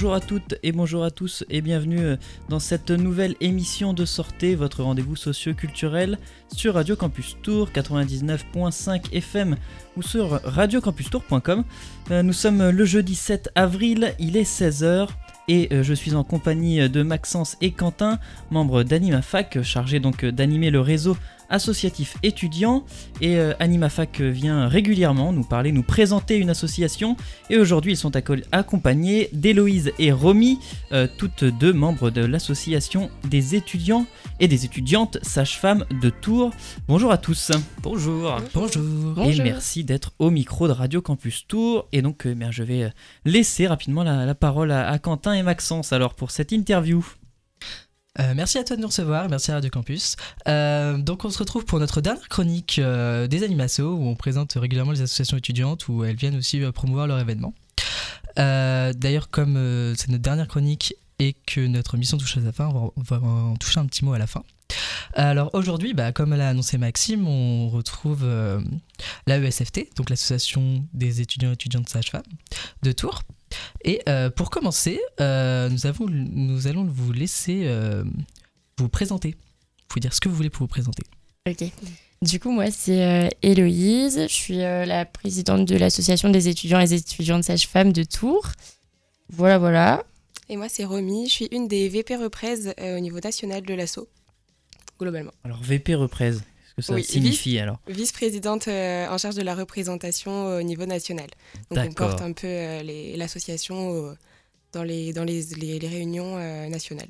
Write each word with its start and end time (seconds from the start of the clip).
Bonjour 0.00 0.14
à 0.14 0.20
toutes 0.20 0.54
et 0.62 0.72
bonjour 0.72 1.04
à 1.04 1.10
tous 1.10 1.44
et 1.50 1.60
bienvenue 1.60 2.00
euh, 2.00 2.16
dans 2.48 2.58
cette 2.58 2.90
nouvelle 2.90 3.34
émission 3.42 3.92
de 3.92 4.06
Sortez, 4.06 4.54
votre 4.54 4.82
rendez-vous 4.82 5.14
socio-culturel 5.14 6.16
sur 6.50 6.72
Radio 6.72 6.96
Campus 6.96 7.36
Tour 7.42 7.68
99.5 7.68 9.12
FM 9.12 9.56
ou 9.98 10.02
sur 10.02 10.40
radiocampustour.com. 10.42 11.64
Euh, 12.12 12.22
nous 12.22 12.32
sommes 12.32 12.70
le 12.70 12.84
jeudi 12.86 13.14
7 13.14 13.50
avril, 13.54 14.14
il 14.18 14.38
est 14.38 14.50
16h 14.50 15.08
et 15.48 15.68
euh, 15.70 15.82
je 15.82 15.92
suis 15.92 16.14
en 16.14 16.24
compagnie 16.24 16.88
de 16.88 17.02
Maxence 17.02 17.58
et 17.60 17.72
Quentin, 17.72 18.18
membres 18.50 18.84
d'AnimaFac, 18.84 19.60
chargés 19.60 20.00
donc 20.00 20.24
d'animer 20.24 20.70
le 20.70 20.80
réseau 20.80 21.14
associatif 21.50 22.16
étudiant 22.22 22.84
et 23.20 23.36
euh, 23.36 23.52
AnimaFac 23.58 24.20
vient 24.20 24.68
régulièrement 24.68 25.32
nous 25.32 25.44
parler, 25.44 25.72
nous 25.72 25.82
présenter 25.82 26.36
une 26.36 26.50
association 26.50 27.16
et 27.50 27.58
aujourd'hui 27.58 27.92
ils 27.92 27.96
sont 27.96 28.12
accompagnés 28.52 29.28
d'Héloïse 29.32 29.92
et 29.98 30.12
Romy, 30.12 30.58
euh, 30.92 31.06
toutes 31.18 31.44
deux 31.44 31.72
membres 31.72 32.10
de 32.10 32.24
l'association 32.24 33.10
des 33.28 33.54
étudiants 33.54 34.06
et 34.38 34.48
des 34.48 34.64
étudiantes 34.64 35.18
sages-femmes 35.22 35.84
de 36.00 36.10
Tours. 36.10 36.52
Bonjour 36.88 37.12
à 37.12 37.18
tous. 37.18 37.52
Bonjour. 37.82 38.36
Bonjour. 38.54 39.24
Et 39.24 39.36
merci 39.42 39.84
d'être 39.84 40.12
au 40.18 40.30
micro 40.30 40.68
de 40.68 40.72
Radio 40.72 41.02
Campus 41.02 41.46
Tours 41.46 41.86
et 41.92 42.02
donc 42.02 42.26
euh, 42.26 42.34
je 42.50 42.62
vais 42.62 42.90
laisser 43.24 43.66
rapidement 43.66 44.02
la, 44.02 44.34
parole 44.34 44.72
à 44.72 44.98
Quentin 44.98 45.34
et 45.34 45.42
Maxence 45.42 45.92
alors 45.92 46.14
pour 46.14 46.30
cette 46.30 46.52
interview. 46.52 47.04
Euh, 48.20 48.34
merci 48.36 48.58
à 48.58 48.64
toi 48.64 48.76
de 48.76 48.82
nous 48.82 48.88
recevoir, 48.88 49.28
merci 49.30 49.50
à 49.50 49.54
Radio 49.54 49.70
Campus. 49.70 50.16
Euh, 50.46 50.98
donc 50.98 51.24
on 51.24 51.30
se 51.30 51.38
retrouve 51.38 51.64
pour 51.64 51.78
notre 51.80 52.02
dernière 52.02 52.28
chronique 52.28 52.78
euh, 52.78 53.26
des 53.26 53.44
animations 53.44 53.86
où 53.86 54.08
on 54.08 54.14
présente 54.14 54.52
régulièrement 54.52 54.92
les 54.92 55.00
associations 55.00 55.38
étudiantes 55.38 55.88
où 55.88 56.04
elles 56.04 56.16
viennent 56.16 56.36
aussi 56.36 56.60
promouvoir 56.72 57.06
leur 57.06 57.18
événement. 57.18 57.54
D'ailleurs 58.36 59.30
comme 59.30 59.94
c'est 59.96 60.08
notre 60.08 60.22
dernière 60.22 60.48
chronique 60.48 60.94
et 61.18 61.34
que 61.46 61.66
notre 61.66 61.96
mission 61.96 62.18
touche 62.18 62.36
à 62.36 62.42
sa 62.42 62.52
fin, 62.52 62.68
on 62.68 62.92
va, 62.96 63.20
en 63.20 63.56
toucher 63.56 63.80
un 63.80 63.86
petit 63.86 64.04
mot 64.04 64.12
à 64.12 64.18
la 64.18 64.26
fin. 64.26 64.42
Alors 65.14 65.50
aujourd'hui, 65.54 65.94
bah, 65.94 66.12
comme 66.12 66.34
l'a 66.34 66.48
annoncé 66.48 66.78
Maxime, 66.78 67.26
on 67.26 67.68
retrouve 67.68 68.26
l'AESFT, 69.26 69.96
donc 69.96 70.10
l'association 70.10 70.84
des 70.92 71.20
étudiants 71.20 71.50
et 71.50 71.54
étudiantes 71.54 71.88
sages-femmes 71.88 72.22
de 72.82 72.92
Tours. 72.92 73.22
Et 73.84 74.00
euh, 74.08 74.30
pour 74.30 74.50
commencer, 74.50 75.00
euh, 75.20 75.68
nous, 75.68 75.86
avons, 75.86 76.06
nous 76.08 76.66
allons 76.66 76.84
vous 76.84 77.12
laisser 77.12 77.62
euh, 77.64 78.04
vous 78.78 78.88
présenter. 78.88 79.30
Vous 79.32 79.84
pouvez 79.88 80.00
dire 80.00 80.14
ce 80.14 80.20
que 80.20 80.28
vous 80.28 80.34
voulez 80.34 80.50
pour 80.50 80.60
vous 80.60 80.68
présenter. 80.68 81.02
Ok. 81.48 81.64
Du 82.22 82.38
coup, 82.38 82.50
moi, 82.50 82.70
c'est 82.70 83.30
Héloïse. 83.42 84.26
Je 84.28 84.32
suis 84.32 84.58
la 84.58 85.06
présidente 85.06 85.64
de 85.66 85.76
l'association 85.76 86.28
des 86.28 86.48
étudiants 86.48 86.80
et 86.80 86.86
des 86.86 86.94
étudiantes 86.94 87.44
sages-femmes 87.44 87.92
de 87.92 88.02
Tours. 88.02 88.48
Voilà, 89.30 89.58
voilà. 89.58 90.04
Et 90.50 90.56
moi, 90.56 90.68
c'est 90.68 90.84
Romy. 90.84 91.28
Je 91.28 91.32
suis 91.32 91.48
une 91.50 91.66
des 91.66 91.88
VP 91.88 92.16
reprises 92.16 92.74
au 92.78 93.00
niveau 93.00 93.20
national 93.20 93.62
de 93.62 93.72
l'ASSO, 93.72 94.06
globalement. 94.98 95.32
Alors, 95.44 95.62
VP 95.62 95.94
ça 96.80 97.02
signifie 97.02 97.58
alors 97.58 97.78
Vice-présidente 97.88 98.68
euh, 98.68 99.08
en 99.08 99.18
charge 99.18 99.34
de 99.34 99.42
la 99.42 99.54
représentation 99.54 100.56
au 100.56 100.62
niveau 100.62 100.86
national. 100.86 101.28
Donc 101.70 101.86
on 101.88 101.92
porte 101.92 102.22
un 102.22 102.32
peu 102.32 102.46
euh, 102.46 103.16
l'association 103.16 104.16
dans, 104.72 104.82
les, 104.82 105.12
dans 105.12 105.24
les, 105.24 105.42
les, 105.56 105.88
réunions 105.88 106.36
euh, 106.36 106.68
nationales. 106.68 107.08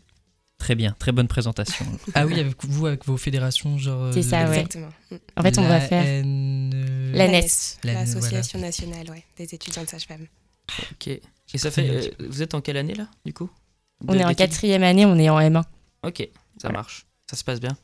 Très 0.59 0.75
bien, 0.75 0.95
très 0.99 1.13
bonne 1.13 1.29
présentation. 1.29 1.87
ah 2.15 2.27
oui, 2.27 2.39
avec 2.39 2.57
vous, 2.65 2.87
avec 2.87 3.07
vos 3.07 3.17
fédérations, 3.17 3.79
genre. 3.79 4.13
C'est 4.13 4.23
ça, 4.23 4.45
ouais. 4.45 4.61
Exactement. 4.61 4.91
En 5.37 5.43
fait, 5.43 5.59
on 5.59 5.67
va 5.67 5.81
faire. 5.81 6.05
L'ANES, 6.25 7.79
l'Association 7.85 8.59
nationale 8.59 9.07
des 9.37 9.55
étudiants 9.55 9.85
de 9.85 9.89
sage-femme. 9.89 10.27
Ok. 10.93 11.09
Et 11.09 11.59
ça 11.59 11.71
fait. 11.71 12.15
vous 12.21 12.43
êtes 12.43 12.55
en 12.55 12.61
quelle 12.61 12.77
année 12.77 12.95
là, 12.95 13.09
du 13.25 13.33
coup? 13.33 13.51
On 14.07 14.15
est 14.15 14.25
en 14.25 14.35
quatrième 14.35 14.83
année, 14.83 15.05
on 15.07 15.17
est 15.19 15.29
en 15.29 15.39
M1. 15.39 15.63
Ok, 16.03 16.29
ça 16.61 16.71
marche. 16.71 17.07
Ça 17.31 17.37
se 17.37 17.45
passe 17.45 17.61
bien? 17.61 17.77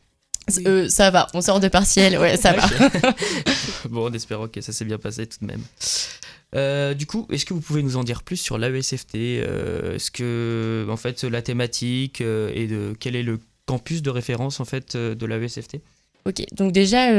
Euh, 0.67 0.89
ça 0.89 1.11
va, 1.11 1.27
on 1.35 1.41
sort 1.41 1.61
de 1.61 1.69
partiel, 1.69 2.19
ouais, 2.19 2.37
ça 2.37 2.53
va. 2.53 2.67
bon, 3.91 4.09
on 4.11 4.13
espère 4.13 4.49
que 4.51 4.61
ça 4.61 4.73
s'est 4.73 4.85
bien 4.85 4.99
passé 4.99 5.27
tout 5.27 5.39
de 5.41 5.47
même. 5.47 5.63
Euh, 6.55 6.95
du 6.95 7.07
coup, 7.07 7.27
est-ce 7.31 7.45
que 7.45 7.53
vous 7.53 7.61
pouvez 7.61 7.83
nous 7.83 7.97
en 7.97 8.05
dire 8.05 8.23
plus 8.23 8.37
sur 8.37 8.57
l'AESFT 8.57 9.15
euh, 9.15 9.97
Est-ce 9.97 10.11
que, 10.11 10.87
en 10.89 10.97
fait, 10.97 11.25
la 11.25 11.43
thématique 11.43 12.21
et 12.21 12.67
de 12.67 12.95
quel 12.99 13.17
est 13.17 13.25
le 13.25 13.41
campus 13.67 14.03
de 14.03 14.11
référence 14.11 14.61
en 14.61 14.65
fait 14.65 14.97
de 14.97 15.27
l'AESFT 15.27 15.81
Ok, 16.25 16.43
donc 16.53 16.73
déjà, 16.73 17.11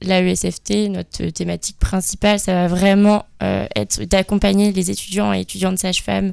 l'AESFT, 0.00 0.88
notre 0.88 1.26
thématique 1.26 1.78
principale, 1.78 2.40
ça 2.40 2.54
va 2.54 2.68
vraiment 2.68 3.26
être 3.40 4.02
d'accompagner 4.04 4.72
les 4.72 4.90
étudiants 4.90 5.32
et 5.32 5.40
étudiantes 5.40 5.78
sages-femmes 5.78 6.32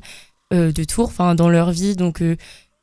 de 0.51 0.83
Tours, 0.83 1.09
enfin, 1.09 1.35
dans 1.35 1.49
leur 1.49 1.71
vie, 1.71 1.95
donc 1.95 2.23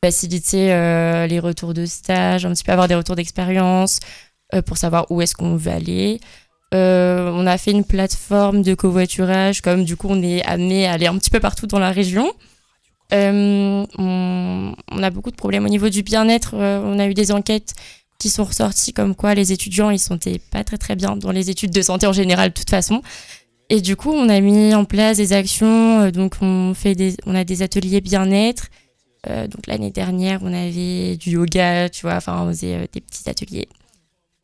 faciliter 0.04 0.72
euh, 0.72 1.26
les 1.26 1.40
retours 1.40 1.74
de 1.74 1.86
stage, 1.86 2.46
un 2.46 2.52
petit 2.52 2.64
peu 2.64 2.72
avoir 2.72 2.88
des 2.88 2.94
retours 2.94 3.16
d'expérience 3.16 4.00
euh, 4.54 4.62
pour 4.62 4.76
savoir 4.76 5.06
où 5.10 5.20
est-ce 5.22 5.34
qu'on 5.34 5.56
veut 5.56 5.72
aller. 5.72 6.20
Euh, 6.74 7.30
on 7.32 7.46
a 7.46 7.58
fait 7.58 7.70
une 7.70 7.84
plateforme 7.84 8.62
de 8.62 8.74
covoiturage, 8.74 9.60
comme 9.62 9.84
du 9.84 9.96
coup 9.96 10.08
on 10.10 10.22
est 10.22 10.44
amené 10.44 10.86
à 10.86 10.92
aller 10.92 11.06
un 11.06 11.16
petit 11.18 11.30
peu 11.30 11.40
partout 11.40 11.66
dans 11.66 11.78
la 11.78 11.90
région. 11.90 12.32
On, 13.12 13.86
a 15.02 15.10
beaucoup 15.10 15.30
de 15.30 15.36
problèmes 15.36 15.64
au 15.64 15.68
niveau 15.68 15.88
du 15.88 16.02
bien-être. 16.02 16.54
on 16.54 16.98
a 16.98 17.06
eu 17.06 17.14
des 17.14 17.30
enquêtes 17.30 17.74
qui 18.18 18.30
sont 18.30 18.44
ressorties 18.44 18.92
comme 18.92 19.14
quoi 19.14 19.34
les 19.34 19.52
étudiants 19.52 19.90
ils 19.90 19.98
sont 19.98 20.18
pas 20.50 20.64
très 20.64 20.78
très 20.78 20.96
bien 20.96 21.16
dans 21.16 21.30
les 21.30 21.50
études 21.50 21.70
de 21.70 21.82
santé 21.82 22.06
en 22.06 22.12
général 22.12 22.48
de 22.48 22.54
toute 22.54 22.70
façon. 22.70 23.02
Et 23.68 23.80
du 23.80 23.94
coup 23.94 24.10
on 24.10 24.28
a 24.28 24.40
mis 24.40 24.74
en 24.74 24.84
place 24.84 25.18
des 25.18 25.32
actions. 25.32 26.10
donc 26.10 26.34
on 26.40 26.74
fait 26.74 26.96
des, 26.96 27.14
on 27.26 27.34
a 27.36 27.44
des 27.44 27.62
ateliers 27.62 28.00
bien-être. 28.00 28.70
Euh, 29.28 29.46
donc 29.46 29.66
l'année 29.66 29.90
dernière, 29.90 30.40
on 30.42 30.52
avait 30.52 31.16
du 31.16 31.30
yoga, 31.30 31.88
tu 31.88 32.02
vois, 32.02 32.16
enfin 32.16 32.42
on 32.42 32.48
faisait 32.48 32.74
euh, 32.74 32.86
des 32.92 33.00
petits 33.00 33.28
ateliers. 33.28 33.68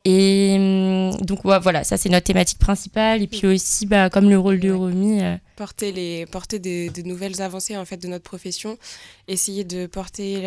Et 0.05 0.57
hum, 0.59 1.21
donc 1.21 1.41
voilà, 1.45 1.85
ça 1.85 1.97
c'est 1.97 2.09
notre 2.09 2.27
thématique 2.27 2.59
principale. 2.59 3.23
Et 3.23 3.29
puis 3.29 3.47
aussi, 3.47 3.87
bah, 3.87 4.11
comme 4.11 4.29
le 4.29 4.39
rôle 4.39 4.59
de 4.59 4.73
Romy. 4.73 5.23
Euh, 5.23 5.37
porter, 5.57 5.93
les, 5.93 6.27
porter 6.27 6.59
des, 6.59 6.91
de 6.91 7.03
nouvelles 7.03 7.41
avancées 7.41 7.77
en 7.77 7.85
fait 7.85 7.99
de 7.99 8.09
notre 8.09 8.25
profession, 8.25 8.79
essayer 9.29 9.63
de 9.65 9.87
porter 9.87 10.43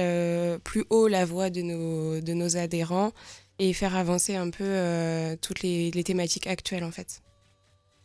plus 0.63 0.83
haut 0.89 1.07
la 1.07 1.25
voix 1.25 1.49
de 1.49 1.61
nos, 1.61 2.19
de 2.19 2.33
nos 2.33 2.57
adhérents 2.57 3.11
et 3.59 3.71
faire 3.71 3.95
avancer 3.95 4.35
un 4.35 4.49
peu 4.49 5.37
toutes 5.41 5.61
les, 5.61 5.91
les, 5.91 6.03
thématiques 6.03 6.47
actuelles 6.47 6.83
en 6.83 6.91
fait. 6.91 7.21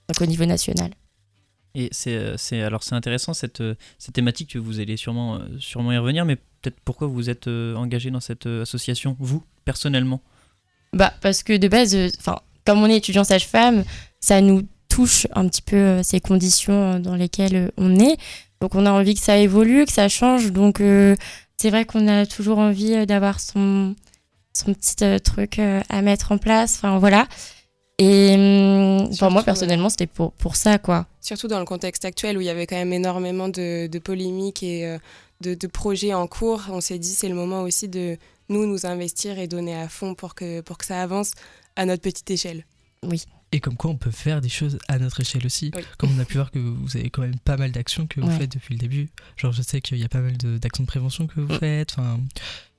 Donc 0.09 0.21
au 0.21 0.27
niveau 0.27 0.45
national. 0.45 0.93
Et 1.75 1.89
c'est, 1.93 2.17
euh, 2.17 2.37
c'est 2.37 2.63
alors 2.63 2.83
c'est 2.83 2.95
intéressant 2.95 3.33
cette, 3.33 3.61
euh, 3.61 3.75
cette 3.99 4.15
thématique 4.15 4.53
que 4.53 4.59
vous 4.59 4.81
allez 4.81 4.97
sûrement, 4.97 5.37
euh, 5.37 5.39
sûrement 5.59 5.93
y 5.93 5.99
revenir, 5.99 6.25
mais 6.25 6.37
peut-être 6.37 6.81
pourquoi 6.85 7.07
vous 7.07 7.31
êtes 7.31 7.47
engagé 7.47 8.11
dans 8.11 8.21
cette 8.21 8.47
association, 8.47 9.17
vous, 9.19 9.43
personnellement? 9.65 10.21
Bah 10.93 11.15
parce 11.21 11.43
que 11.43 11.57
de 11.57 11.69
base, 11.69 11.97
enfin 12.19 12.41
comme 12.67 12.83
on 12.83 12.87
est 12.87 12.97
étudiant 12.97 13.25
sage-femme, 13.25 13.85
ça 14.19 14.41
nous 14.41 14.63
touche 14.89 15.27
un 15.35 15.49
petit 15.49 15.63
peu 15.63 16.03
ces 16.03 16.21
conditions 16.21 16.99
dans 16.99 17.15
lesquelles 17.15 17.71
on 17.77 17.99
est. 17.99 18.19
Donc 18.61 18.75
on 18.75 18.85
a 18.85 18.91
envie 18.91 19.15
que 19.15 19.21
ça 19.21 19.39
évolue, 19.39 19.87
que 19.87 19.93
ça 19.93 20.09
change. 20.09 20.53
Donc 20.53 20.83
c'est 21.57 21.71
vrai 21.71 21.87
qu'on 21.87 22.09
a 22.09 22.27
toujours 22.27 22.59
envie 22.59 23.07
d'avoir 23.07 23.41
son, 23.41 23.95
son 24.53 24.75
petit 24.75 24.97
truc 25.23 25.59
à 25.59 26.03
mettre 26.03 26.33
en 26.33 26.39
place. 26.39 26.75
Enfin 26.77 26.99
voilà. 26.99 27.27
Et 28.03 28.35
hum, 28.35 29.11
moi, 29.31 29.43
personnellement, 29.43 29.91
c'était 29.91 30.07
pour, 30.07 30.33
pour 30.33 30.57
ça, 30.57 30.79
quoi. 30.79 31.07
Surtout 31.21 31.49
dans 31.49 31.59
le 31.59 31.67
contexte 31.67 32.07
actuel 32.07 32.39
où 32.39 32.41
il 32.41 32.47
y 32.47 32.49
avait 32.51 32.67
quand 32.67 32.77
même 32.77 32.95
énormément 32.95 33.51
de, 33.51 33.89
de 33.89 33.99
polémiques 33.99 34.63
et 34.63 34.87
euh, 34.87 34.99
de, 35.43 35.53
de, 35.53 35.67
projets 35.67 36.15
en 36.15 36.27
cours, 36.27 36.63
on 36.71 36.81
s'est 36.81 36.99
dit 36.99 37.11
c'est 37.11 37.29
le 37.29 37.35
moment 37.35 37.61
aussi 37.61 37.89
de 37.89 38.17
nous 38.49 38.67
nous 38.67 38.87
investir 38.87 39.39
et 39.39 39.47
donner 39.47 39.77
à 39.77 39.87
fond 39.91 40.15
pour 40.15 40.35
que, 40.35 40.63
pour 40.63 40.79
que 40.79 40.87
ça 40.87 41.03
avance 41.03 41.33
à 41.77 41.85
notre 41.85 42.01
petite 42.01 42.31
échelle. 42.31 42.65
Oui. 43.03 43.23
Et 43.53 43.61
comme 43.61 43.77
quoi 43.77 43.91
on 43.91 43.97
peut 43.97 44.11
faire 44.11 44.41
des 44.41 44.49
choses 44.49 44.79
à 44.89 44.99
notre 44.99 45.21
échelle 45.21 45.45
aussi. 45.45 45.71
Comme 45.99 46.17
on 46.17 46.21
a 46.21 46.25
pu 46.25 46.35
voir 46.35 46.51
que 46.51 46.59
vous 46.59 46.97
avez 46.97 47.11
quand 47.11 47.23
même 47.23 47.39
pas 47.39 47.59
mal 47.59 47.71
d'actions 47.71 48.07
que 48.07 48.21
vous 48.21 48.31
faites 48.31 48.53
depuis 48.53 48.75
le 48.75 48.79
début. 48.79 49.09
Genre 49.37 49.53
je 49.53 49.61
sais 49.61 49.83
qu'il 49.83 49.99
y 49.99 50.05
a 50.05 50.09
pas 50.09 50.21
mal 50.21 50.37
d'actions 50.39 50.85
de, 50.85 50.89
prévention 50.89 51.27
que 51.27 51.39
vous 51.39 51.53
mm. 51.53 51.59
faites. 51.59 51.97
Enfin, 51.99 52.19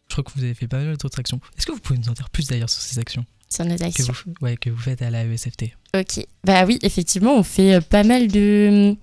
je 0.07 0.15
crois 0.15 0.23
que 0.23 0.31
vous 0.33 0.43
avez 0.43 0.55
fait 0.55 0.67
pas 0.67 0.83
mal 0.83 0.97
d'autres 0.97 1.19
actions. 1.19 1.39
Est-ce 1.57 1.67
que 1.67 1.73
vous 1.73 1.79
pouvez 1.79 1.99
nous 1.99 2.09
en 2.09 2.13
dire 2.13 2.29
plus 2.31 2.47
d'ailleurs 2.47 2.69
sur 2.69 2.81
ces 2.81 2.97
actions? 2.97 3.25
Sur 3.51 3.65
nos 3.65 3.81
actions. 3.81 4.05
Que 4.05 4.11
vous, 4.11 4.33
ouais, 4.41 4.57
que 4.57 4.69
vous 4.69 4.79
faites 4.79 5.01
à 5.01 5.09
la 5.09 5.25
ESFT. 5.25 5.65
Ok, 5.95 6.25
bah 6.43 6.63
oui, 6.65 6.79
effectivement, 6.83 7.35
on 7.35 7.43
fait 7.43 7.75
euh, 7.75 7.81
pas 7.81 8.03
mal 8.03 8.27
de 8.27 8.95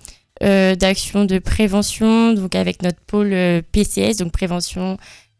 euh, 0.42 0.74
d'actions 0.74 1.24
de 1.24 1.38
prévention, 1.38 2.32
donc 2.32 2.54
avec 2.54 2.82
notre 2.82 3.00
pôle 3.00 3.32
euh, 3.32 3.60
PCS, 3.72 4.16
donc 4.18 4.32
prévention 4.32 4.96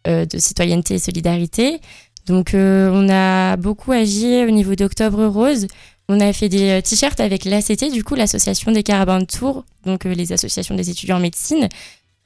de 0.07 0.39
citoyenneté 0.39 0.95
et 0.95 0.99
solidarité. 0.99 1.83
Donc 2.27 2.53
on 2.55 3.09
a 3.11 3.59
beaucoup 3.59 3.93
agi 3.93 4.43
au 4.43 4.51
niveau 4.51 4.75
d'Octobre 4.75 5.27
Rose. 5.27 5.67
On 6.09 6.19
a 6.21 6.33
fait 6.33 6.49
des 6.49 6.81
t-shirts 6.81 7.21
avec 7.21 7.45
l'ACT, 7.45 7.93
du 7.93 8.03
coup 8.03 8.15
l'association 8.15 8.73
des 8.73 8.83
carabins 8.83 9.19
de 9.19 9.27
Tours, 9.27 9.67
donc 9.85 10.05
les 10.05 10.33
associations 10.33 10.75
des 10.77 10.89
étudiants 10.89 11.19
en 11.19 11.21
médecine. 11.21 11.69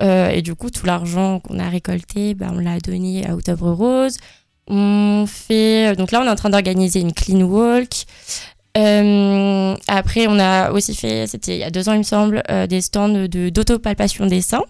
et 0.00 0.43
du 0.43 0.55
coup 0.55 0.70
tout 0.70 0.87
l'argent 0.87 1.40
qu'on 1.40 1.58
a 1.58 1.69
récolté, 1.69 2.34
bah, 2.34 2.52
on 2.52 2.58
l'a 2.61 2.79
donné 2.79 3.26
à 3.26 3.34
Octobre 3.34 3.73
Rose. 3.73 4.19
On 4.69 5.25
fait. 5.26 5.97
Donc 5.97 6.12
là, 6.12 6.20
on 6.23 6.25
est 6.25 6.31
en 6.31 6.37
train 6.37 6.50
d'organiser 6.50 7.00
une 7.00 7.12
clean 7.12 7.43
walk. 7.43 8.05
Euh, 8.76 9.76
après, 9.87 10.26
on 10.29 10.38
a 10.38 10.70
aussi 10.70 10.94
fait, 10.94 11.26
c'était 11.26 11.56
il 11.56 11.61
y 11.61 11.64
a 11.64 11.70
deux 11.70 11.88
ans, 11.88 11.93
il 11.93 11.99
me 11.99 12.05
semble, 12.05 12.43
euh, 12.50 12.67
des 12.67 12.81
stands 12.81 13.09
de, 13.09 13.50
d'autopalpation 13.50 14.26
des 14.26 14.41
seins. 14.41 14.64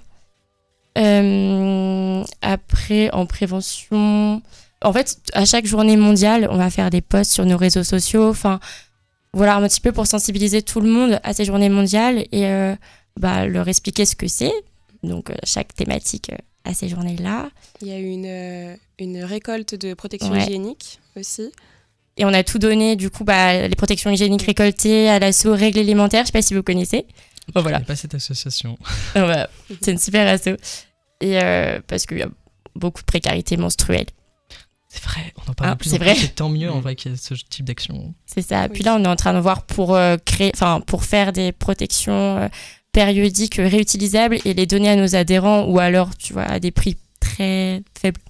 Euh, 0.99 2.25
après, 2.43 3.11
en 3.13 3.27
prévention, 3.27 4.43
en 4.83 4.93
fait, 4.93 5.19
à 5.35 5.45
chaque 5.45 5.67
journée 5.67 5.97
mondiale, 5.97 6.49
on 6.51 6.57
va 6.57 6.71
faire 6.71 6.91
des 6.91 7.01
posts 7.01 7.33
sur 7.33 7.47
nos 7.47 7.57
réseaux 7.57 7.85
sociaux. 7.85 8.29
Enfin, 8.29 8.59
voilà, 9.35 9.57
un 9.57 9.67
petit 9.69 9.81
peu 9.81 9.93
pour 9.93 10.07
sensibiliser 10.07 10.63
tout 10.63 10.81
le 10.81 10.91
monde 10.91 11.21
à 11.23 11.33
ces 11.33 11.45
journées 11.45 11.71
mondiales 11.71 12.27
et 12.33 12.47
euh, 12.47 12.75
bah, 13.19 13.47
leur 13.47 13.69
expliquer 13.69 14.05
ce 14.05 14.17
que 14.17 14.29
c'est. 14.29 14.53
Donc, 15.03 15.31
euh, 15.31 15.35
chaque 15.45 15.75
thématique 15.75 16.31
euh, 16.33 16.37
à 16.65 16.75
ces 16.75 16.89
journées-là. 16.89 17.51
Il 17.81 17.89
y 17.89 17.93
a 17.93 17.99
eu 17.99 18.07
une, 18.09 18.27
euh, 18.27 18.77
une 18.99 19.23
récolte 19.25 19.75
de 19.75 19.95
protection 19.95 20.31
Ouais. 20.33 20.43
hygiénique 20.43 21.01
aussi. 21.17 21.51
Et 22.17 22.25
on 22.25 22.33
a 22.35 22.43
tout 22.45 22.59
donné, 22.59 22.95
du 22.97 23.09
coup, 23.11 23.25
bah, 23.25 23.67
les 23.69 23.75
protections 23.77 24.11
hygiéniques 24.11 24.43
récoltées 24.43 25.09
à 25.09 25.19
l'assaut 25.19 25.55
Règles 25.55 25.79
élémentaires. 25.79 26.23
Je 26.23 26.27
sais 26.27 26.33
pas 26.33 26.43
si 26.43 26.55
vous 26.55 26.63
connaissez. 26.63 27.07
Bon, 27.49 27.61
Je 27.61 27.61
voilà. 27.63 27.81
pas 27.81 27.97
cette 27.97 28.15
association. 28.15 28.79
Bah, 29.15 29.49
c'est 29.81 29.93
une 29.93 29.99
super 29.99 30.29
asso. 30.29 30.57
Et 31.21 31.41
euh, 31.43 31.81
parce 31.87 32.07
qu'il 32.07 32.19
y 32.19 32.23
a 32.23 32.29
beaucoup 32.77 33.01
de 33.01 33.07
précarité 33.07 33.57
menstruelle. 33.57 34.07
C'est 34.89 35.03
vrai, 35.05 35.33
on 35.47 35.51
en 35.51 35.55
parle 35.55 35.71
Ah, 35.73 35.77
plus 35.77 35.89
c'est 35.89 35.97
vrai. 35.99 36.15
C'est 36.15 36.35
tant 36.35 36.51
mieux 36.51 36.71
en 36.71 36.77
Mm. 36.79 36.83
vrai 36.83 36.97
qu'il 36.97 37.13
y 37.13 37.15
ait 37.15 37.17
ce 37.17 37.33
type 37.49 37.65
d'action. 37.65 38.15
C'est 38.27 38.43
ça. 38.43 38.65
Oui. 38.65 38.69
Puis 38.75 38.83
là, 38.83 38.95
on 38.95 39.03
est 39.05 39.09
en 39.09 39.17
train 39.17 39.33
de 39.33 39.39
voir 39.39 39.63
pour 39.63 39.95
euh, 39.97 40.19
créer, 40.23 40.51
enfin, 40.55 40.81
pour 40.87 41.05
faire 41.05 41.33
des 41.33 41.51
protections 41.53 42.37
euh, 42.37 42.49
périodiques 42.93 43.57
réutilisables 43.57 44.39
et 44.45 44.55
les 44.55 44.67
donner 44.67 44.91
à 44.91 44.97
nos 44.97 45.15
adhérents 45.17 45.65
ou 45.67 45.79
alors, 45.79 46.17
tu 46.17 46.33
vois, 46.33 46.45
à 46.45 46.61
des 46.61 46.71
prix 46.71 46.97
très 47.21 47.83
faibles. 47.99 48.21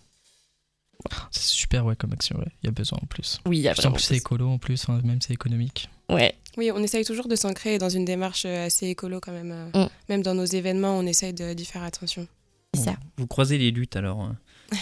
C'est 1.32 1.42
super, 1.42 1.84
ouais, 1.84 1.96
comme 1.96 2.12
action, 2.12 2.38
ouais. 2.38 2.46
Il 2.62 2.66
y 2.66 2.68
a 2.68 2.72
besoin 2.72 2.98
en 3.02 3.06
plus. 3.06 3.40
Oui, 3.46 3.58
il 3.58 3.62
y 3.62 3.68
a 3.68 3.74
Puis 3.74 3.84
en 3.86 3.92
plus, 3.92 4.02
c'est 4.02 4.16
écolo 4.16 4.48
en 4.48 4.58
plus, 4.58 4.88
hein, 4.88 5.00
même 5.02 5.20
c'est 5.20 5.32
économique. 5.34 5.88
Ouais. 6.08 6.34
Oui, 6.56 6.70
on 6.72 6.82
essaye 6.82 7.04
toujours 7.04 7.26
de 7.26 7.34
s'ancrer 7.34 7.78
dans 7.78 7.88
une 7.88 8.04
démarche 8.04 8.44
euh, 8.46 8.66
assez 8.66 8.86
écolo 8.86 9.18
quand 9.20 9.32
même. 9.32 9.50
euh, 9.74 9.84
Mm. 9.84 9.88
Même 10.10 10.22
dans 10.22 10.34
nos 10.34 10.44
événements, 10.44 10.96
on 10.96 11.06
essaye 11.06 11.32
de- 11.32 11.54
d'y 11.54 11.64
faire 11.64 11.82
attention. 11.82 12.28
C'est 12.74 12.84
ça. 12.84 12.94
Vous 13.16 13.26
croisez 13.26 13.58
les 13.58 13.70
luttes 13.72 13.96
alors. 13.96 14.20
hein. 14.20 14.36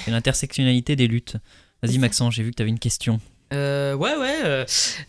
C'est 0.05 0.11
l'intersectionnalité 0.11 0.95
des 0.95 1.07
luttes. 1.09 1.37
Vas-y. 1.83 1.99
Maxence, 1.99 2.35
j'ai 2.35 2.43
vu 2.43 2.51
que 2.51 2.57
tu 2.57 2.63
avais 2.63 2.71
une 2.71 2.79
question. 2.79 3.19
Euh, 3.55 3.95
ouais, 3.95 4.15
ouais. 4.17 4.39
euh, 4.45 4.65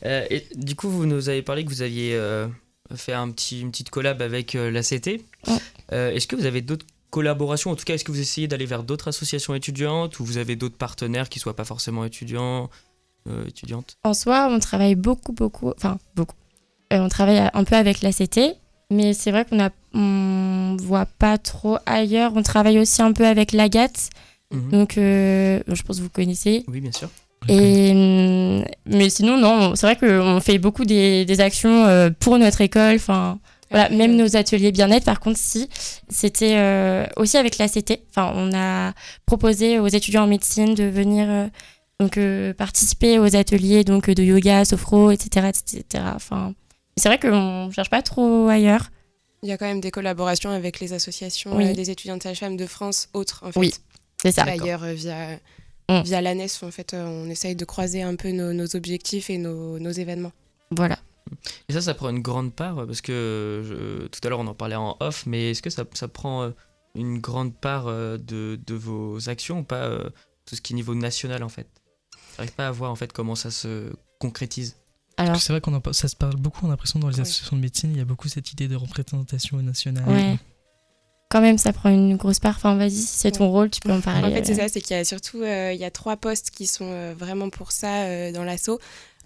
euh, 0.05 0.25
et 0.29 0.47
du 0.55 0.75
coup, 0.75 0.89
vous 0.89 1.05
nous 1.05 1.27
avez 1.29 1.41
parlé 1.41 1.65
que 1.65 1.69
vous 1.69 1.81
aviez 1.81 2.15
euh, 2.15 2.47
fait 2.95 3.13
un 3.13 3.29
petit, 3.31 3.61
une 3.61 3.71
petite 3.71 3.89
collab 3.89 4.21
avec 4.21 4.55
euh, 4.55 4.71
l'ACT. 4.71 5.07
Ouais. 5.07 5.21
Euh, 5.93 6.11
est-ce 6.11 6.27
que 6.27 6.35
vous 6.35 6.45
avez 6.45 6.61
d'autres 6.61 6.85
collaborations? 7.09 7.71
En 7.71 7.75
tout 7.75 7.85
cas, 7.85 7.95
est-ce 7.95 8.03
que 8.03 8.11
vous 8.11 8.19
essayez 8.19 8.47
d'aller 8.47 8.65
vers 8.65 8.83
d'autres 8.83 9.07
associations 9.07 9.53
étudiantes 9.53 10.19
ou 10.19 10.25
vous 10.25 10.37
avez 10.37 10.55
d'autres 10.55 10.77
partenaires 10.77 11.29
qui 11.29 11.39
soient 11.39 11.55
pas 11.55 11.65
forcément 11.65 12.05
étudiants, 12.05 12.69
euh, 13.27 13.45
étudiantes? 13.47 13.97
En 14.03 14.13
soi, 14.13 14.47
on 14.49 14.59
travaille 14.59 14.95
beaucoup, 14.95 15.33
beaucoup, 15.33 15.71
enfin, 15.75 15.97
beaucoup. 16.15 16.35
On 16.91 17.07
travaille 17.07 17.49
un 17.53 17.63
peu 17.63 17.75
avec 17.75 18.01
l'ACT, 18.01 18.39
mais 18.89 19.13
c'est 19.13 19.31
vrai 19.31 19.45
qu'on 19.45 19.59
a, 19.61 19.69
on 19.93 20.75
voit 20.79 21.05
pas 21.05 21.37
trop 21.37 21.77
ailleurs. 21.85 22.33
On 22.35 22.43
travaille 22.43 22.79
aussi 22.79 23.01
un 23.01 23.13
peu 23.13 23.25
avec 23.25 23.53
l'AGAT. 23.53 24.09
Mhm. 24.51 24.71
Donc, 24.71 24.97
euh, 24.97 25.61
je 25.67 25.81
pense 25.83 25.97
que 25.97 26.03
vous 26.03 26.09
connaissez. 26.09 26.65
Oui, 26.67 26.81
bien 26.81 26.91
sûr. 26.91 27.09
Et, 27.47 27.91
hum, 27.91 28.63
mais 28.85 29.09
sinon, 29.09 29.37
non, 29.37 29.75
c'est 29.75 29.85
vrai 29.87 29.95
qu'on 29.95 30.39
fait 30.39 30.57
beaucoup 30.59 30.85
des, 30.85 31.25
des 31.25 31.41
actions 31.41 31.85
euh, 31.85 32.09
pour 32.19 32.37
notre 32.37 32.61
école. 32.61 32.95
Enfin, 32.95 33.39
voilà, 33.71 33.89
même 33.89 34.15
nos 34.17 34.35
ateliers 34.35 34.71
bien-être, 34.71 35.05
par 35.05 35.19
contre, 35.19 35.39
si, 35.39 35.69
c'était 36.09 36.57
euh, 36.57 37.05
aussi 37.15 37.37
avec 37.37 37.57
l'ACT. 37.57 38.01
Enfin, 38.09 38.31
on 38.35 38.51
a 38.53 38.93
proposé 39.25 39.79
aux 39.79 39.87
étudiants 39.87 40.23
en 40.23 40.27
médecine 40.27 40.75
de 40.75 40.83
venir 40.83 41.27
euh, 41.29 41.47
donc, 41.99 42.17
euh, 42.17 42.53
participer 42.53 43.17
aux 43.17 43.35
ateliers 43.35 43.83
donc, 43.83 44.09
de 44.09 44.23
yoga, 44.23 44.65
sophro, 44.65 45.09
etc. 45.11 45.47
etc. 45.47 45.83
Enfin, 46.13 46.53
c'est 46.97 47.07
vrai 47.07 47.17
qu'on 47.17 47.67
ne 47.67 47.71
cherche 47.71 47.89
pas 47.89 48.01
trop 48.01 48.47
ailleurs. 48.49 48.89
Il 49.41 49.49
y 49.49 49.53
a 49.53 49.57
quand 49.57 49.65
même 49.65 49.81
des 49.81 49.89
collaborations 49.89 50.51
avec 50.51 50.79
les 50.81 50.93
associations 50.93 51.55
Oui. 51.55 51.73
des 51.73 51.89
étudiants 51.89 52.17
de 52.17 52.21
sage-femme 52.21 52.57
de 52.57 52.65
France, 52.67 53.07
autres 53.13 53.41
en 53.43 53.51
fait. 53.51 53.59
Oui, 53.59 53.73
C'est 54.21 54.31
ça. 54.33 54.43
Via, 54.43 54.77
Mm. 55.99 56.03
via 56.03 56.21
l'ANES, 56.21 56.47
en 56.63 56.71
fait, 56.71 56.93
euh, 56.93 57.05
on 57.05 57.29
essaye 57.29 57.55
de 57.55 57.65
croiser 57.65 58.01
un 58.01 58.15
peu 58.15 58.31
nos, 58.31 58.53
nos 58.53 58.75
objectifs 58.75 59.29
et 59.29 59.37
nos, 59.37 59.79
nos 59.79 59.91
événements. 59.91 60.31
Voilà. 60.71 60.97
Et 61.69 61.73
ça, 61.73 61.81
ça 61.81 61.93
prend 61.93 62.09
une 62.09 62.21
grande 62.21 62.53
part 62.53 62.85
parce 62.87 63.01
que 63.01 63.61
je- 63.65 64.07
tout 64.07 64.19
à 64.23 64.29
l'heure 64.29 64.39
on 64.39 64.47
en 64.47 64.53
parlait 64.55 64.75
en 64.75 64.97
off, 64.99 65.25
mais 65.25 65.51
est-ce 65.51 65.61
que 65.61 65.69
ça, 65.69 65.85
ça 65.93 66.07
prend 66.07 66.43
euh, 66.43 66.49
une 66.95 67.19
grande 67.19 67.55
part 67.55 67.87
euh, 67.87 68.17
de, 68.17 68.59
de 68.65 68.73
vos 68.73 69.29
actions 69.29 69.59
ou 69.59 69.63
pas 69.63 69.83
euh, 69.85 70.09
tout 70.45 70.55
ce 70.55 70.61
qui 70.61 70.73
est 70.73 70.75
niveau 70.75 70.95
national 70.95 71.43
en 71.43 71.49
fait? 71.49 71.67
J'arrive 72.35 72.53
pas 72.53 72.67
à 72.67 72.71
voir 72.71 72.91
en 72.91 72.95
fait 72.95 73.11
comment 73.13 73.35
ça 73.35 73.51
se 73.51 73.91
concrétise. 74.19 74.75
Alors, 75.17 75.35
C'est 75.39 75.53
vrai 75.53 75.61
qu'on 75.61 75.79
ça 75.93 76.07
se 76.07 76.15
parle 76.15 76.35
beaucoup, 76.37 76.65
on 76.65 76.69
a 76.69 76.71
l'impression 76.71 76.99
dans 76.99 77.09
les 77.09 77.19
associations 77.19 77.55
de 77.55 77.61
médecine, 77.61 77.91
il 77.91 77.97
y 77.97 78.01
a 78.01 78.05
beaucoup 78.05 78.27
cette 78.27 78.51
idée 78.51 78.67
de 78.67 78.75
représentation 78.75 79.61
nationale. 79.61 80.07
ouais. 80.09 80.39
Quand 81.31 81.41
même, 81.41 81.57
ça 81.57 81.71
prend 81.71 81.89
une 81.89 82.17
grosse 82.17 82.39
part. 82.39 82.55
Enfin, 82.57 82.75
vas-y, 82.75 82.91
si 82.91 83.17
c'est 83.19 83.31
ton 83.31 83.49
rôle, 83.49 83.69
tu 83.69 83.79
peux 83.79 83.91
en 83.91 84.01
parler. 84.01 84.27
En 84.27 84.35
fait, 84.35 84.45
c'est 84.45 84.59
euh. 84.59 84.63
ça, 84.63 84.67
c'est 84.67 84.81
qu'il 84.81 84.97
y 84.97 84.99
a 84.99 85.05
surtout 85.05 85.41
euh, 85.41 85.71
il 85.73 85.79
y 85.79 85.85
a 85.85 85.91
trois 85.91 86.17
postes 86.17 86.51
qui 86.51 86.67
sont 86.67 86.89
euh, 86.91 87.13
vraiment 87.17 87.49
pour 87.49 87.71
ça 87.71 88.03
euh, 88.03 88.31
dans 88.33 88.43
l'assaut. 88.43 88.79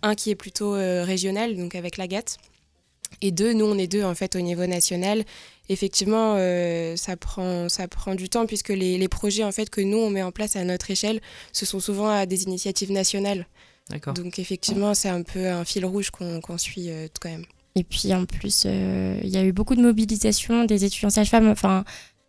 Un 0.04 0.13
qui 0.13 0.30
est 0.30 0.36
plutôt 0.36 0.75
euh, 0.75 1.04
régional, 1.04 1.57
donc 1.57 1.74
avec 1.74 1.98
la 1.98 2.07
GAT. 2.07 2.38
Et 3.22 3.31
deux, 3.31 3.54
nous, 3.54 3.66
on 3.66 3.78
est 3.78 3.88
deux 3.88 4.04
en 4.04 4.13
fait 4.13 4.36
au 4.36 4.42
niveau 4.42 4.68
national. 4.68 5.24
Effectivement, 5.68 6.36
euh, 6.38 6.96
ça, 6.96 7.18
prend, 7.18 7.69
ça 7.69 7.88
prend 7.88 8.13
du 8.13 8.30
temps 8.30 8.46
puisque 8.46 8.69
les, 8.69 9.00
les 9.00 9.08
projets 9.08 9.44
en 9.44 9.51
fait 9.51 9.72
que 9.72 9.81
nous, 9.81 9.98
on 9.98 10.12
met 10.12 10.22
en 10.22 10.31
place 10.31 10.56
à 10.56 10.63
notre 10.63 10.92
échelle, 10.92 11.22
ce 11.54 11.66
sont 11.66 11.80
souvent 11.80 12.10
à 12.10 12.28
des 12.28 12.44
initiatives 12.44 12.92
nationales. 12.92 13.48
D'accord. 13.90 14.13
Donc 14.13 14.38
effectivement, 14.38 14.94
c'est 14.94 15.10
un 15.10 15.24
peu 15.24 15.48
un 15.48 15.66
fil 15.66 15.86
rouge 15.86 16.12
qu'on 16.12 16.58
suit 16.58 16.90
euh, 16.90 17.08
quand 17.19 17.30
même. 17.30 17.46
Et 17.75 17.83
puis 17.83 18.13
en 18.13 18.25
plus, 18.25 18.63
euh, 18.66 19.19
il 19.22 19.30
y 19.30 19.38
a 19.38 19.44
eu 19.44 19.51
beaucoup 19.51 19.75
de 19.75 19.81
mobilisation 19.81 20.63
des 20.63 20.86
étudiants 20.86 21.10
sages-femmes, 21.10 21.50
enfin 21.50 21.83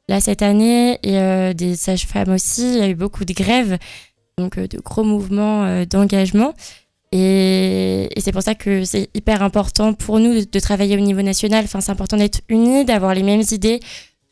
là 0.08 0.20
cette 0.20 0.42
année, 0.42 0.98
et 1.04 1.18
euh, 1.18 1.52
des 1.52 1.76
sages-femmes 1.76 2.30
aussi. 2.30 2.68
Il 2.68 2.78
y 2.78 2.82
a 2.82 2.88
eu 2.88 2.96
beaucoup 2.96 3.24
de 3.24 3.32
grèves, 3.32 3.78
donc 4.38 4.58
euh, 4.58 4.66
de 4.66 4.78
gros 4.78 5.04
mouvements 5.04 5.84
d'engagement. 5.84 6.52
Et, 7.12 8.08
c'est 8.18 8.32
pour 8.32 8.42
ça 8.42 8.56
que 8.56 8.84
c'est 8.84 9.08
hyper 9.14 9.42
important 9.42 9.94
pour 9.94 10.18
nous 10.18 10.44
de, 10.44 10.60
travailler 10.60 10.96
au 10.96 11.00
niveau 11.00 11.22
national. 11.22 11.64
Enfin, 11.64 11.80
c'est 11.80 11.92
important 11.92 12.16
d'être 12.16 12.40
unis, 12.48 12.84
d'avoir 12.84 13.14
les 13.14 13.22
mêmes 13.22 13.44
idées. 13.52 13.78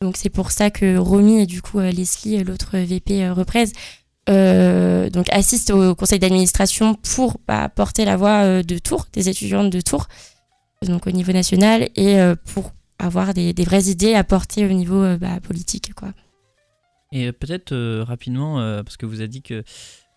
Donc 0.01 0.17
c'est 0.17 0.29
pour 0.29 0.51
ça 0.51 0.69
que 0.69 0.97
Romy 0.97 1.41
et 1.41 1.45
du 1.45 1.61
coup 1.61 1.79
Leslie, 1.79 2.43
l'autre 2.43 2.77
VP 2.77 3.23
euh, 4.27 5.09
donc 5.11 5.27
assistent 5.31 5.69
au 5.71 5.95
conseil 5.95 6.19
d'administration 6.19 6.95
pour 6.95 7.37
bah, 7.47 7.69
porter 7.69 8.03
la 8.03 8.17
voix 8.17 8.61
de 8.61 8.77
Tours, 8.77 9.07
des 9.13 9.29
étudiantes 9.29 9.69
de 9.69 9.79
Tours 9.79 10.07
donc 10.83 11.07
au 11.07 11.11
niveau 11.11 11.31
national, 11.31 11.89
et 11.95 12.19
euh, 12.19 12.35
pour 12.53 12.71
avoir 12.99 13.33
des, 13.33 13.53
des 13.53 13.63
vraies 13.63 13.85
idées 13.85 14.13
à 14.13 14.23
porter 14.23 14.65
au 14.65 14.73
niveau 14.73 15.01
euh, 15.03 15.17
bah, 15.17 15.39
politique. 15.41 15.93
Quoi. 15.93 16.09
Et 17.11 17.27
euh, 17.27 17.31
peut-être 17.31 17.71
euh, 17.71 18.03
rapidement, 18.03 18.59
euh, 18.59 18.83
parce 18.83 18.97
que 18.97 19.05
vous 19.05 19.19
avez 19.19 19.27
dit 19.27 19.41
que 19.41 19.63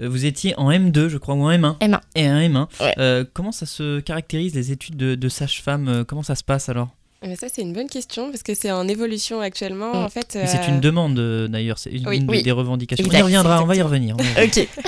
vous 0.01 0.27
étiez 0.27 0.55
en 0.59 0.71
M2, 0.71 1.09
je 1.09 1.19
crois, 1.19 1.35
ou 1.35 1.43
en 1.43 1.51
M1. 1.51 1.79
M1. 1.79 2.01
Et 2.15 2.27
un 2.27 2.41
M1. 2.41 2.69
Ouais. 2.81 2.95
Euh, 2.99 3.25
comment 3.33 3.51
ça 3.51 3.67
se 3.67 3.99
caractérise 4.01 4.55
les 4.55 4.71
études 4.71 4.97
de, 4.97 5.15
de 5.17 5.29
sage-femme 5.29 6.05
Comment 6.07 6.23
ça 6.23 6.37
se 6.37 6.45
passe 6.45 6.69
alors? 6.69 6.95
Bien, 7.21 7.35
ça, 7.35 7.49
c'est 7.53 7.63
une 7.63 7.73
bonne 7.73 7.89
question 7.89 8.31
parce 8.31 8.45
que 8.45 8.55
c'est 8.55 8.71
en 8.71 8.87
évolution 8.87 9.41
actuellement. 9.41 9.93
Mm. 9.93 10.05
En 10.05 10.09
fait, 10.09 10.37
Et 10.37 10.47
C'est 10.47 10.59
euh, 10.61 10.69
une 10.69 10.81
demande 10.81 11.19
euh, 11.19 11.49
d'ailleurs, 11.49 11.79
c'est 11.79 11.91
une, 11.91 12.07
oui. 12.09 12.19
une 12.19 12.27
des- 12.27 12.31
Oui. 12.33 12.43
des 12.45 12.53
revendications. 12.53 13.05
on 13.09 13.13
y 13.13 13.21
reviendra, 13.23 13.61
on 13.63 13.67
va 13.67 13.75
y 13.75 13.83
revenir. 13.83 14.17
Ok. 14.43 14.69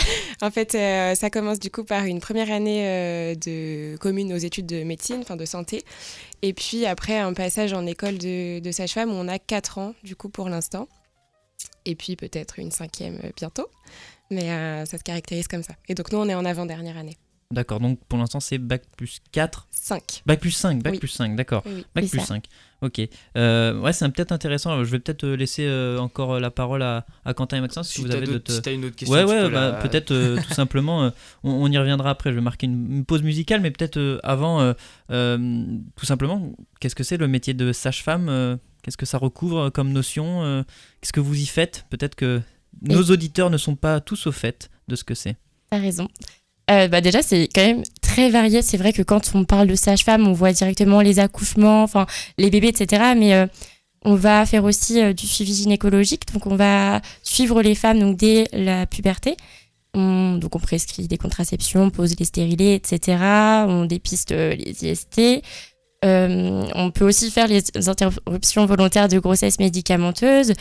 En 0.43 0.51
fait, 0.51 0.75
euh, 0.75 1.15
ça 1.17 1.29
commence 1.29 1.59
du 1.61 1.71
coup 1.71 1.85
par 1.85 2.05
une 2.07 2.19
première 2.21 2.51
année 2.51 2.87
euh, 2.87 3.35
de 3.35 3.97
commune 3.99 4.33
aux 4.33 4.39
études 4.39 4.65
de 4.65 4.85
médecine, 4.85 5.19
enfin 5.21 5.37
de 5.37 5.45
santé. 5.45 5.83
Et 6.41 6.55
puis 6.55 6.87
après, 6.87 7.19
un 7.19 7.35
passage 7.35 7.75
en 7.75 7.85
école 7.85 8.17
de, 8.17 8.59
de 8.59 8.73
sage-femme 8.73 9.11
où 9.11 9.15
on 9.17 9.29
a 9.29 9.39
4 9.39 9.77
ans, 9.77 9.95
du 10.03 10.17
coup, 10.17 10.31
pour 10.31 10.49
l'instant. 10.49 10.89
Et 11.85 11.95
puis 11.95 12.17
peut-être 12.17 12.59
une 12.59 12.71
cinquième 12.71 13.19
euh, 13.23 13.29
bientôt. 13.37 13.67
Mais 14.31 14.51
euh, 14.51 14.87
ça 14.87 14.97
se 14.97 15.03
caractérise 15.03 15.47
comme 15.47 15.63
ça. 15.63 15.75
Et 15.91 15.95
donc 15.95 16.11
nous, 16.11 16.19
on 16.19 16.29
est 16.29 16.35
en 16.35 16.47
avant-dernière 16.47 16.97
année. 16.97 17.19
D'accord, 17.53 17.81
donc 17.81 17.99
pour 18.09 18.17
l'instant 18.19 18.39
c'est 18.39 18.59
Bac 18.59 18.83
plus 18.97 19.19
4. 19.33 19.67
5. 19.73 20.23
Bac 20.25 20.39
plus 20.39 20.53
5, 20.53 20.83
Bac 20.85 20.93
Oui. 20.93 20.99
plus 21.01 21.09
5, 21.09 21.35
d'accord. 21.35 21.63
Oui, 21.67 21.73
oui. 21.79 21.87
Bac 21.97 22.09
plus 22.09 22.21
ça. 22.21 22.27
5. 22.27 22.45
Ok. 22.83 23.01
Euh, 23.37 23.79
ouais, 23.81 23.93
c'est 23.93 24.05
un- 24.05 24.11
peut-être 24.11 24.31
intéressant. 24.31 24.85
Je 24.85 24.91
vais 24.91 25.01
peut-être 25.01 25.25
euh, 25.25 25.35
laisser 25.37 25.67
euh, 25.67 25.99
encore 25.99 26.39
la 26.39 26.53
parole 26.53 26.81
à, 26.83 27.05
à 27.25 27.35
Quentin 27.35 27.57
et 27.57 27.61
Maxence 27.61 27.89
si, 27.89 27.95
Si 27.97 28.01
vous 28.03 28.11
avez 28.13 28.25
d'autres- 28.27 28.53
si 28.53 28.63
t'as 28.63 28.73
une 28.73 28.85
autre 28.85 28.95
question, 28.95 29.13
Ouais, 29.17 29.25
ouais, 29.25 29.43
peux 29.43 29.49
bah, 29.53 29.73
la- 29.73 29.79
peut-être 29.79 30.13
euh, 30.13 30.37
tout 30.41 30.55
simplement, 30.55 31.03
euh, 31.03 31.11
on, 31.43 31.51
on 31.51 31.67
y 31.67 31.77
reviendra 31.77 32.11
après. 32.11 32.31
Je 32.31 32.37
vais 32.37 32.41
marquer 32.41 32.67
une, 32.67 32.91
une 32.99 33.05
pause 33.05 33.23
musicale, 33.25 33.61
mais 33.61 33.73
peut-être 33.73 33.97
euh, 33.97 34.21
avant, 34.23 34.61
euh, 34.61 34.73
euh, 35.11 35.65
tout 35.97 36.07
simplement, 36.07 36.53
qu'est-ce 36.79 36.95
que 36.95 37.03
c'est 37.05 37.17
le 37.17 37.27
métier 37.27 37.53
de 37.53 37.73
sage-femme 37.73 38.59
Qu'est-ce 38.83 38.97
que 38.97 39.07
ça 39.07 39.19
recouvre 39.19 39.71
comme 39.71 39.91
notion 39.93 40.65
Qu'est-ce 41.01 41.13
que 41.13 41.21
vous 41.21 41.39
y 41.39 41.47
faites? 41.47 41.85
Peut-être 41.91 42.15
que 42.15 42.41
nos 42.83 43.03
auditeurs 43.11 43.51
ne 43.51 43.59
sont 43.59 43.75
pas 43.77 44.01
tous 44.01 44.29
au 44.29 44.33
fait 44.33 44.71
de 44.89 44.95
ce 44.95 45.03
que 45.05 45.15
c'est. 45.15 45.37
T'as 45.71 45.79
raison. 45.79 46.09
Euh, 46.71 46.89
bah 46.89 47.01
déjà, 47.01 47.23
c'est 47.23 47.49
quand 47.55 47.65
même 47.65 47.83
très 48.01 48.31
varié. 48.31 48.63
C'est 48.63 48.77
vrai 48.77 48.93
que 48.93 49.03
quand 49.03 49.33
on 49.35 49.45
parle 49.45 49.67
de 49.67 49.75
sage-femme, 49.75 50.27
on 50.29 50.33
voit 50.33 50.53
directement 50.53 51.01
les 51.01 51.19
accouchements, 51.19 51.83
enfin 51.83 52.07
les 52.39 52.51
bébés, 52.51 52.69
etc. 52.69 53.15
Mais 53.17 53.35
euh, 53.35 53.47
on 54.05 54.15
va 54.15 54.47
faire 54.47 54.65
aussi 54.65 55.01
euh, 55.01 55.13
du 55.13 55.27
suivi 55.27 55.55
gynécologique. 55.55 56.33
Donc, 56.33 56.47
on 56.47 56.57
va 56.57 57.01
suivre 57.23 57.63
les 57.63 57.75
femmes 57.75 57.99
donc, 57.99 58.17
dès 58.17 58.47
la 58.53 58.87
puberté. 58.87 59.37
On- 59.95 60.37
donc, 60.37 60.55
on 60.55 60.61
prescrit 60.61 61.09
des 61.09 61.19
contraceptions, 61.19 61.83
on 61.85 61.91
pose 61.91 62.15
les 62.19 62.25
stérilés, 62.25 62.75
etc. 62.75 63.19
On 63.67 63.85
dépiste 63.87 64.31
les 64.31 64.75
IST. 64.85 65.43
on 66.05 66.91
peut 66.95 67.05
aussi 67.05 67.31
faire 67.31 67.49
les 67.49 67.63
interruptions 67.89 68.65
volontaires 68.67 69.09
de 69.09 69.19
grossesse 69.19 69.59
médicamenteuse, 69.59 70.53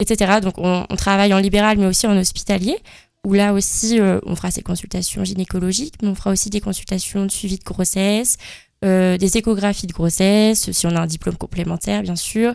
etc. 0.00 0.40
Donc 0.42 0.54
on, 0.58 0.84
travaille 0.96 1.34
en 1.34 1.38
libéral 1.38 1.78
mais 1.78 1.86
aussi 1.86 2.06
en 2.06 2.16
hospitalier, 2.16 2.78
où 3.26 3.34
là 3.34 3.52
aussi 3.52 3.98
on 4.24 4.36
fera 4.36 4.50
ces 4.50 4.62
consultations 4.62 5.24
gynécologiques, 5.24 5.94
mais 6.02 6.08
on 6.08 6.14
fera 6.14 6.30
aussi 6.30 6.50
des 6.50 6.60
consultations 6.60 7.26
de 7.26 7.30
suivi 7.30 7.58
de 7.58 7.64
grossesse, 7.64 8.36
des 8.82 9.36
échographies 9.36 9.88
de 9.88 9.92
grossesse, 9.92 10.70
si 10.70 10.86
on 10.86 10.94
a 10.94 11.00
un 11.00 11.06
diplôme 11.06 11.36
complémentaire 11.36 12.02
bien 12.02 12.16
sûr, 12.16 12.54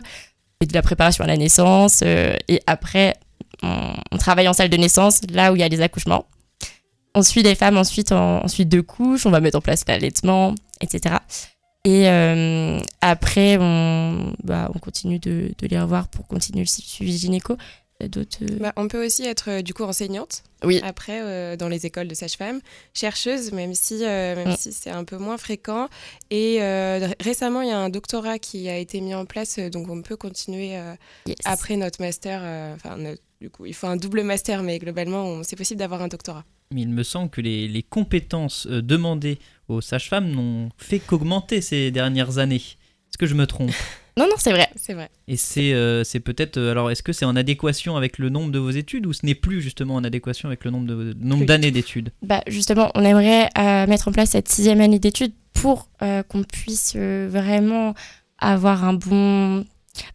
et 0.60 0.66
de 0.66 0.72
la 0.72 0.82
préparation 0.82 1.22
à 1.22 1.26
la 1.26 1.36
naissance, 1.36 2.02
et 2.02 2.60
après 2.66 3.14
on, 3.62 4.18
travaille 4.18 4.48
en 4.48 4.52
salle 4.52 4.68
de 4.68 4.76
naissance, 4.76 5.20
là 5.30 5.52
où 5.52 5.56
il 5.56 5.60
y 5.60 5.62
a 5.62 5.68
les 5.68 5.80
accouchements. 5.80 6.26
On 7.14 7.22
suit 7.22 7.42
les 7.42 7.54
femmes 7.54 7.76
ensuite 7.76 8.12
en, 8.12 8.46
suite 8.48 8.68
de 8.68 8.80
couches, 8.80 9.26
on 9.26 9.30
va 9.30 9.40
mettre 9.40 9.58
en 9.58 9.60
place 9.60 9.84
l'allaitement, 9.86 10.54
etc. 10.80 11.16
Et 11.84 12.08
euh, 12.08 12.80
après, 13.00 13.58
on, 13.60 14.32
bah, 14.42 14.70
on 14.74 14.78
continue 14.78 15.18
de, 15.18 15.52
les 15.60 15.80
revoir 15.80 16.08
pour 16.08 16.26
continuer 16.26 16.60
le 16.60 16.66
suivi 16.66 17.16
gynéco. 17.16 17.56
D'autres... 18.00 18.38
Euh, 18.42 18.58
bah, 18.60 18.72
on 18.76 18.88
peut 18.88 19.04
aussi 19.04 19.24
être 19.24 19.50
euh, 19.50 19.62
du 19.62 19.72
coup 19.72 19.84
enseignante. 19.84 20.42
Oui. 20.62 20.80
Après, 20.82 21.56
dans 21.58 21.68
les 21.68 21.84
écoles 21.84 22.08
de 22.08 22.14
sage-femme, 22.14 22.60
chercheuse, 22.94 23.52
même 23.52 23.74
si, 23.74 23.98
même 23.98 24.48
mm. 24.48 24.56
si 24.56 24.72
c'est 24.72 24.90
un 24.90 25.04
peu 25.04 25.18
moins 25.18 25.36
fréquent. 25.36 25.88
Et 26.30 26.58
récemment, 27.20 27.60
il 27.60 27.68
y 27.68 27.72
a 27.72 27.78
un 27.78 27.90
doctorat 27.90 28.38
qui 28.38 28.70
a 28.70 28.78
été 28.78 29.02
mis 29.02 29.14
en 29.14 29.26
place, 29.26 29.58
donc 29.58 29.90
on 29.90 30.00
peut 30.00 30.16
continuer 30.16 30.74
après 31.44 31.76
notre 31.76 32.00
master, 32.00 32.40
enfin 32.74 32.96
du 33.44 33.50
coup, 33.50 33.66
il 33.66 33.74
faut 33.74 33.88
un 33.88 33.96
double 33.96 34.22
master, 34.22 34.62
mais 34.62 34.78
globalement, 34.78 35.42
c'est 35.42 35.54
possible 35.56 35.78
d'avoir 35.78 36.00
un 36.00 36.08
doctorat. 36.08 36.46
Mais 36.70 36.82
il 36.82 36.88
me 36.88 37.02
semble 37.02 37.30
que 37.30 37.40
les, 37.40 37.82
compétences 37.82 38.66
euh, 38.66 38.80
demandées 38.80 39.38
aux 39.68 39.80
sages-femmes 39.80 40.30
n'ont 40.30 40.70
fait 40.78 40.98
qu'augmenter 40.98 41.60
ces 41.60 41.90
dernières 41.90 42.38
années. 42.38 42.56
Est-ce 42.56 43.18
que 43.18 43.26
je 43.26 43.34
me 43.34 43.46
trompe? 43.46 43.70
Non, 44.16 44.26
non, 44.26 44.36
c'est 44.38 44.52
vrai. 44.52 44.68
C'est 44.76 44.94
vrai. 44.94 45.10
Et 45.26 45.36
c'est 45.36 45.72
euh, 45.72 46.04
peut-être. 46.24 46.56
Euh, 46.56 46.70
alors, 46.70 46.90
est-ce 46.90 47.02
que 47.02 47.12
c'est 47.12 47.24
en 47.24 47.34
adéquation 47.36 47.96
avec 47.96 48.18
le 48.18 48.28
nombre 48.28 48.52
de 48.52 48.58
vos 48.58 48.70
études 48.70 49.06
ou 49.06 49.12
ce 49.12 49.26
n'est 49.26 49.34
plus 49.34 49.60
justement 49.60 49.96
en 49.96 50.04
adéquation 50.04 50.48
avec 50.48 50.64
le 50.64 50.70
nombre 50.70 50.86
de 50.86 51.16
nombre 51.18 51.46
d'années 51.46 51.70
d'études? 51.70 52.10
Bah, 52.22 52.42
justement, 52.46 52.90
on 52.94 53.02
aimerait 53.02 53.48
mettre 53.86 54.08
en 54.08 54.12
place 54.12 54.30
cette 54.30 54.48
sixième 54.48 54.80
année 54.80 54.98
d'études 54.98 55.32
pour 55.52 55.88
qu'on 56.00 56.42
puisse 56.42 56.96
vraiment 56.96 57.94
avoir 58.38 58.84
un 58.84 58.94
bon 58.94 59.64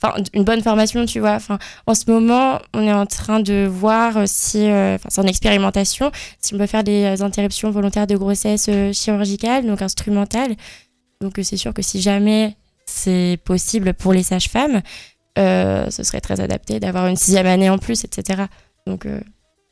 enfin 0.02 0.22
une 0.34 0.44
bonne 0.44 0.62
formation 0.62 1.06
tu 1.06 1.20
vois 1.20 1.34
enfin 1.34 1.58
en 1.88 1.96
ce 1.96 2.10
moment 2.10 2.60
on 2.74 2.84
est 2.84 2.94
en 2.94 3.06
train 3.06 3.40
de 3.40 3.66
voir 3.66 4.28
si 4.28 4.70
euh, 4.70 4.96
enfin 4.96 5.10
c'est 5.10 5.22
en 5.22 5.28
expérimentation 5.28 6.12
si 6.42 6.54
on 6.54 6.58
peut 6.58 6.68
faire 6.68 6.84
des 6.84 7.22
interruptions 7.22 7.72
volontaires 7.72 8.08
de 8.08 8.18
grossesse 8.18 8.68
euh, 8.70 8.92
chirurgicales 8.92 9.66
donc 9.66 9.82
instrumentales 9.82 10.56
donc 11.22 11.40
euh, 11.40 11.44
c'est 11.44 11.58
sûr 11.58 11.74
que 11.74 11.82
si 11.82 12.02
jamais 12.02 12.56
c'est 12.90 13.38
possible 13.44 13.94
pour 13.94 14.14
les 14.14 14.24
sages-femmes 14.24 14.82
ce 15.38 16.04
serait 16.04 16.20
très 16.20 16.42
adapté 16.42 16.82
d'avoir 16.82 17.08
une 17.08 17.16
sixième 17.16 17.46
année 17.46 17.70
en 17.70 17.78
plus 17.78 18.04
etc 18.04 18.44
donc 18.86 19.08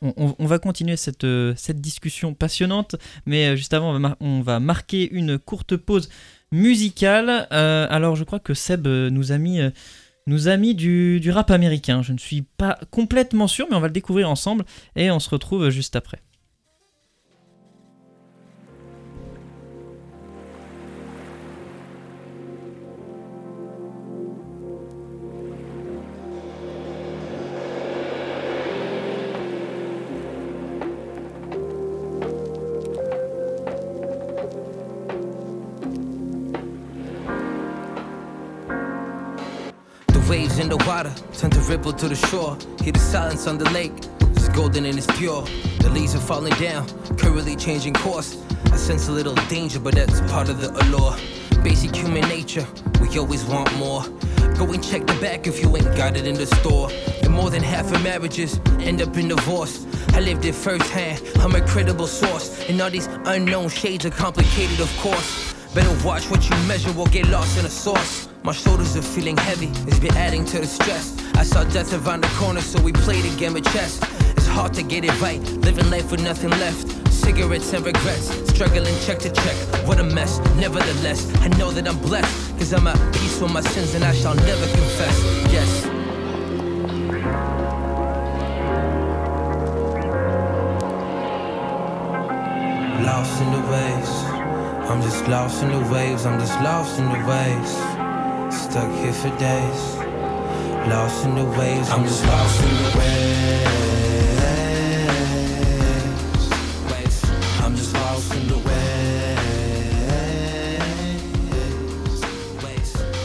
on, 0.01 0.45
va 0.45 0.59
continuer 0.59 0.95
cette, 0.95 1.25
cette 1.55 1.81
discussion 1.81 2.35
passionnante, 2.35 2.95
mais 3.25 3.57
juste 3.57 3.73
avant, 3.73 3.99
on 4.21 4.41
va 4.41 4.59
marquer 4.59 5.11
une 5.11 5.39
courte 5.39 5.75
pause 5.75 6.07
musicale. 6.51 7.47
Euh, 7.51 7.87
alors 7.89 8.15
je 8.15 8.23
crois 8.23 8.39
que 8.39 8.53
Seb 8.53 8.87
euh, 8.87 9.09
nous 9.09 9.31
a 9.31 9.37
mis, 9.37 9.59
euh, 9.59 9.69
nous 10.27 10.47
a 10.47 10.57
mis 10.57 10.75
du, 10.75 11.19
du 11.19 11.31
rap 11.31 11.51
américain. 11.51 12.01
Je 12.01 12.13
ne 12.13 12.17
suis 12.17 12.41
pas 12.41 12.79
complètement 12.91 13.47
sûr, 13.47 13.67
mais 13.69 13.75
on 13.75 13.79
va 13.79 13.87
le 13.87 13.93
découvrir 13.93 14.29
ensemble 14.29 14.65
et 14.95 15.11
on 15.11 15.19
se 15.19 15.29
retrouve 15.29 15.69
juste 15.69 15.95
après. 15.95 16.19
Water, 40.87 41.13
turn 41.33 41.51
to 41.51 41.59
ripple 41.61 41.91
to 41.91 42.07
the 42.07 42.15
shore. 42.15 42.57
Hear 42.81 42.93
the 42.93 42.99
silence 42.99 43.45
on 43.45 43.57
the 43.57 43.69
lake, 43.71 43.91
it's 44.21 44.47
golden 44.49 44.85
and 44.85 44.97
it's 44.97 45.07
pure. 45.17 45.43
The 45.81 45.89
leaves 45.89 46.15
are 46.15 46.19
falling 46.19 46.53
down, 46.53 46.87
currently 47.17 47.57
changing 47.57 47.93
course. 47.95 48.41
I 48.71 48.77
sense 48.77 49.09
a 49.09 49.11
little 49.11 49.35
danger, 49.49 49.81
but 49.81 49.95
that's 49.95 50.21
part 50.31 50.47
of 50.47 50.61
the 50.61 50.69
allure. 50.81 51.15
Basic 51.61 51.93
human 51.93 52.21
nature, 52.29 52.65
we 53.01 53.19
always 53.19 53.43
want 53.43 53.75
more. 53.77 54.03
Go 54.57 54.71
and 54.71 54.81
check 54.81 55.05
the 55.05 55.17
back 55.19 55.45
if 55.45 55.61
you 55.61 55.75
ain't 55.75 55.93
got 55.97 56.15
it 56.15 56.25
in 56.25 56.35
the 56.35 56.47
store. 56.47 56.89
And 57.21 57.33
more 57.33 57.49
than 57.49 57.63
half 57.63 57.91
of 57.93 58.01
marriages 58.01 58.61
end 58.79 59.01
up 59.01 59.17
in 59.17 59.27
divorce. 59.27 59.85
I 60.13 60.21
lived 60.21 60.45
it 60.45 60.55
firsthand, 60.55 61.21
I'm 61.39 61.53
a 61.53 61.61
credible 61.67 62.07
source. 62.07 62.65
And 62.69 62.81
all 62.81 62.89
these 62.89 63.07
unknown 63.25 63.67
shades 63.67 64.05
are 64.05 64.09
complicated, 64.11 64.79
of 64.79 64.97
course. 64.99 65.56
Better 65.73 66.05
watch 66.05 66.29
what 66.29 66.49
you 66.49 66.55
measure 66.67 66.97
or 66.97 67.05
get 67.07 67.27
lost 67.29 67.57
in 67.57 67.65
a 67.65 67.69
source. 67.69 68.29
My 68.43 68.51
shoulders 68.51 68.95
are 68.95 69.01
feeling 69.01 69.37
heavy, 69.37 69.67
it's 69.87 69.99
been 69.99 70.15
adding 70.15 70.45
to 70.45 70.59
the 70.59 70.65
stress. 70.67 71.17
I 71.35 71.43
saw 71.43 71.63
death 71.65 71.93
around 71.93 72.21
the 72.21 72.29
corner, 72.39 72.61
so 72.61 72.81
we 72.81 72.93
played 72.93 73.25
a 73.25 73.35
game 73.37 73.55
of 73.55 73.63
chess. 73.65 73.99
It's 74.31 74.47
hard 74.47 74.73
to 74.75 74.83
get 74.83 75.03
it 75.03 75.21
right, 75.21 75.41
living 75.67 75.89
life 75.89 76.09
with 76.11 76.23
nothing 76.23 76.51
left. 76.51 76.87
Cigarettes 77.11 77.73
and 77.73 77.85
regrets, 77.85 78.27
struggling 78.49 78.95
check 79.05 79.19
to 79.19 79.29
check. 79.29 79.55
What 79.85 79.99
a 79.99 80.03
mess, 80.03 80.39
nevertheless, 80.55 81.29
I 81.41 81.49
know 81.59 81.71
that 81.71 81.87
I'm 81.87 81.99
blessed. 81.99 82.57
Cause 82.57 82.73
I'm 82.73 82.87
at 82.87 82.97
peace 83.13 83.39
with 83.39 83.51
my 83.51 83.61
sins 83.61 83.93
and 83.95 84.03
I 84.03 84.13
shall 84.13 84.35
never 84.35 84.65
confess. 84.65 85.23
Yes. 85.51 85.85
Lost 93.05 93.41
in 93.41 93.51
the 93.51 93.61
waves, 93.71 94.36
I'm 94.89 95.01
just 95.01 95.27
lost 95.27 95.63
in 95.63 95.69
the 95.71 95.81
waves, 95.93 96.25
I'm 96.25 96.39
just 96.39 96.59
lost 96.61 96.97
in 96.97 97.05
the 97.05 97.19
waves. 97.27 97.71
Stuck 98.55 98.89
here 99.01 99.11
for 99.11 99.29
days. 99.37 99.95
Lost 100.87 101.25
in 101.25 101.35
the 101.35 101.43
waves. 101.43 101.89
I'm 101.89 102.03
just 102.05 102.25
lost 102.25 102.63
in 102.63 102.69
the 102.69 102.97
waves. 102.97 103.67
I'm 107.61 107.75
just 107.75 107.93
lost 107.93 108.33
in 108.33 108.47
the 108.47 108.57
waves. 108.57 109.43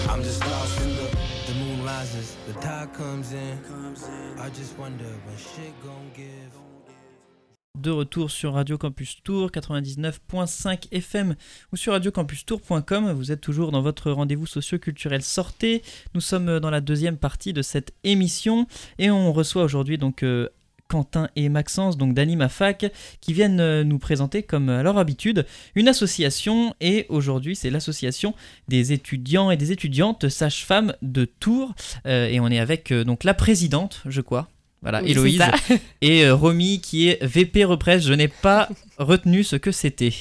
I'm 0.08 0.22
just 0.22 0.40
lost 0.44 0.80
in 0.80 0.96
the. 0.96 1.08
The 1.46 1.54
moon 1.54 1.84
rises, 1.84 2.36
the 2.48 2.54
tide 2.54 2.92
comes 2.92 3.32
in. 3.32 3.58
I 4.38 4.48
just 4.50 4.76
wonder 4.76 5.04
when 5.04 5.36
shit 5.36 5.72
gon' 5.84 6.10
give 6.14 6.71
de 7.82 7.90
retour 7.90 8.30
sur 8.30 8.54
Radio 8.54 8.78
Campus 8.78 9.18
Tour 9.24 9.50
99.5 9.50 10.86
FM 10.92 11.34
ou 11.72 11.76
sur 11.76 11.92
radiocampustour.com. 11.92 13.12
Vous 13.12 13.32
êtes 13.32 13.40
toujours 13.40 13.72
dans 13.72 13.82
votre 13.82 14.12
rendez-vous 14.12 14.46
socio-culturel 14.46 15.20
Sortez. 15.20 15.82
Nous 16.14 16.20
sommes 16.20 16.60
dans 16.60 16.70
la 16.70 16.80
deuxième 16.80 17.16
partie 17.16 17.52
de 17.52 17.60
cette 17.60 17.92
émission 18.04 18.68
et 18.98 19.10
on 19.10 19.32
reçoit 19.32 19.64
aujourd'hui 19.64 19.98
donc 19.98 20.22
euh, 20.22 20.48
Quentin 20.86 21.28
et 21.34 21.48
Maxence, 21.48 21.96
donc 21.96 22.14
d'Anima 22.14 22.48
Fac, 22.48 22.86
qui 23.20 23.32
viennent 23.32 23.60
euh, 23.60 23.82
nous 23.82 23.98
présenter, 23.98 24.44
comme 24.44 24.68
à 24.68 24.84
leur 24.84 24.96
habitude, 24.96 25.44
une 25.74 25.88
association. 25.88 26.76
Et 26.80 27.06
aujourd'hui, 27.08 27.56
c'est 27.56 27.70
l'association 27.70 28.32
des 28.68 28.92
étudiants 28.92 29.50
et 29.50 29.56
des 29.56 29.72
étudiantes 29.72 30.28
sages-femmes 30.28 30.94
de 31.02 31.24
Tours. 31.24 31.74
Euh, 32.06 32.28
et 32.28 32.38
on 32.38 32.46
est 32.46 32.60
avec 32.60 32.92
donc 32.92 33.24
la 33.24 33.34
présidente, 33.34 34.02
je 34.06 34.20
crois, 34.20 34.48
voilà, 34.82 35.00
Héloïse. 35.02 35.40
Et 36.02 36.24
euh, 36.24 36.34
Romy 36.34 36.80
qui 36.80 37.08
est 37.08 37.24
VP 37.24 37.64
Represse. 37.64 38.04
Je 38.04 38.12
n'ai 38.12 38.28
pas 38.28 38.68
retenu 38.98 39.44
ce 39.44 39.54
que 39.56 39.70
c'était. 39.70 40.12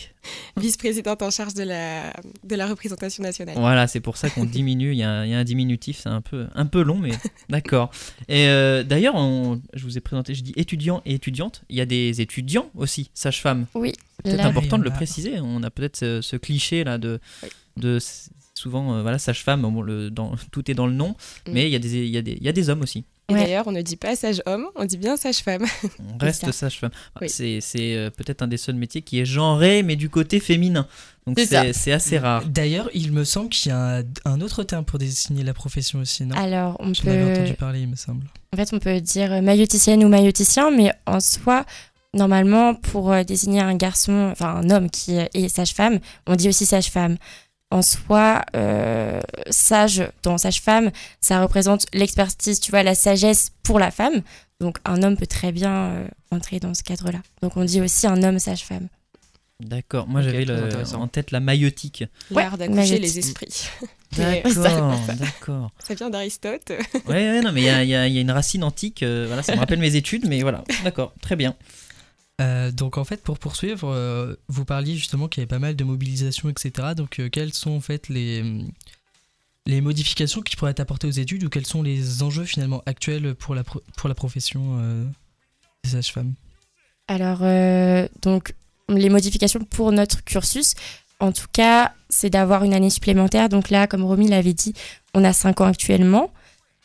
Vice-présidente 0.56 1.24
en 1.24 1.32
charge 1.32 1.56
de 1.56 1.64
la, 1.64 2.14
de 2.44 2.56
la 2.56 2.68
représentation 2.68 3.24
nationale. 3.24 3.56
Voilà, 3.58 3.88
c'est 3.88 4.00
pour 4.00 4.18
ça 4.18 4.30
qu'on 4.30 4.46
diminue. 4.46 4.92
Il 4.92 4.98
y, 5.00 5.04
a, 5.04 5.12
un 5.22 5.44
diminutif, 5.44 6.02
c'est 6.04 6.10
un 6.10 6.22
peu, 6.22 6.46
un 6.54 6.68
peu 6.68 6.84
long, 6.84 6.98
mais 6.98 7.12
d'accord. 7.50 7.90
Et 8.30 8.48
euh, 8.48 8.84
d'ailleurs, 8.84 9.16
je 9.74 9.84
vous 9.84 9.98
ai 9.98 10.02
présenté, 10.02 10.36
je 10.36 10.44
dis 10.44 10.54
étudiants 10.56 11.02
et 11.06 11.16
étudiantes. 11.16 11.64
Il 11.70 11.76
y 11.76 11.82
a 11.82 11.88
des 11.88 12.22
étudiants 12.22 12.70
aussi, 12.76 13.10
sages-femmes. 13.16 13.66
Oui. 13.74 13.94
C'est 14.24 14.40
important 14.40 14.78
de 14.78 14.84
le 14.84 14.92
préciser. 14.92 15.40
On 15.40 15.64
a 15.64 15.72
peut-être 15.72 15.98
ce, 15.98 16.36
cliché 16.36 16.84
là 16.84 17.00
de. 17.00 17.20
de 17.78 17.98
souvent, 18.54 18.94
euh, 18.94 19.02
voilà, 19.02 19.18
sage-femme, 19.18 19.66
tout 20.52 20.70
est 20.70 20.76
dans 20.76 20.86
le 20.86 20.94
nom, 20.94 21.10
mm. 21.48 21.52
mais 21.52 21.68
il 21.68 21.72
y, 21.72 21.76
a 21.76 21.80
des, 21.80 22.06
il, 22.06 22.12
y 22.12 22.18
a 22.18 22.22
des, 22.22 22.34
il 22.34 22.44
y 22.44 22.50
a 22.50 22.52
des 22.52 22.70
hommes 22.70 22.82
aussi. 22.82 23.06
Et 23.38 23.44
d'ailleurs, 23.44 23.68
on 23.68 23.72
ne 23.72 23.82
dit 23.82 23.96
pas 23.96 24.16
sage-homme, 24.16 24.68
on 24.76 24.86
dit 24.86 24.98
bien 24.98 25.18
sage-femme. 25.18 25.66
On 26.00 26.18
reste 26.18 26.52
sage-femme. 26.52 26.92
C'est 27.28 27.60
euh, 27.78 28.10
peut-être 28.10 28.42
un 28.42 28.48
des 28.48 28.58
seuls 28.58 28.76
métiers 28.76 29.02
qui 29.02 29.20
est 29.20 29.26
genré, 29.26 29.84
mais 29.84 29.96
du 29.96 30.10
côté 30.10 30.40
féminin. 30.40 30.88
Donc 31.28 31.40
c'est 31.40 31.92
assez 31.92 32.18
rare. 32.18 32.46
D'ailleurs, 32.46 32.90
il 32.94 33.12
me 33.12 33.24
semble 33.24 33.50
qu'il 33.50 33.70
y 33.72 33.74
a 33.74 34.04
un 34.26 34.42
autre 34.42 34.64
terme 34.64 34.86
pour 34.86 35.00
désigner 35.00 35.44
la 35.44 35.54
profession 35.54 36.00
aussi, 36.00 36.26
non? 36.26 36.36
Alors, 36.36 36.78
on 36.80 36.94
Je 36.94 37.02
peut. 37.02 37.32
entendu 37.32 37.54
parler, 37.54 37.82
il 37.82 37.88
me 37.88 37.96
semble. 37.96 38.26
En 38.54 38.58
fait, 38.58 38.74
on 38.74 38.80
peut 38.80 39.00
dire 39.00 39.42
mailloticienne 39.42 40.04
ou 40.04 40.10
mailloticien, 40.10 40.72
mais 40.72 40.92
en 41.06 41.20
soi, 41.20 41.66
normalement, 42.14 42.74
pour 42.76 43.12
euh, 43.12 43.24
désigner 43.24 43.62
un 43.62 43.76
garçon, 43.76 44.30
enfin 44.32 44.56
un 44.56 44.70
homme 44.70 44.90
qui 44.90 45.16
est 45.16 45.48
sage-femme, 45.48 46.00
on 46.28 46.36
dit 46.36 46.50
aussi 46.50 46.66
sage-femme. 46.66 47.18
En 47.72 47.82
soi, 47.82 48.44
euh, 48.56 49.20
sage 49.50 50.04
dans 50.24 50.38
sage-femme, 50.38 50.92
ça 51.22 51.42
représente 51.42 51.86
l'expertise, 51.94 52.60
tu 52.60 52.72
vois, 52.72 52.84
la 52.84 52.96
sagesse 52.96 53.52
pour 53.64 53.80
la 53.80 53.92
femme. 53.92 54.22
Donc 54.60 54.78
un 54.86 55.02
homme 55.02 55.18
peut 55.18 55.28
très 55.28 55.52
bien 55.52 55.72
euh, 55.74 56.08
entrer 56.30 56.60
dans 56.60 56.74
ce 56.74 56.84
cadre-là. 56.84 57.20
Donc 57.42 57.58
on 57.58 57.64
dit 57.64 57.82
aussi 57.82 58.06
un 58.08 58.22
homme 58.24 58.40
sage-femme. 58.40 58.88
D'accord. 59.60 60.08
Moi, 60.08 60.22
j'avais 60.22 60.46
en 60.96 61.08
tête 61.08 61.30
la 61.32 61.40
maïotique. 61.40 62.04
L'art 62.32 62.58
d'accoucher 62.58 62.98
les 62.98 63.20
esprits. 63.20 63.70
D'accord, 64.18 65.00
d'accord. 65.20 65.72
Ça 65.88 65.94
vient 65.94 66.10
d'Aristote. 66.10 66.74
Ouais, 67.08 67.14
ouais, 67.14 67.42
non, 67.42 67.54
mais 67.54 67.62
y 67.62 67.66
y 67.66 67.84
il 67.84 68.14
y 68.14 68.18
a 68.18 68.22
une 68.22 68.32
racine 68.32 68.64
antique. 68.64 69.04
euh, 69.04 69.24
voilà, 69.28 69.42
ça 69.42 69.54
me 69.56 69.60
rappelle 69.60 69.80
mes 69.80 69.96
études, 69.96 70.28
mais 70.28 70.42
voilà. 70.42 70.66
D'accord, 70.84 71.14
très 71.22 71.38
bien. 71.38 71.56
Euh, 72.42 72.72
donc 72.72 72.98
en 72.98 73.04
fait, 73.04 73.22
pour 73.22 73.38
poursuivre, 73.38 73.88
euh, 73.90 74.36
vous 74.48 74.66
parliez 74.66 74.96
justement 74.96 75.28
qu'il 75.28 75.42
y 75.42 75.44
avait 75.44 75.48
pas 75.50 75.60
mal 75.60 75.76
de 75.76 75.84
mobilisation, 75.84 76.50
etc. 76.50 76.96
Donc 76.96 77.20
euh, 77.20 77.30
quelles 77.30 77.54
sont 77.54 77.72
en 77.72 77.82
fait 77.82 78.10
les, 78.10 78.44
les 79.68 79.82
modifications 79.82 80.42
qui 80.42 80.56
pourraient 80.56 80.72
être 80.72 80.80
apportées 80.80 81.08
aux 81.08 81.12
études 81.12 81.44
ou 81.44 81.50
quels 81.50 81.68
sont 81.68 81.84
les 81.84 82.24
enjeux 82.24 82.46
finalement 82.46 82.82
actuels 82.86 83.36
pour 83.36 83.54
la, 83.54 83.64
pro- 83.64 83.84
pour 83.96 84.10
la 84.10 84.16
profession 84.16 84.80
des 85.84 85.90
sages-femmes? 85.92 86.34
Alors, 87.08 87.40
donc, 88.22 88.56
les 88.90 89.10
modifications 89.10 89.60
pour 89.60 89.92
notre 89.92 90.24
cursus, 90.24 90.74
en 91.20 91.32
tout 91.32 91.48
cas, 91.52 91.94
c'est 92.10 92.30
d'avoir 92.30 92.64
une 92.64 92.74
année 92.74 92.90
supplémentaire. 92.90 93.50
Donc 93.50 93.70
là, 93.70 93.86
comme 93.86 94.04
Romy 94.04 94.28
l'avait 94.28 94.54
dit, 94.54 94.74
on 95.14 95.24
a 95.24 95.34
5 95.34 95.62
ans 95.62 95.66
actuellement 95.66 96.32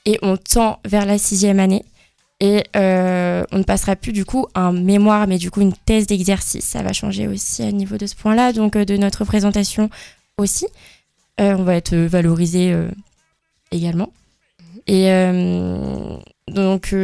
et 0.05 0.19
on 0.23 0.37
tend 0.37 0.81
vers 0.85 1.07
la 1.07 1.19
sixième 1.19 1.61
année. 1.61 1.85
Et 2.41 2.65
euh, 2.77 3.45
on 3.51 3.59
ne 3.59 3.63
passera 3.63 3.97
plus 3.97 4.13
du 4.13 4.25
coup 4.25 4.47
un 4.55 4.73
mémoire, 4.73 5.27
mais 5.27 5.39
du 5.39 5.51
coup 5.51 5.63
une 5.63 5.73
thèse 5.73 6.07
d'exercice. 6.07 6.65
Ça 6.65 6.83
va 6.83 6.93
changer 6.93 7.29
aussi 7.29 7.63
à 7.63 7.73
niveau 7.73 7.97
de 7.97 8.07
ce 8.07 8.15
point-là, 8.15 8.53
donc 8.53 8.77
euh, 8.77 8.85
de 8.85 8.97
notre 8.97 9.25
présentation 9.25 9.89
aussi. 10.39 10.67
Euh, 11.41 11.55
on 11.59 11.65
va 11.65 11.77
être 11.77 11.95
valorisé 11.97 12.73
euh, 12.73 12.89
également. 13.71 14.13
Et 14.87 15.11
euh, 15.11 16.17
donc 16.49 16.95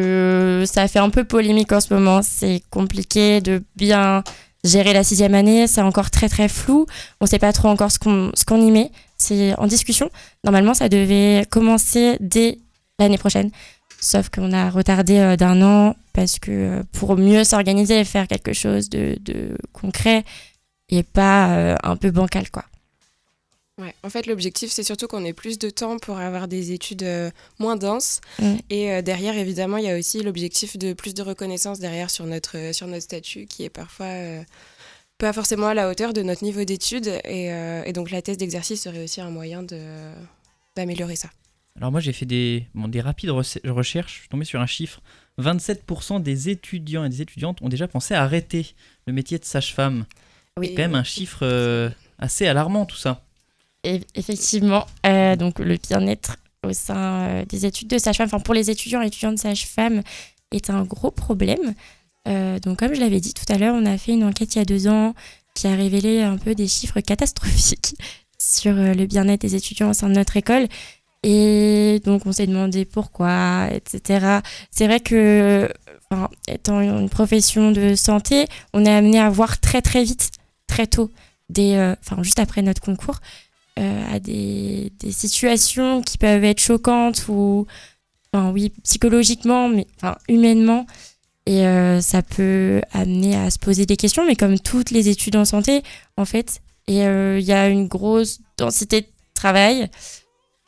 ça 0.66 0.86
fait 0.86 0.98
un 1.00 1.10
peu 1.10 1.24
polémique 1.24 1.72
en 1.72 1.80
ce 1.80 1.92
moment. 1.92 2.20
C'est 2.22 2.62
compliqué 2.70 3.40
de 3.40 3.62
bien 3.76 4.22
gérer 4.64 4.92
la 4.92 5.02
sixième 5.02 5.34
année. 5.34 5.66
C'est 5.66 5.80
encore 5.80 6.10
très 6.10 6.28
très 6.28 6.48
flou. 6.48 6.86
On 7.20 7.24
ne 7.24 7.28
sait 7.28 7.38
pas 7.38 7.52
trop 7.52 7.68
encore 7.68 7.90
ce 7.90 7.98
qu'on 7.98 8.30
ce 8.34 8.44
qu'on 8.44 8.60
y 8.60 8.70
met. 8.70 8.90
C'est 9.18 9.54
en 9.58 9.66
discussion. 9.66 10.10
Normalement, 10.44 10.74
ça 10.74 10.88
devait 10.88 11.44
commencer 11.50 12.16
dès 12.20 12.58
l'année 12.98 13.18
prochaine. 13.18 13.50
Sauf 14.02 14.28
qu'on 14.28 14.52
a 14.52 14.68
retardé 14.68 15.18
euh, 15.18 15.36
d'un 15.36 15.62
an 15.62 15.96
parce 16.12 16.38
que 16.38 16.50
euh, 16.50 16.82
pour 16.92 17.16
mieux 17.16 17.44
s'organiser 17.44 18.00
et 18.00 18.04
faire 18.04 18.26
quelque 18.26 18.52
chose 18.52 18.90
de, 18.90 19.16
de 19.20 19.56
concret 19.72 20.24
et 20.88 21.02
pas 21.02 21.52
euh, 21.56 21.76
un 21.84 21.96
peu 21.96 22.10
bancal 22.10 22.50
quoi. 22.50 22.64
Ouais. 23.78 23.94
En 24.02 24.10
fait, 24.10 24.26
l'objectif, 24.26 24.70
c'est 24.70 24.82
surtout 24.82 25.06
qu'on 25.06 25.24
ait 25.24 25.32
plus 25.32 25.58
de 25.58 25.70
temps 25.70 25.98
pour 25.98 26.18
avoir 26.18 26.46
des 26.46 26.72
études 26.72 27.04
euh, 27.04 27.30
moins 27.58 27.76
denses. 27.76 28.20
Mm. 28.38 28.54
Et 28.68 28.92
euh, 28.92 29.02
derrière, 29.02 29.36
évidemment, 29.36 29.78
il 29.78 29.84
y 29.84 29.90
a 29.90 29.98
aussi 29.98 30.22
l'objectif 30.22 30.76
de 30.76 30.92
plus 30.92 31.14
de 31.14 31.22
reconnaissance 31.22 31.78
derrière 31.78 32.10
sur 32.10 32.26
notre, 32.26 32.58
euh, 32.58 32.72
sur 32.72 32.86
notre 32.86 33.02
statut, 33.02 33.46
qui 33.46 33.64
est 33.64 33.70
parfois 33.70 34.06
pas 35.16 35.32
forcément 35.32 35.68
à 35.68 35.74
la 35.74 35.88
hauteur 35.88 36.12
de 36.12 36.22
notre 36.22 36.44
niveau 36.44 36.64
d'études. 36.64 37.20
Et, 37.24 37.46
et 37.46 37.92
donc, 37.92 38.10
la 38.10 38.22
thèse 38.22 38.36
d'exercice 38.38 38.82
serait 38.82 39.04
aussi 39.04 39.20
un 39.20 39.30
moyen 39.30 39.64
d'améliorer 40.74 41.16
ça. 41.16 41.28
Alors 41.76 41.90
moi 41.90 42.00
j'ai 42.00 42.12
fait 42.12 42.26
des, 42.26 42.66
bon, 42.74 42.88
des 42.88 43.00
rapides 43.00 43.30
recherches, 43.30 44.14
je 44.14 44.18
suis 44.20 44.28
tombé 44.28 44.44
sur 44.44 44.60
un 44.60 44.66
chiffre. 44.66 45.00
27% 45.40 46.22
des 46.22 46.50
étudiants 46.50 47.04
et 47.04 47.08
des 47.08 47.22
étudiantes 47.22 47.62
ont 47.62 47.68
déjà 47.68 47.88
pensé 47.88 48.14
à 48.14 48.22
arrêter 48.22 48.74
le 49.06 49.12
métier 49.12 49.38
de 49.38 49.44
sage-femme. 49.44 50.04
Oui. 50.58 50.68
C'est 50.68 50.74
quand 50.74 50.82
même 50.82 50.94
un 50.94 51.04
chiffre 51.04 51.40
euh, 51.42 51.88
assez 52.18 52.46
alarmant 52.46 52.84
tout 52.84 52.96
ça. 52.96 53.24
Et 53.84 54.00
effectivement, 54.14 54.86
euh, 55.06 55.34
donc 55.36 55.58
le 55.58 55.76
bien-être 55.76 56.36
au 56.64 56.72
sein 56.72 57.28
euh, 57.28 57.44
des 57.46 57.66
études 57.66 57.88
de 57.88 57.98
sage-femme, 57.98 58.26
enfin 58.26 58.40
pour 58.40 58.54
les 58.54 58.70
étudiants 58.70 59.02
et 59.02 59.06
étudiantes 59.06 59.38
sage-femme, 59.38 60.02
est 60.50 60.70
un 60.70 60.84
gros 60.84 61.10
problème. 61.10 61.74
Donc 62.26 62.78
comme 62.78 62.94
je 62.94 63.00
l'avais 63.00 63.18
dit 63.18 63.34
tout 63.34 63.50
à 63.52 63.58
l'heure, 63.58 63.74
on 63.74 63.84
a 63.84 63.98
fait 63.98 64.12
une 64.12 64.22
enquête 64.22 64.54
il 64.54 64.58
y 64.58 64.62
a 64.62 64.64
deux 64.64 64.86
ans 64.86 65.12
qui 65.54 65.66
a 65.66 65.74
révélé 65.74 66.22
un 66.22 66.36
peu 66.36 66.54
des 66.54 66.68
chiffres 66.68 67.00
catastrophiques 67.00 67.96
sur 68.38 68.74
le 68.74 69.06
bien-être 69.06 69.40
des 69.40 69.56
étudiants 69.56 69.90
au 69.90 69.92
sein 69.92 70.08
de 70.08 70.14
notre 70.14 70.36
école. 70.36 70.68
Et 71.22 72.00
donc 72.04 72.26
on 72.26 72.32
s'est 72.32 72.46
demandé 72.46 72.84
pourquoi, 72.84 73.68
etc. 73.72 74.40
C'est 74.70 74.86
vrai 74.86 75.00
que, 75.00 75.68
enfin, 76.10 76.28
étant 76.48 76.80
une 76.80 77.08
profession 77.08 77.70
de 77.70 77.94
santé, 77.94 78.46
on 78.72 78.84
est 78.84 78.92
amené 78.92 79.20
à 79.20 79.30
voir 79.30 79.60
très 79.60 79.82
très 79.82 80.02
vite, 80.02 80.30
très 80.66 80.86
tôt, 80.86 81.10
des, 81.48 81.74
euh, 81.74 81.94
enfin 82.00 82.22
juste 82.22 82.40
après 82.40 82.62
notre 82.62 82.82
concours, 82.82 83.20
euh, 83.78 84.14
à 84.14 84.18
des, 84.18 84.92
des 84.98 85.12
situations 85.12 86.02
qui 86.02 86.18
peuvent 86.18 86.44
être 86.44 86.60
choquantes 86.60 87.28
ou, 87.28 87.66
enfin 88.32 88.50
oui, 88.50 88.72
psychologiquement, 88.82 89.68
mais 89.68 89.86
enfin 89.96 90.16
humainement. 90.28 90.86
Et 91.46 91.66
euh, 91.66 92.00
ça 92.00 92.22
peut 92.22 92.82
amener 92.92 93.36
à 93.36 93.50
se 93.50 93.58
poser 93.58 93.86
des 93.86 93.96
questions, 93.96 94.24
mais 94.26 94.36
comme 94.36 94.58
toutes 94.58 94.90
les 94.90 95.08
études 95.08 95.36
en 95.36 95.44
santé, 95.44 95.82
en 96.16 96.24
fait, 96.24 96.60
et 96.88 96.98
il 96.98 97.44
y 97.44 97.52
a 97.52 97.68
une 97.68 97.86
grosse 97.86 98.40
densité 98.58 99.02
de 99.02 99.06
travail 99.34 99.88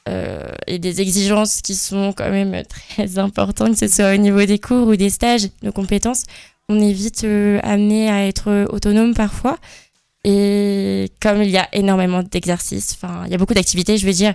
euh, 0.09 0.53
et 0.67 0.79
des 0.79 1.01
exigences 1.01 1.62
qui 1.62 1.75
sont 1.75 2.12
quand 2.12 2.31
même 2.31 2.62
très 2.64 3.19
importantes, 3.19 3.73
que 3.73 3.88
ce 3.88 3.88
soit 3.88 4.14
au 4.14 4.17
niveau 4.19 4.45
des 4.45 4.59
cours 4.59 4.88
ou 4.88 4.97
des 4.97 5.11
stages, 5.11 5.49
de 5.62 5.71
compétences. 5.71 6.25
On 6.69 6.79
est 6.81 6.93
vite 6.93 7.25
euh, 7.25 7.59
amené 7.62 8.11
à 8.11 8.27
être 8.27 8.67
autonome 8.71 9.14
parfois. 9.14 9.59
Et 10.25 11.11
comme 11.21 11.43
il 11.43 11.51
y 11.51 11.59
a 11.59 11.69
énormément 11.73 12.23
d'exercices, 12.23 12.97
enfin, 12.97 13.23
il 13.27 13.33
y 13.33 13.35
a 13.35 13.38
beaucoup 13.38 13.55
d'activités, 13.55 13.99
je 13.99 14.07
veux 14.07 14.12
dire, 14.12 14.35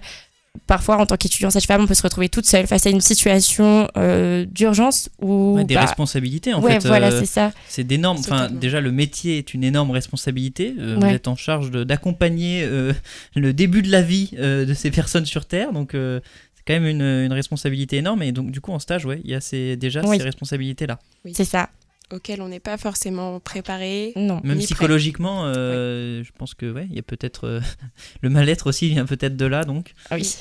parfois 0.68 0.98
en 0.98 1.06
tant 1.06 1.16
qu'étudiant 1.18 1.50
sage-femme, 1.50 1.82
on 1.84 1.88
peut 1.88 1.94
se 1.94 2.02
retrouver 2.04 2.30
toute 2.30 2.46
seule 2.46 2.68
face 2.68 2.86
à 2.86 2.90
une 2.90 3.02
situation 3.02 3.88
euh, 3.98 4.46
d'urgence 4.46 5.10
ou 5.22 5.56
Ouais, 5.56 5.64
des 5.64 5.76
bah, 5.76 5.82
responsabilités 5.82 6.54
en 6.54 6.62
ouais, 6.62 6.80
fait. 6.80 6.88
voilà, 6.88 7.08
euh, 7.12 7.20
c'est 7.20 7.26
ça. 7.26 7.52
c'est 7.68 7.84
d'énormes. 7.84 8.18
Enfin, 8.20 8.50
déjà 8.50 8.82
le 8.82 8.92
métier 8.92 9.38
est 9.38 9.54
une 9.54 9.64
énorme 9.64 9.92
responsabilité. 9.92 10.74
Euh, 10.80 10.96
Vous 10.96 11.02
Ouais. 11.02 11.14
êtes 11.14 11.28
en 11.28 11.36
charge 11.36 11.72
d'accompagner 11.72 12.64
euh, 12.64 12.94
le 13.36 13.54
début 13.54 13.82
de 13.82 13.92
la 13.92 14.02
vie 14.02 14.32
euh, 14.38 14.66
de 14.66 14.74
ces 14.74 14.92
personnes 14.92 15.26
sur 15.26 15.46
Terre, 15.46 15.72
donc 15.72 15.94
euh, 15.94 16.20
c'est 16.56 16.64
quand 16.66 16.74
même 16.80 16.88
une, 16.88 17.02
une 17.02 17.34
responsabilité 17.34 17.98
énorme. 17.98 18.22
Et 18.24 18.32
donc 18.32 18.52
du 18.52 18.60
coup 18.62 18.72
en 18.72 18.80
stage, 18.80 19.06
ouais, 19.06 19.22
il 19.24 19.30
y 19.32 19.36
a 19.36 19.42
ces, 19.42 19.76
déjà 19.78 20.02
Oui. 20.06 20.18
ces 20.18 20.24
responsabilités 20.24 20.88
là. 20.88 21.00
C'est 21.34 21.46
ça. 21.46 21.70
Auquel 22.12 22.41
on 22.41 22.48
n'est 22.48 22.60
pas 22.60 22.78
forcément 22.78 23.39
préparé. 23.39 24.13
Non. 24.15 24.41
Même 24.43 24.60
psychologiquement, 24.60 25.43
euh, 25.45 26.24
je 26.24 26.32
pense 26.38 26.56
que 26.56 26.72
ouais, 26.72 26.88
il 26.89 26.95
y 26.95 27.00
a 27.00 27.04
peut-être 27.04 27.45
euh, 27.45 27.62
le 28.22 28.30
mal-être 28.30 28.67
aussi 28.67 28.89
vient 28.89 29.06
peut-être 29.06 29.38
de 29.38 29.45
là, 29.45 29.63
donc 29.63 29.93
Ah 30.10 30.15
oui. 30.15 30.38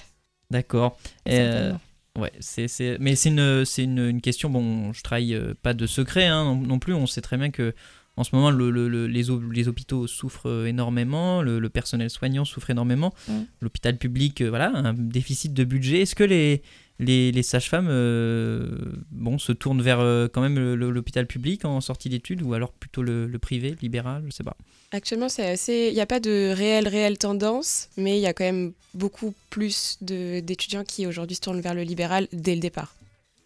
d'accord. 0.51 0.99
Euh. 1.29 1.73
Ouais, 2.19 2.33
c'est, 2.41 2.67
c'est... 2.67 2.97
mais 2.99 3.15
c'est 3.15 3.29
une, 3.29 3.65
c'est 3.65 3.85
une, 3.85 3.99
une 4.09 4.21
question. 4.21 4.51
Bon, 4.51 4.93
je 4.93 5.03
trahis 5.03 5.35
euh, 5.35 5.55
pas 5.63 5.73
de 5.75 5.87
secret 5.87 6.27
hein, 6.27 6.45
non, 6.45 6.57
non 6.57 6.79
plus. 6.79 6.95
On 6.95 7.07
sait 7.07 7.21
très 7.21 7.37
bien 7.37 7.51
que 7.51 7.75
en 8.19 8.25
ce 8.25 8.35
moment, 8.35 8.51
le, 8.51 8.71
le- 8.71 8.89
le- 8.89 9.07
les, 9.07 9.31
hô- 9.31 9.41
les 9.51 9.69
hôpitaux 9.69 10.07
souffrent 10.07 10.49
euh, 10.49 10.67
énormément, 10.67 11.41
le, 11.43 11.59
le 11.59 11.69
personnel 11.69 12.11
soignant 12.11 12.45
souffre 12.45 12.71
énormément. 12.71 13.15
Mm. 13.29 13.33
L'hôpital 13.61 13.97
public, 13.97 14.41
euh, 14.41 14.49
voilà, 14.49 14.71
un 14.75 14.93
déficit 14.93 15.55
de 15.55 15.65
budget. 15.65 16.01
Est-ce 16.03 16.15
que 16.15 16.25
les, 16.25 16.63
les, 16.99 17.31
les 17.33 17.43
sages-femmes 17.43 17.87
euh, 17.89 18.69
bon, 19.11 19.39
se 19.39 19.53
tournent 19.53 19.83
vers 19.83 20.01
euh, 20.01 20.27
quand 20.33 20.41
même 20.41 20.59
l'hôpital 20.75 21.27
public 21.27 21.65
en 21.65 21.81
sortie 21.81 22.09
d'études 22.09 22.43
ou 22.43 22.55
alors 22.55 22.73
plutôt 22.73 23.03
le, 23.03 23.27
le 23.27 23.39
privé, 23.39 23.77
libéral 23.81 24.25
Je 24.27 24.31
sais 24.33 24.45
pas. 24.45 24.57
Actuellement, 24.91 25.29
c'est 25.29 25.47
assez. 25.49 25.89
Il 25.91 25.95
n'y 25.95 26.01
a 26.01 26.07
pas 26.07 26.19
de 26.21 26.53
réelle, 26.57 26.89
réelle 26.89 27.19
tendance, 27.19 27.89
mais 27.97 28.19
il 28.19 28.21
y 28.23 28.27
a 28.27 28.33
quand 28.33 28.45
même 28.45 28.73
beaucoup 28.95 29.35
plus 29.51 29.99
d'étudiants 30.01 30.83
qui 30.85 31.07
aujourd'hui 31.07 31.37
se 31.37 31.41
tournent 31.43 31.61
vers 31.61 31.75
le 31.75 31.83
libéral 31.83 32.27
dès 32.33 32.55
le 32.55 32.61
départ. 32.61 32.95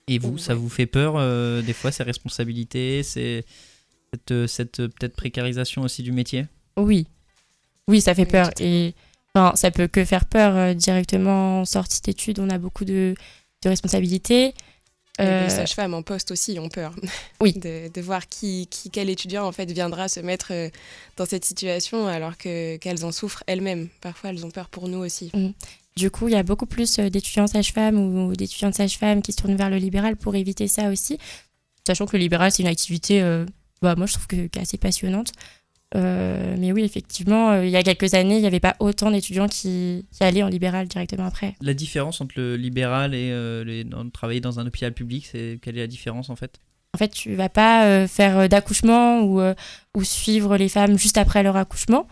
Et 0.09 0.19
vous, 0.19 0.35
Ouais. 0.35 0.41
ça 0.41 0.55
vous 0.55 0.69
fait 0.69 0.87
peur 0.87 1.15
euh, 1.17 1.63
des 1.63 1.73
fois 1.73 1.91
ces 1.93 2.03
responsabilités, 2.05 3.03
ces, 3.03 3.45
cette, 4.13 4.31
euh, 4.31 4.47
cette 4.47 4.81
euh, 4.81 4.89
peut-être 4.89 5.17
précarisation 5.17 5.83
aussi 5.83 6.03
du 6.03 6.13
métier 6.13 6.47
Oui. 6.77 7.07
Oui, 7.89 8.01
ça 8.01 8.15
fait 8.15 8.23
Oui, 8.25 8.31
peur. 8.31 8.51
Et 8.61 8.95
enfin, 9.35 9.57
ça 9.57 9.71
peut 9.71 9.89
que 9.89 10.05
faire 10.05 10.27
peur 10.27 10.57
euh, 10.57 10.75
directement 10.75 11.61
en 11.61 11.65
sortie 11.65 12.01
d'études. 12.03 12.39
On 12.39 12.51
a 12.51 12.59
beaucoup 12.59 12.85
de, 12.85 13.15
de 13.63 13.69
responsabilités. 13.69 14.55
Euh, 15.21 15.45
Les 15.45 15.51
sages-femmes 15.51 15.93
en 15.95 16.03
poste 16.03 16.31
aussi 16.31 16.59
ont 16.59 16.69
peur 16.69 16.95
Oui. 17.41 17.53
de, 17.57 17.89
de 17.93 18.01
voir 18.01 18.29
qui, 18.29 18.67
qui, 18.71 18.91
quel 18.91 19.11
étudiant 19.11 19.47
en 19.47 19.53
fait 19.53 19.71
viendra 19.71 20.09
se 20.09 20.21
mettre 20.21 20.53
dans 21.17 21.27
cette 21.27 21.45
situation 21.45 22.07
alors 22.07 22.39
que 22.39 22.77
qu'elles 22.79 23.05
en 23.05 23.13
souffrent 23.13 23.45
elles-mêmes. 23.47 23.89
Parfois, 24.01 24.31
elles 24.31 24.45
ont 24.47 24.51
peur 24.51 24.69
pour 24.69 24.89
nous 24.89 24.99
aussi. 24.99 25.31
Du 25.97 26.11
coup, 26.11 26.29
il 26.29 26.33
y 26.33 26.37
a 26.37 26.43
beaucoup 26.43 26.65
plus 26.65 26.99
d'étudiants 26.99 27.47
sages-femmes 27.47 27.99
ou 27.99 28.35
d'étudiantes 28.35 28.75
sages-femmes 28.75 29.21
qui 29.21 29.33
se 29.33 29.37
tournent 29.43 29.57
vers 29.57 29.69
le 29.69 29.77
libéral 29.77 30.17
pour 30.17 30.35
éviter 30.35 30.67
ça 30.67 30.89
aussi. 30.89 31.19
Sachant 31.87 32.07
que 32.07 32.17
le 32.17 32.23
libéral, 32.23 32.51
c'est 32.51 32.63
une 32.63 32.69
activité, 32.69 33.21
euh, 33.21 33.45
bah, 33.83 33.95
moi, 33.97 34.07
je 34.07 34.15
trouve 34.15 34.27
que, 34.27 34.47
qu'assez 34.47 34.79
passionnante. 34.79 35.33
Euh, 35.95 36.57
mais 36.59 36.73
oui, 36.73 36.85
effectivement, 36.85 37.51
euh, 37.51 37.67
il 37.67 37.71
y 37.71 37.77
a 37.77 37.83
quelques 37.83 38.15
années, 38.15 38.37
il 38.37 38.41
n'y 38.41 38.47
avait 38.47 38.61
pas 38.61 38.77
autant 38.81 39.11
d'étudiants 39.11 39.47
qui, 39.47 40.07
qui 40.11 40.25
allaient 40.25 40.43
en 40.43 40.49
libéral 40.49 40.89
directement 40.89 41.27
après. 41.27 41.55
La 41.61 41.75
différence 41.75 42.23
entre 42.23 42.35
le 42.39 42.57
libéral 42.57 43.15
et 43.15 43.31
euh, 43.31 43.63
les, 43.63 43.85
dans- 43.85 44.09
travailler 44.09 44.41
dans 44.41 44.59
un 44.59 44.67
hôpital 44.67 44.95
public, 44.95 45.29
c'est 45.31 45.59
quelle 45.61 45.77
est 45.77 45.83
la 45.83 45.87
différence 45.87 46.31
en 46.31 46.37
fait? 46.37 46.59
En 46.95 46.99
fait, 46.99 47.09
tu 47.09 47.35
vas 47.35 47.51
pas 47.51 47.85
euh, 47.85 48.09
faire 48.09 48.49
d'accouchement 48.49 49.21
ou, 49.21 49.43
ou 49.95 50.05
suivre 50.05 50.57
les 50.57 50.71
femmes 50.71 50.99
juste 50.99 51.19
après 51.19 51.43
leur 51.43 51.57
accouchement. 51.57 52.07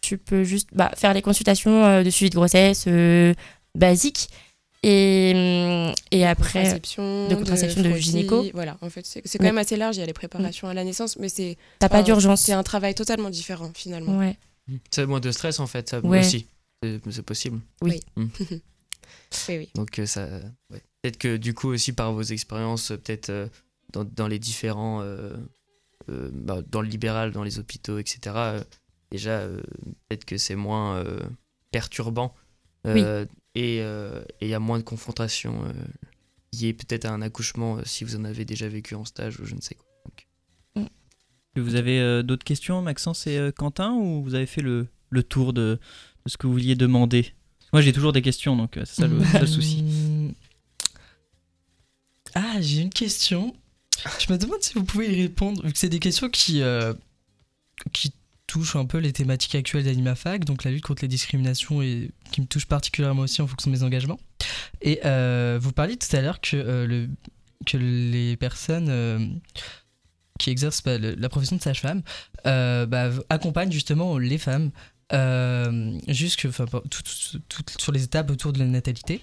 tu 0.00 0.18
peux 0.18 0.42
juste 0.42 0.70
bah, 0.72 0.90
faire 0.96 1.14
les 1.14 1.22
consultations 1.22 2.02
de 2.02 2.10
suivi 2.10 2.30
de 2.30 2.34
grossesse 2.34 2.88
basiques. 3.74 4.28
Et, 4.84 5.32
hum, 5.34 5.94
et 6.10 6.26
après, 6.26 6.60
contraception, 6.60 7.28
de 7.28 7.34
contraception, 7.36 7.82
de 7.82 7.88
frottis, 7.88 8.02
gynéco. 8.02 8.44
Voilà, 8.52 8.76
en 8.80 8.90
fait, 8.90 9.06
c'est 9.06 9.22
c'est 9.24 9.38
quand 9.38 9.44
même 9.44 9.58
assez 9.58 9.76
large. 9.76 9.96
Il 9.96 10.00
y 10.00 10.02
a 10.02 10.06
les 10.06 10.12
préparations 10.12 10.66
à 10.68 10.74
la 10.74 10.82
naissance, 10.84 11.16
mais 11.18 11.28
c'est 11.28 11.56
t'as 11.78 11.88
pas 11.88 12.02
d'urgence. 12.02 12.40
C'est 12.42 12.52
un 12.52 12.62
travail 12.64 12.94
totalement 12.94 13.30
différent 13.30 13.70
finalement. 13.74 14.18
Ouais. 14.18 14.36
C'est 14.90 15.06
moins 15.06 15.20
de 15.20 15.30
stress 15.30 15.60
en 15.60 15.66
fait, 15.66 15.88
ça 15.90 16.00
Ouais. 16.00 16.20
aussi. 16.20 16.46
C'est 16.82 17.22
possible. 17.22 17.60
Oui, 17.82 18.00
oui. 19.48 19.68
Donc 19.74 19.98
euh, 19.98 20.06
ça, 20.06 20.26
ouais. 20.70 20.82
peut-être 21.00 21.16
que 21.18 21.36
du 21.36 21.54
coup 21.54 21.68
aussi 21.68 21.92
par 21.92 22.12
vos 22.12 22.22
expériences, 22.22 22.90
euh, 22.90 22.96
peut-être 22.96 23.30
euh, 23.30 23.46
dans, 23.92 24.04
dans 24.04 24.26
les 24.28 24.38
différents, 24.38 25.00
euh, 25.02 25.32
euh, 26.10 26.28
bah, 26.32 26.60
dans 26.70 26.82
le 26.82 26.88
libéral, 26.88 27.30
dans 27.32 27.42
les 27.42 27.58
hôpitaux, 27.58 27.98
etc. 27.98 28.18
euh, 28.36 28.60
déjà, 29.10 29.40
euh, 29.40 29.60
peut-être 30.08 30.24
que 30.26 30.36
c'est 30.36 30.54
moins 30.54 30.96
euh, 30.96 31.20
perturbant 31.70 32.34
euh, 32.86 33.24
et 33.54 33.80
euh, 33.80 34.22
il 34.40 34.48
y 34.48 34.54
a 34.54 34.58
moins 34.58 34.78
de 34.78 34.84
confrontation 34.84 35.64
euh, 35.66 35.72
liée 36.54 36.72
peut-être 36.72 37.04
à 37.04 37.12
un 37.12 37.22
accouchement 37.22 37.76
euh, 37.78 37.82
si 37.84 38.04
vous 38.04 38.16
en 38.16 38.24
avez 38.24 38.44
déjà 38.44 38.68
vécu 38.68 38.94
en 38.94 39.04
stage 39.04 39.40
ou 39.40 39.44
je 39.46 39.54
ne 39.54 39.60
sais 39.60 39.74
quoi. 39.74 39.86
Donc, 40.74 40.86
Vous 41.56 41.74
avez 41.74 42.00
euh, 42.00 42.22
d'autres 42.22 42.44
questions, 42.44 42.80
Maxence 42.82 43.26
et 43.26 43.36
euh, 43.36 43.52
Quentin, 43.52 43.92
ou 43.92 44.22
vous 44.22 44.34
avez 44.34 44.46
fait 44.46 44.62
le, 44.62 44.88
le 45.10 45.22
tour 45.22 45.52
de, 45.52 45.78
de 46.24 46.30
ce 46.30 46.36
que 46.38 46.46
vous 46.46 46.54
vouliez 46.54 46.74
demander? 46.76 47.34
Moi, 47.74 47.82
j'ai 47.82 47.92
toujours 47.92 48.12
des 48.12 48.22
questions, 48.22 48.56
donc 48.56 48.76
euh, 48.76 48.84
c'est 48.86 49.02
ça, 49.02 49.06
le- 49.06 49.22
ça 49.24 49.40
le 49.40 49.46
souci. 49.46 49.80
Hum. 49.80 50.32
Ah, 52.34 52.60
j'ai 52.60 52.80
une 52.80 52.90
question. 52.90 53.54
Je 54.18 54.32
me 54.32 54.38
demande 54.38 54.62
si 54.62 54.72
vous 54.74 54.84
pouvez 54.84 55.12
y 55.16 55.22
répondre, 55.22 55.62
vu 55.64 55.72
que 55.72 55.78
c'est 55.78 55.88
des 55.90 55.98
questions 56.00 56.28
qui, 56.30 56.62
euh, 56.62 56.94
qui 57.92 58.12
touchent 58.52 58.76
un 58.76 58.84
peu 58.84 58.98
les 58.98 59.14
thématiques 59.14 59.54
actuelles 59.54 59.84
d'AnimaFac, 59.84 60.44
donc 60.44 60.64
la 60.64 60.70
lutte 60.70 60.84
contre 60.84 61.00
les 61.00 61.08
discriminations 61.08 61.80
et 61.80 62.10
qui 62.32 62.42
me 62.42 62.46
touche 62.46 62.66
particulièrement 62.66 63.22
aussi 63.22 63.40
en 63.40 63.46
fonction 63.46 63.70
de 63.70 63.76
mes 63.76 63.82
engagements. 63.82 64.20
Et 64.82 65.00
euh, 65.06 65.58
vous 65.58 65.72
parliez 65.72 65.96
tout 65.96 66.14
à 66.14 66.20
l'heure 66.20 66.38
que, 66.38 66.56
euh, 66.56 67.06
les 67.72 68.36
personnes 68.36 68.88
euh, 68.90 69.26
qui 70.38 70.50
exercent 70.50 70.82
bah, 70.82 70.98
la 70.98 71.28
profession 71.30 71.56
de 71.56 71.62
sage-femme 71.62 72.02
bah, 72.44 73.10
accompagnent 73.30 73.72
justement 73.72 74.18
les 74.18 74.36
femmes 74.36 74.70
jusque, 76.08 76.46
sur 77.78 77.92
les 77.92 78.04
étapes 78.04 78.30
autour 78.30 78.52
de 78.52 78.58
la 78.58 78.66
natalité. 78.66 79.22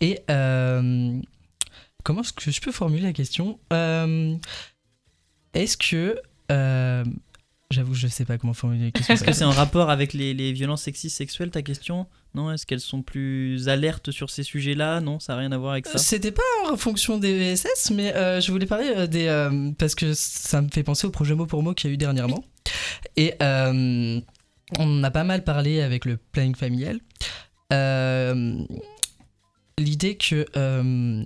Et 0.00 0.20
comment 0.26 2.22
est-ce 2.22 2.32
que 2.32 2.50
je 2.50 2.62
peux 2.62 2.72
formuler 2.72 3.02
la 3.02 3.12
question? 3.12 3.58
Est-ce 5.52 5.76
que 5.76 6.16
J'avoue, 7.70 7.94
je 7.94 8.06
sais 8.06 8.24
pas 8.24 8.38
comment 8.38 8.52
formuler 8.54 8.84
la 8.86 8.90
question. 8.92 9.14
Est-ce 9.14 9.24
que 9.24 9.32
c'est 9.32 9.44
en 9.44 9.50
rapport 9.50 9.90
avec 9.90 10.12
les, 10.12 10.32
les 10.34 10.52
violences 10.52 10.82
sexistes 10.82 11.16
sexuelles, 11.16 11.50
ta 11.50 11.62
question? 11.62 12.06
Non 12.34 12.52
Est-ce 12.52 12.66
qu'elles 12.66 12.78
sont 12.80 13.02
plus 13.02 13.68
alertes 13.68 14.10
sur 14.12 14.30
ces 14.30 14.42
sujets-là? 14.42 15.00
Non, 15.00 15.18
ça 15.18 15.32
n'a 15.32 15.40
rien 15.40 15.50
à 15.52 15.58
voir 15.58 15.72
avec 15.72 15.86
ça 15.86 15.98
C'était 15.98 16.30
pas 16.30 16.42
en 16.70 16.76
fonction 16.76 17.18
des 17.18 17.36
VSS, 17.54 17.90
mais 17.92 18.14
euh, 18.14 18.40
je 18.40 18.52
voulais 18.52 18.66
parler 18.66 18.92
euh, 18.94 19.06
des. 19.06 19.26
euh, 19.26 19.70
parce 19.78 19.94
que 19.94 20.12
ça 20.14 20.60
me 20.62 20.68
fait 20.72 20.82
penser 20.84 21.06
au 21.06 21.10
projet 21.10 21.34
mot 21.34 21.46
pour 21.46 21.62
mot 21.62 21.74
qu'il 21.74 21.88
y 21.88 21.92
a 21.92 21.94
eu 21.94 21.96
dernièrement. 21.96 22.44
Et 23.16 23.34
euh, 23.42 24.20
on 24.78 25.02
a 25.04 25.10
pas 25.10 25.24
mal 25.24 25.42
parlé 25.42 25.80
avec 25.80 26.04
le 26.04 26.16
planning 26.16 26.54
familial. 26.54 27.00
Euh, 27.72 28.58
L'idée 29.78 30.16
que. 30.16 30.46
euh, 30.56 31.24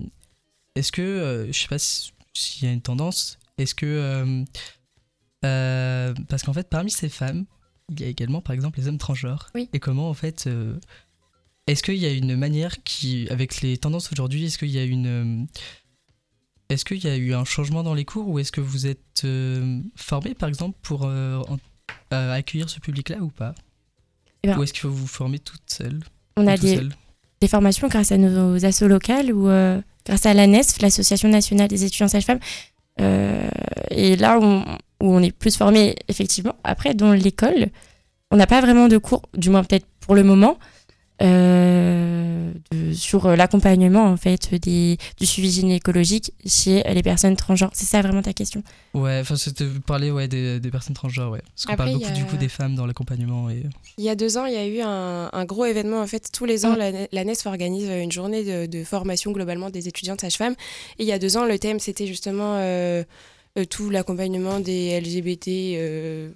est-ce 0.75 0.91
que. 0.91 1.01
euh, 1.01 1.51
je 1.51 1.59
sais 1.59 1.67
pas 1.67 1.77
si- 1.79 2.11
s'il 2.33 2.67
y 2.67 2.71
a 2.71 2.73
une 2.73 2.81
tendance. 2.81 3.37
Est-ce 3.57 3.75
que. 3.75 4.43
Euh, 5.45 6.13
parce 6.27 6.43
qu'en 6.43 6.53
fait, 6.53 6.69
parmi 6.69 6.91
ces 6.91 7.09
femmes, 7.09 7.45
il 7.89 7.99
y 8.01 8.03
a 8.03 8.07
également 8.07 8.41
par 8.41 8.53
exemple 8.53 8.79
les 8.79 8.87
hommes 8.87 8.97
transgenres. 8.97 9.49
Oui. 9.55 9.69
Et 9.73 9.79
comment 9.79 10.09
en 10.09 10.13
fait. 10.13 10.47
euh, 10.47 10.77
est-ce 11.67 11.83
qu'il 11.83 11.97
y 11.97 12.05
a 12.05 12.11
une 12.11 12.35
manière 12.35 12.81
qui, 12.83 13.27
avec 13.29 13.61
les 13.61 13.77
tendances 13.77 14.11
aujourd'hui, 14.11 14.45
est-ce 14.45 14.57
qu'il 14.57 14.71
y 14.71 14.79
a 14.79 14.83
une, 14.83 15.05
euh, 15.07 15.45
est-ce 16.69 16.83
qu'il 16.83 17.03
y 17.03 17.07
a 17.07 17.15
eu 17.15 17.33
un 17.33 17.45
changement 17.45 17.83
dans 17.83 17.93
les 17.93 18.05
cours 18.05 18.27
ou 18.27 18.39
est-ce 18.39 18.51
que 18.51 18.61
vous 18.61 18.87
êtes 18.87 19.21
euh, 19.23 19.79
formé, 19.95 20.33
par 20.33 20.49
exemple, 20.49 20.77
pour 20.81 21.03
en- 21.05 21.57
accueillir 22.09 22.69
ce 22.69 22.79
public-là 22.79 23.17
ou 23.19 23.29
pas? 23.29 23.53
Eh 24.43 24.47
ben, 24.47 24.57
Ou 24.57 24.63
est-ce 24.63 24.73
qu'il 24.73 24.81
faut 24.81 24.89
vous 24.89 25.05
former 25.07 25.37
toute 25.37 25.61
seule 25.67 25.99
On 26.37 26.47
a 26.47 26.57
des, 26.57 26.89
formations 27.47 27.87
grâce 27.87 28.11
à 28.11 28.17
nos 28.17 28.65
assos 28.65 28.87
locales 28.87 29.31
ou 29.31 29.43
grâce 30.05 30.25
à 30.25 30.33
l'ANESF, 30.33 30.81
l'Association 30.81 31.29
nationale 31.29 31.67
des 31.67 31.83
étudiants 31.83 32.07
sages-femmes. 32.07 32.39
Et 32.99 34.15
là 34.15 34.39
on, 34.41 34.65
où 35.01 35.13
on 35.13 35.21
est 35.21 35.31
plus 35.31 35.55
formé, 35.55 35.95
effectivement, 36.07 36.55
après, 36.63 36.93
dans 36.93 37.11
l'école, 37.13 37.67
on 38.31 38.37
n'a 38.37 38.47
pas 38.47 38.61
vraiment 38.61 38.87
de 38.87 38.97
cours, 38.97 39.21
du 39.37 39.49
moins 39.49 39.63
peut-être 39.63 39.85
pour 40.01 40.13
le 40.15 40.23
moment, 40.23 40.57
euh, 41.21 42.51
de- 42.71 42.93
sur 42.93 43.27
l'accompagnement 43.35 44.05
en 44.05 44.17
fait 44.17 44.55
des, 44.55 44.97
du 45.19 45.25
suivi 45.25 45.51
gynécologique 45.51 46.33
chez 46.45 46.81
les 46.93 47.03
personnes 47.03 47.35
transgenres. 47.35 47.71
C'est 47.73 47.85
ça 47.85 48.01
vraiment 48.01 48.21
ta 48.21 48.33
question? 48.33 48.63
Ouais, 48.93 49.19
enfin, 49.21 49.35
c'était 49.35 49.65
parler 49.85 50.11
ouais, 50.11 50.27
des, 50.27 50.59
des 50.59 50.71
personnes 50.71 50.95
transgenres, 50.95 51.31
ouais. 51.31 51.41
Parce 51.55 51.65
qu'on 51.65 51.75
parle 51.75 51.89
il 51.89 51.93
beaucoup 51.95 52.07
y 52.07 52.11
a- 52.11 52.15
du 52.15 52.25
coup 52.25 52.37
des 52.37 52.47
femmes 52.49 52.75
dans 52.75 52.85
l'accompagnement 52.85 53.49
et. 53.49 53.63
Il 53.97 54.03
y 54.03 54.09
a 54.09 54.15
deux 54.15 54.37
ans, 54.37 54.45
il 54.45 54.53
y 54.53 54.57
a 54.57 54.65
eu 54.67 54.79
un, 54.81 55.29
un 55.31 55.45
gros 55.45 55.65
événement. 55.65 55.99
En 56.01 56.07
fait, 56.07 56.29
tous 56.31 56.45
les 56.45 56.65
ans, 56.65 56.75
la, 56.75 56.91
la 57.11 57.23
NESF 57.25 57.45
organise 57.47 57.89
une 57.89 58.11
journée 58.11 58.43
de, 58.43 58.65
de 58.65 58.83
formation 58.83 59.31
globalement 59.31 59.69
des 59.69 59.87
étudiantes 59.87 60.21
sages-femmes. 60.21 60.55
Et 60.99 61.03
il 61.03 61.05
y 61.07 61.11
a 61.11 61.19
deux 61.19 61.35
ans, 61.37 61.45
le 61.45 61.59
thème, 61.59 61.79
c'était 61.79 62.07
justement 62.07 62.53
euh, 62.55 63.03
tout 63.63 63.89
l'accompagnement 63.89 64.59
des 64.59 64.99
LGBT, 64.99 65.47
euh, 65.77 66.29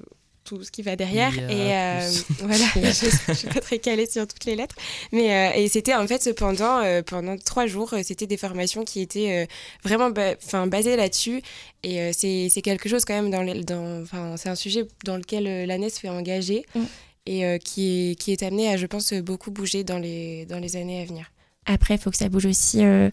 tout 0.43 0.61
ce 0.61 0.71
qui 0.71 0.81
va 0.81 0.95
derrière. 0.97 1.33
Et 1.49 1.73
euh, 1.73 2.11
voilà, 2.39 2.65
je 2.75 3.29
ne 3.31 3.35
suis 3.35 3.47
pas 3.47 3.61
très 3.61 3.79
calée 3.79 4.05
sur 4.05 4.27
toutes 4.27 4.43
les 4.45 4.55
lettres. 4.55 4.75
Mais, 5.13 5.33
euh, 5.55 5.57
et 5.61 5.67
c'était 5.69 5.93
en 5.95 6.05
fait, 6.05 6.21
cependant, 6.21 6.79
euh, 6.83 7.01
pendant 7.01 7.37
trois 7.37 7.65
jours, 7.65 7.93
euh, 7.93 8.01
c'était 8.03 8.27
des 8.27 8.35
formations 8.37 8.83
qui 8.83 8.99
étaient 9.01 9.43
euh, 9.43 9.45
vraiment 9.83 10.09
ba- 10.09 10.35
basées 10.67 10.97
là-dessus. 10.97 11.41
Et 11.83 12.01
euh, 12.01 12.11
c'est 12.13 12.61
quelque 12.61 12.89
chose 12.89 13.05
quand 13.05 13.13
même, 13.13 13.31
dans, 13.31 13.41
les- 13.41 13.63
dans, 13.63 14.03
c'est 14.37 14.49
un 14.49 14.55
sujet 14.55 14.85
dans 15.05 15.15
lequel 15.17 15.47
euh, 15.47 15.65
la 15.65 15.77
NESF 15.77 16.03
est 16.05 16.09
engagée 16.09 16.65
Mm. 16.75 16.81
et 17.25 17.45
euh, 17.45 17.57
qui, 17.57 18.11
est, 18.11 18.15
qui 18.15 18.31
est 18.33 18.43
amené 18.43 18.67
à, 18.67 18.75
je 18.77 18.85
pense, 18.85 19.13
beaucoup 19.13 19.49
bouger 19.51 19.83
dans 19.85 19.97
les, 19.99 20.45
dans 20.45 20.59
les 20.59 20.75
années 20.75 21.01
à 21.01 21.05
venir. 21.05 21.31
Après, 21.65 21.95
il 21.95 21.97
faut 22.01 22.11
que 22.11 22.17
ça 22.17 22.27
bouge 22.27 22.45
aussi 22.47 22.83
euh, 22.83 23.09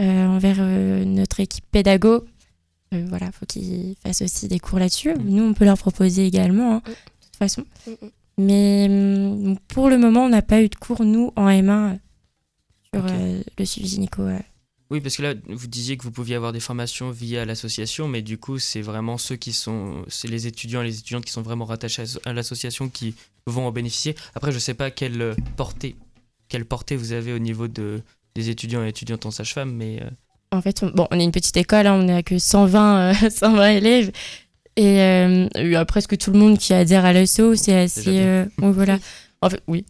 euh, 0.00 0.26
envers 0.26 0.56
euh, 0.60 1.02
notre 1.06 1.40
équipe 1.40 1.64
pédago. 1.72 2.26
Euh, 2.94 3.04
voilà, 3.08 3.30
faut 3.32 3.46
qu'ils 3.46 3.96
fassent 4.02 4.22
aussi 4.22 4.48
des 4.48 4.58
cours 4.58 4.78
là-dessus. 4.78 5.14
Nous, 5.22 5.42
on 5.42 5.54
peut 5.54 5.64
leur 5.66 5.78
proposer 5.78 6.26
également, 6.26 6.76
hein, 6.76 6.82
Mm. 6.86 6.90
de 6.90 6.94
toute 7.26 7.36
façon. 7.36 7.64
Mm, 7.86 7.90
mm. 7.90 8.10
Mais 8.40 9.56
pour 9.68 9.88
le 9.90 9.98
moment, 9.98 10.24
on 10.24 10.28
n'a 10.28 10.42
pas 10.42 10.62
eu 10.62 10.68
de 10.68 10.74
cours, 10.76 11.04
nous, 11.04 11.32
en 11.36 11.48
M1, 11.48 11.92
euh, 11.92 11.96
sur 12.94 13.04
euh, 13.04 13.42
le 13.58 13.64
suivi 13.64 13.88
gynéco. 13.88 14.22
euh. 14.22 14.38
Oui, 14.90 15.00
parce 15.02 15.16
que 15.18 15.22
là, 15.22 15.34
vous 15.48 15.66
disiez 15.66 15.98
que 15.98 16.04
vous 16.04 16.10
pouviez 16.12 16.34
avoir 16.36 16.52
des 16.52 16.60
formations 16.60 17.10
via 17.10 17.44
l'association, 17.44 18.08
mais 18.08 18.22
du 18.22 18.38
coup, 18.38 18.58
c'est 18.58 18.80
vraiment 18.80 19.18
ceux 19.18 19.36
qui 19.36 19.52
sont, 19.52 20.02
c'est 20.08 20.28
les 20.28 20.46
étudiants 20.46 20.80
et 20.80 20.86
les 20.86 20.98
étudiantes 20.98 21.26
qui 21.26 21.32
sont 21.32 21.42
vraiment 21.42 21.66
rattachés 21.66 22.04
à 22.24 22.32
l'association 22.32 22.88
qui 22.88 23.14
vont 23.46 23.66
en 23.66 23.72
bénéficier. 23.72 24.14
Après, 24.34 24.50
je 24.50 24.58
sais 24.58 24.72
pas 24.72 24.90
quelle 24.90 25.36
portée, 25.56 25.94
quelle 26.48 26.64
portée 26.64 26.96
vous 26.96 27.12
avez 27.12 27.34
au 27.34 27.38
niveau 27.38 27.68
de, 27.68 28.00
des 28.34 28.48
étudiants 28.48 28.82
et 28.82 28.88
étudiantes 28.88 29.26
en 29.26 29.30
sage-femme, 29.30 29.74
mais 29.74 30.00
euh, 30.02 30.08
En 30.52 30.62
fait, 30.62 30.82
on, 30.82 30.86
bon, 30.90 31.06
on 31.10 31.18
est 31.20 31.24
une 31.24 31.32
petite 31.32 31.56
école, 31.56 31.86
hein, 31.86 31.94
on 31.94 32.04
n'a 32.04 32.22
que 32.22 32.38
120, 32.38 32.98
euh, 33.26 33.30
120 33.30 33.68
élèves. 33.70 34.10
Et 34.76 35.00
euh, 35.02 35.48
il 35.56 35.68
y 35.70 35.76
a 35.76 35.84
presque 35.84 36.16
tout 36.16 36.30
le 36.30 36.38
monde 36.38 36.56
qui 36.58 36.72
adhère 36.72 37.04
à 37.04 37.12
l'ASSO. 37.12 37.54
C'est 37.56 37.74
assez. 37.76 38.04
euh, 38.20 38.44
bon, 38.58 38.70
voilà. 38.70 38.98
En 39.42 39.50
fait, 39.50 39.60
oui, 39.66 39.84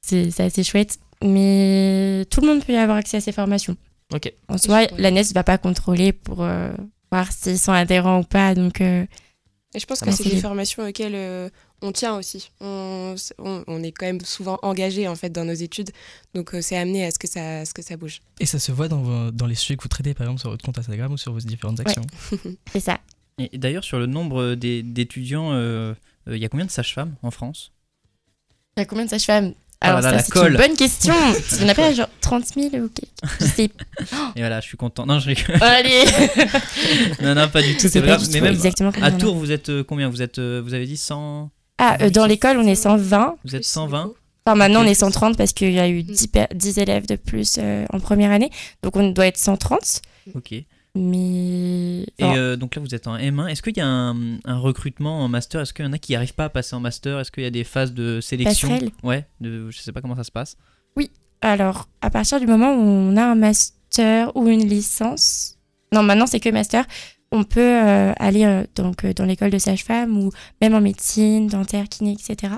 c'est 0.00 0.40
assez 0.40 0.64
chouette. 0.64 0.98
Mais 1.22 2.24
tout 2.30 2.40
le 2.40 2.46
monde 2.46 2.64
peut 2.64 2.72
y 2.72 2.76
avoir 2.76 2.96
accès 2.96 3.18
à 3.18 3.20
ces 3.20 3.32
formations. 3.32 3.76
ok. 4.14 4.32
En 4.48 4.56
soi, 4.58 4.76
Ouais. 4.78 4.90
l'ANES 4.98 5.20
ne 5.28 5.34
va 5.34 5.44
pas 5.44 5.58
contrôler 5.58 6.12
pour 6.12 6.42
euh, 6.42 6.70
voir 7.12 7.30
s'ils 7.30 7.58
sont 7.58 7.72
adhérents 7.72 8.20
ou 8.20 8.24
pas. 8.24 8.54
Donc, 8.54 8.80
euh, 8.80 9.04
Et 9.74 9.78
je 9.78 9.84
pense 9.86 10.00
que 10.00 10.10
c'est 10.10 10.28
des 10.28 10.36
formations 10.40 10.82
auxquelles 10.88 11.12
euh, 11.14 11.48
on 11.82 11.92
tient 11.92 12.16
aussi. 12.16 12.50
On, 12.60 13.14
on, 13.38 13.64
on 13.66 13.82
est 13.82 13.92
quand 13.92 14.06
même 14.06 14.20
souvent 14.20 14.58
engagé 14.62 15.08
en 15.08 15.14
fait 15.14 15.30
dans 15.30 15.44
nos 15.44 15.52
études, 15.54 15.90
donc 16.34 16.54
euh, 16.54 16.60
c'est 16.60 16.76
amené 16.76 17.04
à 17.06 17.10
ce 17.10 17.18
que 17.18 17.26
ça, 17.28 17.60
à 17.60 17.64
ce 17.64 17.72
que 17.74 17.82
ça 17.82 17.96
bouge. 17.96 18.20
Et 18.38 18.46
ça 18.46 18.58
se 18.58 18.70
voit 18.72 18.88
dans, 18.88 19.02
vos- 19.02 19.30
dans 19.30 19.46
les 19.46 19.54
sujets 19.54 19.76
que 19.76 19.82
vous 19.82 19.88
traitez, 19.88 20.14
par 20.14 20.26
exemple, 20.26 20.40
sur 20.40 20.50
votre 20.50 20.64
compte 20.64 20.78
Instagram 20.78 21.12
ou 21.12 21.16
sur 21.18 21.32
vos 21.32 21.40
différentes 21.40 21.80
actions. 21.80 22.06
c'est 22.72 22.80
ça. 22.80 22.98
Et 23.38 23.56
d'ailleurs, 23.56 23.84
sur 23.84 23.98
le 23.98 24.06
nombre 24.06 24.54
des- 24.54 24.82
d'étudiants, 24.82 25.52
euh, 25.52 25.94
euh, 26.28 26.36
il 26.36 26.42
y 26.42 26.44
a 26.44 26.48
combien 26.48 26.66
de 26.66 26.70
sages-femmes 26.70 27.14
en 27.22 27.30
France? 27.30 27.72
Il 28.76 28.80
y 28.80 28.82
a 28.82 28.86
combien 28.86 29.04
de 29.06 29.10
sages-femmes? 29.10 29.54
Ah 29.82 29.88
Alors, 29.88 30.00
là 30.02 30.12
là, 30.12 30.18
ça, 30.18 30.34
la 30.34 30.42
c'est 30.42 30.50
une 30.50 30.56
bonne 30.58 30.76
question. 30.76 31.14
Il 31.52 31.62
y 31.62 31.64
en 31.64 31.68
a 31.70 31.74
pas 31.74 31.94
genre 31.94 32.08
30 32.20 32.44
000 32.48 32.66
ou 32.84 32.90
quelque 32.90 33.08
Je 33.40 33.44
sais 33.46 33.64
Et 34.36 34.40
voilà, 34.40 34.60
je 34.60 34.66
suis 34.66 34.76
content. 34.76 35.06
Non, 35.06 35.18
je 35.18 35.28
rigole. 35.28 35.56
Allez 35.62 36.04
non, 37.22 37.34
non, 37.34 37.48
pas 37.48 37.62
du 37.62 37.74
tout. 37.78 37.88
C'est 37.88 38.00
vrai. 38.00 38.18
Mais 38.30 38.42
même 38.42 38.58
à. 39.02 39.10
Tours, 39.12 39.36
vous 39.36 39.50
êtes 39.52 39.70
euh, 39.70 39.82
combien? 39.82 40.10
Vous 40.10 40.20
êtes, 40.20 40.38
euh, 40.38 40.60
vous 40.62 40.74
avez 40.74 40.84
dit 40.84 40.98
100 40.98 41.50
Ah, 41.80 41.96
euh, 42.02 42.10
dans 42.10 42.26
l'école, 42.26 42.58
on 42.58 42.66
est 42.66 42.74
120. 42.74 43.36
Vous 43.44 43.54
êtes 43.56 43.62
Plus, 43.62 43.66
120 43.68 44.02
du 44.04 44.08
coup. 44.10 44.16
Enfin, 44.46 44.56
maintenant, 44.56 44.82
on 44.82 44.86
est 44.86 44.94
130 44.94 45.36
parce 45.36 45.52
qu'il 45.52 45.72
y 45.72 45.78
a 45.80 45.88
eu 45.88 46.00
Mm. 46.02 46.06
10, 46.06 46.26
per- 46.28 46.46
10 46.54 46.78
élèves 46.78 47.06
de 47.06 47.16
plus 47.16 47.56
euh, 47.58 47.84
en 47.92 48.00
première 48.00 48.30
année. 48.30 48.50
Donc, 48.82 48.96
on 48.96 49.10
doit 49.10 49.26
être 49.26 49.36
130. 49.38 50.02
Ok. 50.34 50.54
Mais. 50.94 52.02
Et 52.18 52.24
euh, 52.24 52.56
donc 52.56 52.74
là, 52.74 52.82
vous 52.82 52.94
êtes 52.94 53.06
en 53.06 53.16
M1. 53.16 53.46
Est-ce 53.48 53.62
qu'il 53.62 53.76
y 53.76 53.80
a 53.80 53.86
un, 53.86 54.38
un 54.44 54.58
recrutement 54.58 55.20
en 55.22 55.28
master? 55.28 55.60
Est-ce 55.60 55.72
qu'il 55.72 55.84
y 55.84 55.88
en 55.88 55.92
a 55.92 55.98
qui 55.98 56.12
n'arrivent 56.12 56.34
pas 56.34 56.46
à 56.46 56.48
passer 56.48 56.74
en 56.74 56.80
master? 56.80 57.18
Est-ce 57.20 57.30
qu'il 57.30 57.42
y 57.44 57.46
a 57.46 57.50
des 57.50 57.64
phases 57.64 57.92
de 57.94 58.20
sélection? 58.20 58.68
Passerelle 58.68 58.90
Ouais, 59.02 59.26
de, 59.40 59.70
je 59.70 59.78
sais 59.78 59.92
pas 59.92 60.00
comment 60.00 60.16
ça 60.16 60.24
se 60.24 60.32
passe. 60.32 60.56
Alors, 61.42 61.88
à 62.02 62.10
partir 62.10 62.38
du 62.38 62.46
moment 62.46 62.74
où 62.74 62.82
on 62.82 63.16
a 63.16 63.24
un 63.24 63.34
master 63.34 64.36
ou 64.36 64.46
une 64.48 64.68
licence, 64.68 65.56
non, 65.90 66.02
maintenant 66.02 66.26
c'est 66.26 66.38
que 66.38 66.50
master, 66.50 66.84
on 67.32 67.44
peut 67.44 67.60
euh, 67.60 68.12
aller 68.18 68.44
euh, 68.44 68.64
donc, 68.74 69.04
euh, 69.04 69.12
dans 69.14 69.24
l'école 69.24 69.50
de 69.50 69.58
sage-femme 69.58 70.18
ou 70.18 70.30
même 70.60 70.74
en 70.74 70.80
médecine, 70.80 71.46
dentaire, 71.46 71.88
kiné, 71.88 72.12
etc. 72.12 72.54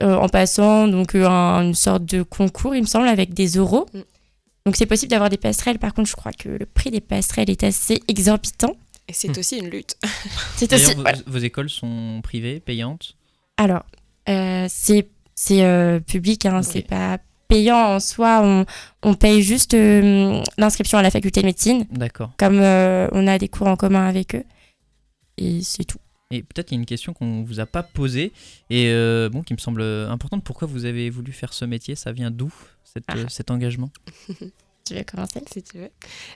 euh, 0.00 0.16
en 0.16 0.28
passant 0.28 0.88
donc 0.88 1.14
un- 1.14 1.62
une 1.62 1.74
sorte 1.74 2.04
de 2.04 2.22
concours, 2.22 2.74
il 2.74 2.82
me 2.82 2.86
semble, 2.86 3.06
avec 3.08 3.34
des 3.34 3.48
euros. 3.58 3.86
Mm. 3.92 4.00
Donc 4.66 4.76
c'est 4.76 4.86
possible 4.86 5.10
d'avoir 5.10 5.28
des 5.30 5.36
passerelles. 5.36 5.78
Par 5.78 5.92
contre, 5.92 6.08
je 6.08 6.16
crois 6.16 6.32
que 6.32 6.48
le 6.48 6.66
prix 6.66 6.90
des 6.90 7.00
passerelles 7.00 7.50
est 7.50 7.64
assez 7.64 8.00
exorbitant. 8.08 8.74
Et 9.08 9.12
c'est 9.12 9.28
Hmm. 9.36 9.40
aussi 9.40 9.58
une 9.58 9.68
lutte. 9.68 9.96
C'est 10.56 10.72
aussi. 10.72 10.84
D'ailleurs, 10.84 10.96
vos, 10.96 11.02
voilà. 11.02 11.18
vos 11.26 11.38
écoles 11.38 11.68
sont 11.68 12.20
privées, 12.22 12.60
payantes? 12.60 13.16
Alors, 13.56 13.82
euh, 14.28 14.66
c'est 14.70 15.08
c'est 15.34 15.64
euh, 15.64 15.98
public, 15.98 16.46
hein, 16.46 16.62
c'est 16.62 16.82
pas 16.82 17.18
payant 17.52 17.76
en 17.94 18.00
soi. 18.00 18.40
On, 18.42 18.64
on 19.02 19.14
paye 19.14 19.42
juste 19.42 19.74
euh, 19.74 20.40
l'inscription 20.58 20.98
à 20.98 21.02
la 21.02 21.10
faculté 21.10 21.40
de 21.42 21.46
médecine, 21.46 21.86
D'accord. 21.90 22.30
comme 22.38 22.58
euh, 22.60 23.08
on 23.12 23.26
a 23.26 23.38
des 23.38 23.48
cours 23.48 23.66
en 23.66 23.76
commun 23.76 24.06
avec 24.08 24.34
eux. 24.34 24.44
Et 25.38 25.60
c'est 25.62 25.84
tout. 25.84 25.98
Et 26.30 26.42
peut-être 26.42 26.68
qu'il 26.68 26.76
y 26.76 26.78
a 26.78 26.80
une 26.80 26.86
question 26.86 27.12
qu'on 27.12 27.42
vous 27.42 27.60
a 27.60 27.66
pas 27.66 27.82
posée 27.82 28.32
et 28.70 28.86
euh, 28.88 29.28
bon, 29.28 29.42
qui 29.42 29.52
me 29.52 29.58
semble 29.58 29.82
importante. 29.82 30.42
Pourquoi 30.44 30.66
vous 30.66 30.86
avez 30.86 31.10
voulu 31.10 31.30
faire 31.32 31.52
ce 31.52 31.66
métier? 31.66 31.94
Ça 31.94 32.10
vient 32.12 32.30
d'où 32.30 32.52
cet, 32.84 33.04
Ah. 33.08 33.16
euh, 33.18 33.24
cet 33.28 33.50
engagement? 33.50 33.90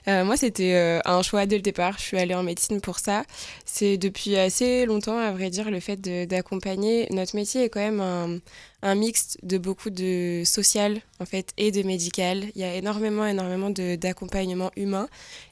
Euh, 0.07 0.23
moi, 0.23 0.37
c'était 0.37 0.73
euh, 0.73 0.99
un 1.05 1.21
choix 1.21 1.45
dès 1.45 1.57
le 1.57 1.61
départ. 1.61 1.95
Je 1.97 2.03
suis 2.03 2.17
allée 2.17 2.35
en 2.35 2.43
médecine 2.43 2.81
pour 2.81 2.99
ça. 2.99 3.23
C'est 3.65 3.97
depuis 3.97 4.37
assez 4.37 4.85
longtemps, 4.85 5.17
à 5.17 5.31
vrai 5.31 5.49
dire, 5.49 5.69
le 5.69 5.79
fait 5.79 5.97
d'accompagner. 6.27 7.07
Notre 7.11 7.35
métier 7.35 7.63
est 7.65 7.69
quand 7.69 7.79
même 7.79 8.01
un, 8.01 8.39
un 8.81 8.95
mixte 8.95 9.39
de 9.43 9.57
beaucoup 9.57 9.89
de 9.89 10.43
social, 10.45 10.99
en 11.19 11.25
fait, 11.25 11.51
et 11.57 11.71
de 11.71 11.83
médical. 11.83 12.43
Il 12.55 12.61
y 12.61 12.63
a 12.63 12.75
énormément, 12.75 13.25
énormément 13.25 13.69
d'accompagnement 13.69 14.71
humain. 14.75 15.07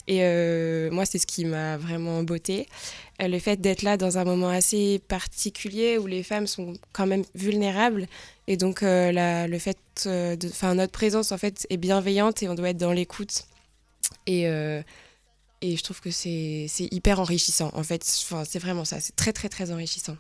Et 0.08 0.20
euh, 0.22 0.92
moi, 0.92 1.06
c'est 1.06 1.18
ce 1.18 1.26
qui 1.26 1.46
m'a 1.46 1.78
vraiment 1.78 2.24
beauté. 2.24 2.68
Le 3.20 3.40
fait 3.40 3.62
d'être 3.62 3.82
là 3.82 3.98
dans 3.98 4.18
un 4.18 4.26
moment 4.26 4.50
assez 4.50 5.00
particulier 5.08 5.98
où 5.98 6.06
les 6.06 6.22
femmes 6.22 6.48
sont 6.48 6.74
quand 6.92 7.08
même 7.08 7.24
vulnérables. 7.34 8.08
Et 8.48 8.58
donc, 8.58 8.84
euh, 8.84 9.12
la- 9.12 9.48
le 9.48 9.58
fait, 9.60 9.78
euh, 10.06 10.36
de, 10.36 10.48
enfin, 10.50 10.76
notre 10.76 10.92
présence 10.92 11.32
en 11.32 11.38
fait 11.38 11.66
est 11.70 11.78
bienveillante 11.78 12.44
et 12.44 12.50
on 12.50 12.56
doit 12.56 12.70
être 12.70 12.78
dans 12.78 12.92
l'écoute. 12.92 13.46
Et, 14.28 14.48
euh, 14.48 14.82
et 15.62 15.76
je 15.78 15.84
trouve 15.84 16.00
que 16.00 16.12
c'est 16.12 16.68
c'est 16.70 16.88
hyper 16.94 17.20
enrichissant. 17.20 17.72
En 17.74 17.82
fait, 17.84 18.06
enfin, 18.24 18.44
c'est 18.48 18.60
vraiment 18.60 18.86
ça. 18.86 19.00
C'est 19.00 19.16
très, 19.16 19.34
très, 19.34 19.50
très 19.50 19.72
enrichissant. 19.72 20.18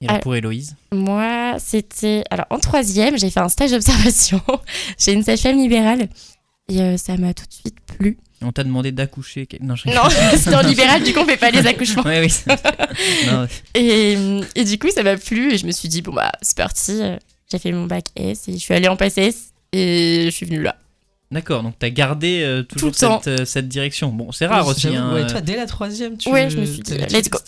Et 0.00 0.08
alors 0.08 0.20
pour 0.20 0.34
Héloïse 0.34 0.74
Moi, 0.92 1.56
c'était. 1.58 2.24
Alors, 2.30 2.46
en 2.50 2.58
troisième, 2.58 3.16
j'ai 3.16 3.30
fait 3.30 3.40
un 3.40 3.48
stage 3.48 3.70
d'observation 3.70 4.40
chez 4.98 5.12
une 5.12 5.22
sage-femme 5.22 5.56
libérale. 5.56 6.08
Et 6.68 6.80
euh, 6.80 6.96
ça 6.96 7.16
m'a 7.16 7.32
tout 7.34 7.46
de 7.46 7.52
suite 7.52 7.76
plu. 7.86 8.18
On 8.44 8.52
t'a 8.52 8.64
demandé 8.64 8.92
d'accoucher. 8.92 9.48
Non, 9.60 9.74
je 9.76 9.88
Non, 9.88 10.02
c'était 10.36 10.54
en 10.54 10.60
libéral, 10.62 11.02
du 11.02 11.12
coup, 11.12 11.20
on 11.20 11.26
fait 11.26 11.36
pas 11.36 11.50
les 11.50 11.66
accouchements. 11.66 12.02
Ouais, 12.02 12.20
oui. 12.20 12.30
c'est- 12.30 12.46
non, 13.30 13.46
Et, 13.74 14.16
et 14.54 14.64
du 14.64 14.78
coup, 14.78 14.90
ça 14.90 15.02
m'a 15.02 15.16
plu 15.16 15.52
et 15.54 15.58
je 15.58 15.66
me 15.66 15.72
suis 15.72 15.88
dit, 15.88 16.02
bon, 16.02 16.12
bah, 16.12 16.30
c'est 16.42 16.56
parti. 16.56 17.00
J'ai 17.50 17.58
fait 17.58 17.72
mon 17.72 17.86
bac 17.86 18.04
S 18.16 18.48
et 18.48 18.52
je 18.52 18.58
suis 18.58 18.74
allée 18.74 18.88
en 18.88 18.96
passe 18.96 19.18
S 19.18 19.52
et 19.72 20.22
je 20.26 20.30
suis 20.30 20.46
venue 20.46 20.62
là. 20.62 20.76
D'accord, 21.30 21.62
donc 21.62 21.74
t'as 21.78 21.88
gardé 21.90 22.42
euh, 22.44 22.62
toujours 22.62 22.90
le 22.90 22.94
temps. 22.94 23.20
cette, 23.22 23.40
euh, 23.40 23.44
cette 23.44 23.66
direction. 23.68 24.08
Bon, 24.10 24.30
c'est 24.30 24.46
rare 24.46 24.66
aussi. 24.66 24.88
Hein, 24.88 25.12
ouais, 25.14 25.26
toi, 25.26 25.40
dès 25.40 25.56
la 25.56 25.66
troisième, 25.66 26.16
tu 26.16 26.28
Ouais, 26.30 26.48
je 26.48 26.58
me 26.58 26.64
suis 26.66 26.80
dit, 26.82 26.94
let's 26.96 27.28
go. 27.28 27.38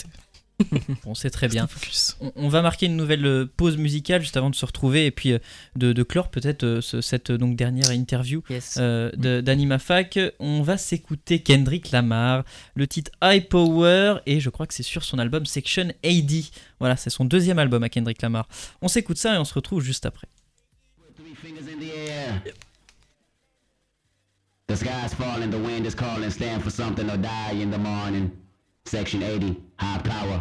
Bon, 1.04 1.14
c'est 1.14 1.28
très 1.30 1.48
bien. 1.48 1.66
Focus. 1.66 2.16
On, 2.20 2.32
on 2.36 2.48
va 2.48 2.62
marquer 2.62 2.86
une 2.86 2.96
nouvelle 2.96 3.26
euh, 3.26 3.46
pause 3.56 3.76
musicale 3.76 4.22
juste 4.22 4.36
avant 4.38 4.48
de 4.48 4.54
se 4.54 4.64
retrouver 4.64 5.04
et 5.04 5.10
puis 5.10 5.32
euh, 5.32 5.38
de, 5.76 5.92
de 5.92 6.02
clore 6.02 6.30
peut-être 6.30 6.64
euh, 6.64 6.80
ce- 6.80 7.02
cette 7.02 7.30
donc 7.30 7.56
dernière 7.56 7.90
interview 7.90 8.42
Yes. 8.48 8.76
euh, 8.78 9.10
d'Anima 9.42 9.78
Fac. 9.78 10.18
On 10.38 10.62
va 10.62 10.78
s'écouter 10.78 11.40
Kendrick 11.42 11.90
Lamar, 11.90 12.44
le 12.74 12.86
titre 12.86 13.10
High 13.22 13.46
Power 13.48 14.16
et 14.24 14.40
je 14.40 14.48
crois 14.48 14.66
que 14.66 14.72
c'est 14.72 14.82
sur 14.82 15.04
son 15.04 15.18
album 15.18 15.44
Section 15.44 15.88
AD. 16.02 16.32
Voilà, 16.80 16.96
c'est 16.96 17.10
son 17.10 17.26
deuxième 17.26 17.58
album 17.58 17.82
à 17.82 17.90
Kendrick 17.90 18.22
Lamar. 18.22 18.48
On 18.80 18.88
s'écoute 18.88 19.18
ça 19.18 19.34
et 19.34 19.38
on 19.38 19.44
se 19.44 19.52
retrouve 19.54 19.82
juste 19.82 20.06
après. 20.06 20.26
Three 21.16 21.34
fingers 21.34 21.70
in 21.70 21.78
the 21.78 21.90
air. 22.08 22.42
The 24.68 24.74
sky's 24.76 25.14
falling, 25.14 25.50
the 25.50 25.54
wind 25.64 25.86
is 25.86 25.94
calling, 25.94 26.30
stand 26.30 26.62
for 26.62 26.70
something 26.72 27.08
or 27.10 27.18
die 27.18 27.62
in 27.62 27.70
the 27.70 27.78
morning. 27.78 28.30
Section 28.88 29.24
80, 29.24 29.60
high 29.80 29.98
power. 29.98 30.40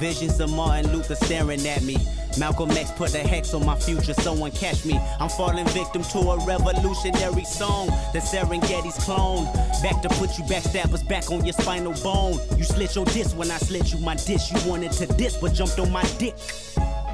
Visions 0.00 0.40
of 0.40 0.50
Martin 0.50 0.90
Luther 0.92 1.14
staring 1.14 1.64
at 1.68 1.82
me. 1.82 1.96
Malcolm 2.38 2.70
X 2.70 2.90
put 2.92 3.14
a 3.14 3.18
hex 3.18 3.54
on 3.54 3.64
my 3.64 3.76
future, 3.76 4.14
someone 4.14 4.50
catch 4.52 4.84
me. 4.84 4.98
I'm 5.18 5.28
falling 5.28 5.66
victim 5.68 6.02
to 6.02 6.18
a 6.18 6.44
revolutionary 6.44 7.44
song. 7.44 7.86
The 8.12 8.20
Serengeti's 8.20 9.02
clone. 9.04 9.44
Back 9.82 10.02
to 10.02 10.08
put 10.10 10.38
you 10.38 10.44
backstabbers 10.44 11.06
back 11.06 11.30
on 11.30 11.44
your 11.44 11.54
spinal 11.54 11.94
bone. 12.02 12.38
You 12.56 12.64
slit 12.64 12.94
your 12.94 13.04
disc 13.06 13.36
when 13.36 13.50
I 13.50 13.58
slit 13.58 13.92
you 13.92 13.98
my 13.98 14.14
dish. 14.14 14.50
You 14.50 14.70
wanted 14.70 14.92
to 14.92 15.06
diss, 15.06 15.36
but 15.36 15.54
jumped 15.54 15.78
on 15.78 15.90
my 15.90 16.04
dick. 16.18 16.36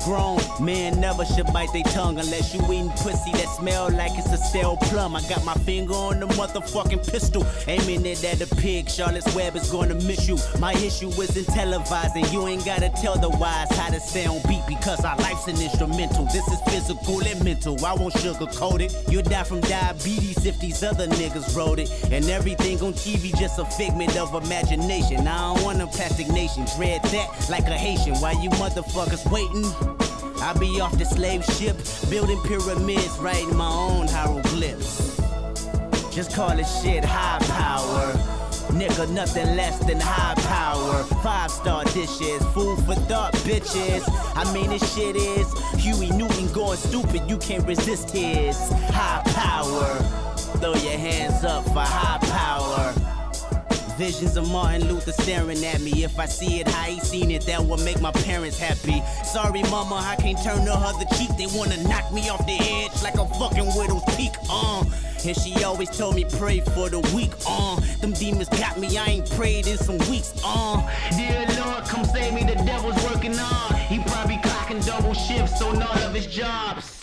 Grown 0.06 0.38
never 1.06 1.24
should 1.24 1.46
bite 1.52 1.72
their 1.72 1.82
tongue 1.84 2.18
unless 2.18 2.54
you 2.54 2.60
eating 2.64 2.90
pussy 2.90 3.32
that 3.32 3.48
smell 3.56 3.90
like 3.90 4.12
it's 4.18 4.32
a 4.32 4.36
stale 4.36 4.76
plum. 4.76 5.14
I 5.14 5.22
got 5.22 5.44
my 5.44 5.54
finger 5.54 5.94
on 5.94 6.20
the 6.20 6.26
motherfucking 6.26 7.10
pistol, 7.10 7.46
aiming 7.66 8.04
it 8.06 8.24
at 8.24 8.40
a 8.40 8.56
pig. 8.56 8.88
Charlotte's 8.88 9.32
Web 9.34 9.56
is 9.56 9.70
gonna 9.70 9.94
miss 9.94 10.28
you. 10.28 10.38
My 10.58 10.72
issue 10.74 11.08
isn't 11.08 11.46
televising. 11.46 12.32
You 12.32 12.46
ain't 12.48 12.64
gotta 12.64 12.88
tell 12.90 13.18
the 13.18 13.30
wise 13.30 13.70
how 13.76 13.90
to 13.90 14.00
stay 14.00 14.26
on 14.26 14.40
beat 14.48 14.66
because 14.66 15.04
our 15.04 15.16
life's 15.18 15.46
an 15.46 15.60
instrumental. 15.60 16.24
This 16.26 16.46
is 16.48 16.60
physical 16.62 17.20
and 17.20 17.44
mental. 17.44 17.84
I 17.84 17.94
won't 17.94 18.14
sugarcoat 18.14 18.80
it. 18.80 18.94
You'll 19.10 19.22
die 19.22 19.44
from 19.44 19.60
diabetes 19.60 20.44
if 20.44 20.58
these 20.60 20.82
other 20.82 21.06
niggas 21.06 21.56
wrote 21.56 21.78
it. 21.78 21.90
And 22.10 22.28
everything 22.28 22.80
on 22.82 22.94
TV 22.94 23.36
just 23.38 23.58
a 23.58 23.64
figment 23.64 24.16
of 24.16 24.34
imagination. 24.34 25.26
I 25.26 25.54
don't 25.54 25.64
want 25.64 25.80
a 25.80 25.86
plastic 25.86 26.28
nation. 26.28 26.66
Dread 26.76 27.02
that 27.04 27.48
like 27.50 27.66
a 27.68 27.78
Haitian. 27.78 28.16
While 28.16 28.40
you 28.42 28.50
motherfuckers 28.50 29.24
waiting. 29.30 29.95
I 30.40 30.52
be 30.58 30.80
off 30.80 30.96
the 30.98 31.04
slave 31.04 31.44
ship, 31.44 31.76
building 32.10 32.40
pyramids, 32.42 33.18
writing 33.18 33.56
my 33.56 33.68
own 33.68 34.08
hieroglyphs. 34.08 35.16
Just 36.14 36.34
call 36.34 36.58
it 36.58 36.64
shit 36.82 37.04
high 37.04 37.38
power. 37.46 38.12
Nigga, 38.72 39.08
nothing 39.10 39.56
less 39.56 39.78
than 39.80 39.98
high 40.00 40.34
power. 40.42 41.02
Five 41.22 41.50
star 41.50 41.84
dishes, 41.84 42.42
food 42.52 42.78
for 42.80 42.94
thought, 43.06 43.32
bitches. 43.44 44.02
I 44.36 44.50
mean, 44.52 44.70
this 44.70 44.94
shit 44.94 45.16
is 45.16 45.46
Huey 45.82 46.10
Newton 46.10 46.52
going 46.52 46.76
stupid, 46.76 47.28
you 47.28 47.38
can't 47.38 47.66
resist 47.66 48.10
his 48.10 48.56
high 48.90 49.22
power. 49.26 49.94
Throw 50.58 50.74
your 50.74 50.98
hands 50.98 51.44
up 51.44 51.64
for 51.64 51.80
high 51.80 52.18
power. 52.26 53.15
Visions 53.96 54.36
of 54.36 54.50
Martin 54.50 54.88
Luther 54.88 55.12
staring 55.12 55.64
at 55.64 55.80
me. 55.80 56.04
If 56.04 56.18
I 56.18 56.26
see 56.26 56.60
it 56.60 56.68
how 56.68 56.84
he 56.84 57.00
seen 57.00 57.30
it, 57.30 57.46
that 57.46 57.64
will 57.64 57.78
make 57.78 57.98
my 58.00 58.12
parents 58.12 58.58
happy. 58.58 59.02
Sorry, 59.24 59.62
mama, 59.64 59.96
I 59.96 60.16
can't 60.16 60.38
turn 60.42 60.66
the 60.66 60.74
other 60.74 61.06
cheek. 61.16 61.30
They 61.38 61.46
wanna 61.56 61.82
knock 61.84 62.12
me 62.12 62.28
off 62.28 62.46
the 62.46 62.58
edge 62.60 63.02
like 63.02 63.14
a 63.14 63.26
fucking 63.26 63.66
widow's 63.74 64.04
peak. 64.14 64.32
Uh. 64.50 64.84
And 65.24 65.36
she 65.36 65.64
always 65.64 65.88
told 65.88 66.14
me 66.14 66.26
pray 66.38 66.60
for 66.60 66.90
the 66.90 67.00
weak. 67.14 67.32
Uh. 67.48 67.80
Them 68.02 68.12
demons 68.12 68.50
got 68.50 68.78
me, 68.78 68.98
I 68.98 69.06
ain't 69.06 69.30
prayed 69.30 69.66
in 69.66 69.78
some 69.78 69.98
weeks. 70.10 70.34
Uh. 70.44 70.86
Dear 71.16 71.46
Lord, 71.64 71.84
come 71.84 72.04
save 72.04 72.34
me. 72.34 72.44
The 72.44 72.56
devil's 72.66 73.02
working 73.02 73.38
on. 73.38 73.74
He 73.88 73.98
probably 74.00 74.36
clocking 74.36 74.84
double 74.84 75.14
shifts 75.14 75.62
on 75.62 75.82
all 75.82 75.98
of 75.98 76.14
his 76.14 76.26
jobs 76.26 76.95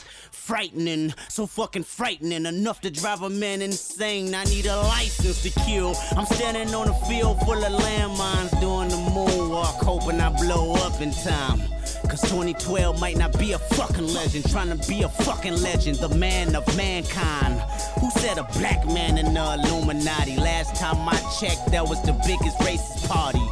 frightening, 0.44 1.14
so 1.30 1.48
fucking 1.48 1.84
frightening, 1.84 2.46
enough 2.46 2.82
to 2.82 2.92
drive 2.92 3.22
a 3.22 3.30
man 3.30 3.62
insane. 3.62 4.36
I 4.36 4.44
need 4.46 4.66
a 4.66 4.76
license 4.76 5.42
to 5.44 5.50
kill. 5.62 5.96
I'm 6.18 6.26
standing 6.26 6.76
on 6.76 6.90
a 6.90 6.94
field 7.06 7.40
full 7.42 7.64
of 7.64 7.82
landmines 7.82 8.60
doing 8.60 8.90
the 8.90 8.98
moonwalk, 9.16 9.78
hoping 9.82 10.20
I 10.20 10.30
blow 10.30 10.74
up 10.74 11.00
in 11.00 11.14
time. 11.14 11.62
Cause 12.10 12.22
2012 12.24 13.00
might 13.00 13.16
not 13.16 13.40
be 13.40 13.54
a 13.54 13.60
fucking 13.60 14.14
legend, 14.14 14.50
trying 14.52 14.78
to 14.78 14.88
be 14.90 15.04
a 15.04 15.10
fucking 15.10 15.62
legend, 15.62 15.98
the 16.00 16.10
man 16.10 16.56
of 16.56 16.66
mankind. 16.76 17.62
Who 18.02 18.12
said 18.12 18.38
a 18.38 18.44
black 18.60 18.86
man 18.86 19.18
in 19.18 19.34
the 19.34 19.54
Illuminati? 19.54 20.36
Last 20.36 20.76
time 20.76 21.08
I 21.08 21.16
checked, 21.40 21.72
that 21.72 21.88
was 21.88 22.02
the 22.02 22.14
biggest 22.28 22.58
racist 22.60 23.08
party. 23.08 23.48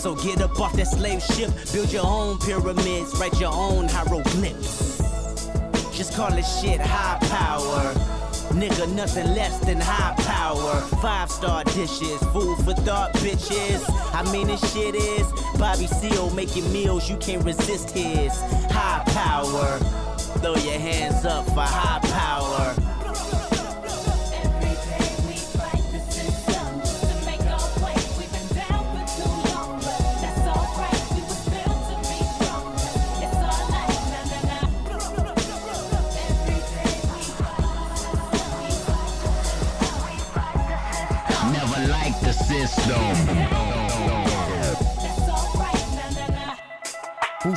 So 0.00 0.14
get 0.14 0.40
up 0.40 0.58
off 0.58 0.72
that 0.74 0.86
slave 0.86 1.22
ship, 1.22 1.50
build 1.74 1.92
your 1.92 2.06
own 2.06 2.38
pyramids, 2.38 3.14
write 3.20 3.38
your 3.38 3.52
own 3.52 3.88
hieroglyphs. 3.88 5.05
Just 5.96 6.12
call 6.14 6.30
it 6.34 6.42
shit 6.42 6.78
high 6.78 7.16
power. 7.28 7.94
Nigga, 8.52 8.86
nothing 8.94 9.34
less 9.34 9.58
than 9.60 9.80
high 9.80 10.14
power. 10.24 10.82
Five 11.00 11.30
star 11.30 11.64
dishes, 11.64 12.20
food 12.34 12.58
for 12.58 12.74
thought, 12.74 13.14
bitches. 13.14 13.82
I 14.12 14.30
mean, 14.30 14.48
this 14.48 14.60
shit 14.74 14.94
is 14.94 15.26
Bobby 15.58 15.86
Seal 15.86 16.28
making 16.34 16.70
meals, 16.70 17.08
you 17.08 17.16
can't 17.16 17.42
resist 17.46 17.92
his 17.92 18.38
high 18.70 19.04
power. 19.06 19.78
Throw 20.40 20.56
your 20.56 20.78
hands 20.78 21.24
up 21.24 21.46
for 21.46 21.62
high 21.62 22.00
power. 22.10 22.85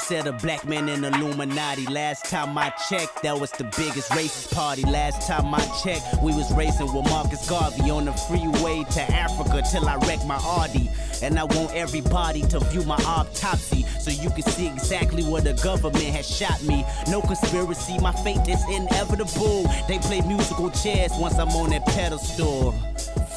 Said 0.10 0.26
a 0.26 0.34
black 0.34 0.68
man 0.68 0.90
in 0.90 1.04
Illuminati? 1.04 1.86
Last 1.86 2.26
time 2.26 2.58
I 2.58 2.72
checked, 2.90 3.22
that 3.22 3.40
was 3.40 3.52
the 3.52 3.66
biggest 3.78 4.10
racist 4.10 4.52
party. 4.52 4.82
Last 4.82 5.28
time 5.28 5.54
I 5.54 5.64
checked, 5.84 6.24
we 6.24 6.34
was 6.34 6.52
racing 6.56 6.92
with 6.92 7.06
Marcus 7.12 7.48
Garvey 7.48 7.92
on 7.92 8.06
the 8.06 8.14
freeway 8.14 8.84
to 8.94 9.02
Africa 9.14 9.62
till 9.72 9.88
I 9.88 9.98
wrecked 10.08 10.26
my 10.26 10.38
Audi. 10.38 10.90
And 11.22 11.38
I 11.38 11.44
want 11.44 11.76
everybody 11.76 12.42
to 12.48 12.60
view 12.72 12.82
my 12.86 12.98
autopsy 13.06 13.84
so 14.00 14.10
you 14.10 14.32
can 14.32 14.42
see 14.42 14.66
exactly 14.66 15.22
where 15.22 15.44
the 15.44 15.54
government 15.62 16.04
has 16.04 16.28
shot 16.28 16.60
me. 16.64 16.84
No 17.08 17.22
conspiracy, 17.22 18.00
my 18.00 18.14
fate 18.24 18.48
is 18.48 18.64
inevitable. 18.68 19.70
They 19.88 20.00
play 20.00 20.22
musical 20.22 20.72
chairs 20.72 21.12
once 21.20 21.36
I'm 21.36 21.50
on 21.50 21.70
that 21.70 21.86
pedestal 21.86 22.74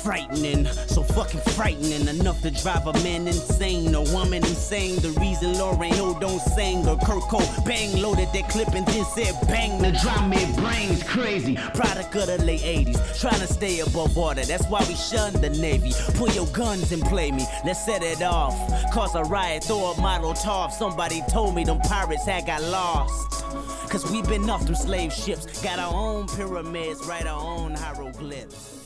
frightening, 0.02 0.66
so 0.66 1.02
fucking 1.02 1.40
frightening 1.52 2.08
enough 2.08 2.40
to 2.42 2.50
drive 2.50 2.86
a 2.86 2.92
man 3.04 3.26
insane, 3.28 3.94
a 3.94 4.02
woman 4.12 4.44
insane. 4.44 4.96
The 4.96 5.10
reason 5.20 5.54
Lauren 5.58 5.94
O 5.94 6.18
don't 6.18 6.40
sing, 6.40 6.86
or 6.88 6.98
Kurt 6.98 7.22
bang 7.64 8.00
loaded 8.00 8.28
that 8.32 8.48
clip 8.48 8.74
and 8.74 8.86
then 8.86 9.04
said 9.04 9.34
bang. 9.46 9.80
The 9.80 9.92
drum 10.02 10.32
it 10.32 10.56
brains 10.56 11.02
crazy. 11.04 11.56
Product 11.74 12.14
of 12.16 12.26
the 12.26 12.44
late 12.44 12.60
80s, 12.60 13.20
trying 13.20 13.40
to 13.40 13.46
stay 13.46 13.80
above 13.80 14.16
water. 14.16 14.44
That's 14.44 14.66
why 14.66 14.84
we 14.88 14.94
shun 14.94 15.32
the 15.34 15.50
Navy. 15.50 15.92
Pull 16.14 16.30
your 16.30 16.46
guns 16.48 16.92
and 16.92 17.02
play 17.02 17.30
me, 17.30 17.46
let's 17.64 17.84
set 17.84 18.02
it 18.02 18.22
off. 18.22 18.56
Cause 18.92 19.14
a 19.14 19.22
riot, 19.24 19.64
throw 19.64 19.92
a 19.92 20.00
model 20.00 20.34
top. 20.34 20.72
Somebody 20.72 21.22
told 21.30 21.54
me 21.54 21.64
them 21.64 21.80
pirates 21.80 22.26
had 22.26 22.46
got 22.46 22.62
lost. 22.62 23.44
Cause 23.90 24.10
we 24.10 24.22
been 24.22 24.48
off 24.48 24.64
them 24.64 24.74
slave 24.74 25.12
ships, 25.12 25.62
got 25.62 25.78
our 25.78 25.94
own 25.94 26.26
pyramids, 26.26 27.04
write 27.06 27.26
our 27.26 27.40
own 27.40 27.74
hieroglyphs. 27.74 28.82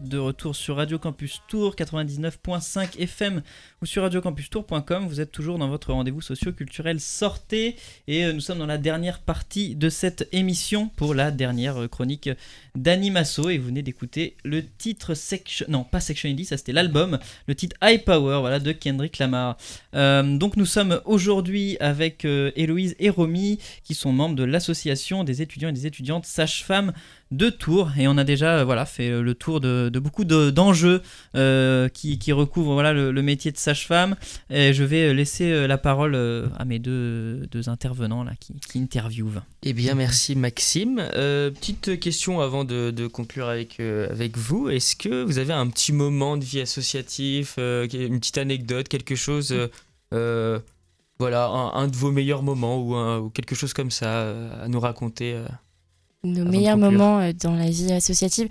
De 0.00 0.18
retour 0.18 0.54
sur 0.54 0.76
Radio 0.76 0.98
Campus 0.98 1.42
Tour 1.48 1.74
99.5 1.74 2.98
FM 2.98 3.42
ou 3.82 3.86
sur 3.86 4.02
radiocampustour.com. 4.02 5.06
Vous 5.06 5.20
êtes 5.20 5.32
toujours 5.32 5.58
dans 5.58 5.68
votre 5.68 5.92
rendez-vous 5.92 6.20
socio-culturel 6.20 7.00
Sortez 7.00 7.76
et 8.06 8.24
euh, 8.24 8.32
nous 8.32 8.40
sommes 8.40 8.58
dans 8.58 8.66
la 8.66 8.78
dernière 8.78 9.20
partie 9.20 9.74
de 9.74 9.88
cette 9.88 10.28
émission 10.32 10.88
pour 10.96 11.14
la 11.14 11.30
dernière 11.30 11.82
euh, 11.82 11.88
chronique 11.88 12.30
d'Animasso 12.74 13.48
et 13.48 13.58
vous 13.58 13.66
venez 13.66 13.82
d'écouter 13.82 14.36
le 14.44 14.64
titre 14.64 15.14
Section 15.14 15.66
non 15.68 15.84
pas 15.84 16.00
Section 16.00 16.30
10 16.30 16.46
ça 16.46 16.56
c'était 16.56 16.72
l'album 16.72 17.18
le 17.46 17.54
titre 17.54 17.76
High 17.82 18.04
Power 18.04 18.40
voilà 18.40 18.58
de 18.58 18.72
Kendrick 18.72 19.18
Lamar. 19.18 19.56
Euh, 19.94 20.36
donc 20.36 20.56
nous 20.56 20.66
sommes 20.66 21.00
aujourd'hui 21.04 21.76
avec 21.80 22.24
euh, 22.24 22.50
Héloïse 22.56 22.94
et 22.98 23.10
Romy 23.10 23.58
qui 23.84 23.94
sont 23.94 24.12
membres 24.12 24.36
de 24.36 24.44
l'association 24.44 25.24
des 25.24 25.42
étudiants 25.42 25.70
et 25.70 25.72
des 25.72 25.86
étudiantes 25.86 26.26
sages-femmes 26.26 26.92
de 27.32 27.50
Tours 27.50 27.90
et 27.98 28.06
on 28.06 28.16
a 28.18 28.24
déjà 28.24 28.58
euh, 28.58 28.64
voilà 28.64 28.86
fait 28.86 29.10
euh, 29.10 29.20
le 29.20 29.34
tour 29.34 29.60
de, 29.60 29.88
de 29.92 29.98
beaucoup 29.98 30.24
de- 30.24 30.50
d'enjeux 30.50 31.02
euh, 31.34 31.88
qui, 31.88 32.32
recouvrent 32.32 32.74
voilà 32.74 32.92
le, 32.92 33.22
métier 33.22 33.50
de 33.50 33.56
sage-femme 33.56 34.16
je 34.50 34.84
vais 34.84 35.12
laisser 35.14 35.66
la 35.66 35.78
parole 35.78 36.14
à 36.58 36.64
mes 36.64 36.78
deux, 36.78 37.48
intervenants 37.66 38.22
là 38.24 38.32
qui, 38.38 38.78
interviewent. 38.78 39.42
Eh 39.62 39.72
bien, 39.72 39.94
merci 39.94 40.36
Maxime. 40.36 41.02
Petite 41.12 41.98
question 41.98 42.40
avant 42.40 42.64
de, 42.64 42.90
de 42.90 43.06
conclure 43.06 43.48
avec, 43.48 43.80
avec 43.80 44.36
vous. 44.36 44.68
Est-ce 44.68 44.96
que 44.96 45.24
vous 45.24 45.38
avez 45.38 45.52
un 45.52 45.66
petit 45.68 45.92
moment 45.92 46.36
de 46.36 46.44
vie 46.44 46.60
associatif, 46.60 47.56
une 47.58 48.20
petite 48.20 48.38
anecdote, 48.38 48.88
quelque 48.88 49.14
chose, 49.14 49.54
voilà, 50.10 51.46
un, 51.48 51.88
de 51.88 51.96
vos 51.96 52.12
meilleurs 52.12 52.42
moments 52.42 53.18
ou, 53.18 53.30
quelque 53.30 53.54
chose 53.54 53.72
comme 53.72 53.90
ça 53.90 54.30
à 54.62 54.68
nous 54.68 54.80
raconter 54.80 55.36
Nos 56.26 56.44
meilleurs 56.44 56.76
moments 56.76 57.20
euh, 57.20 57.32
dans 57.32 57.54
la 57.54 57.70
vie 57.70 57.92
associative. 57.92 58.48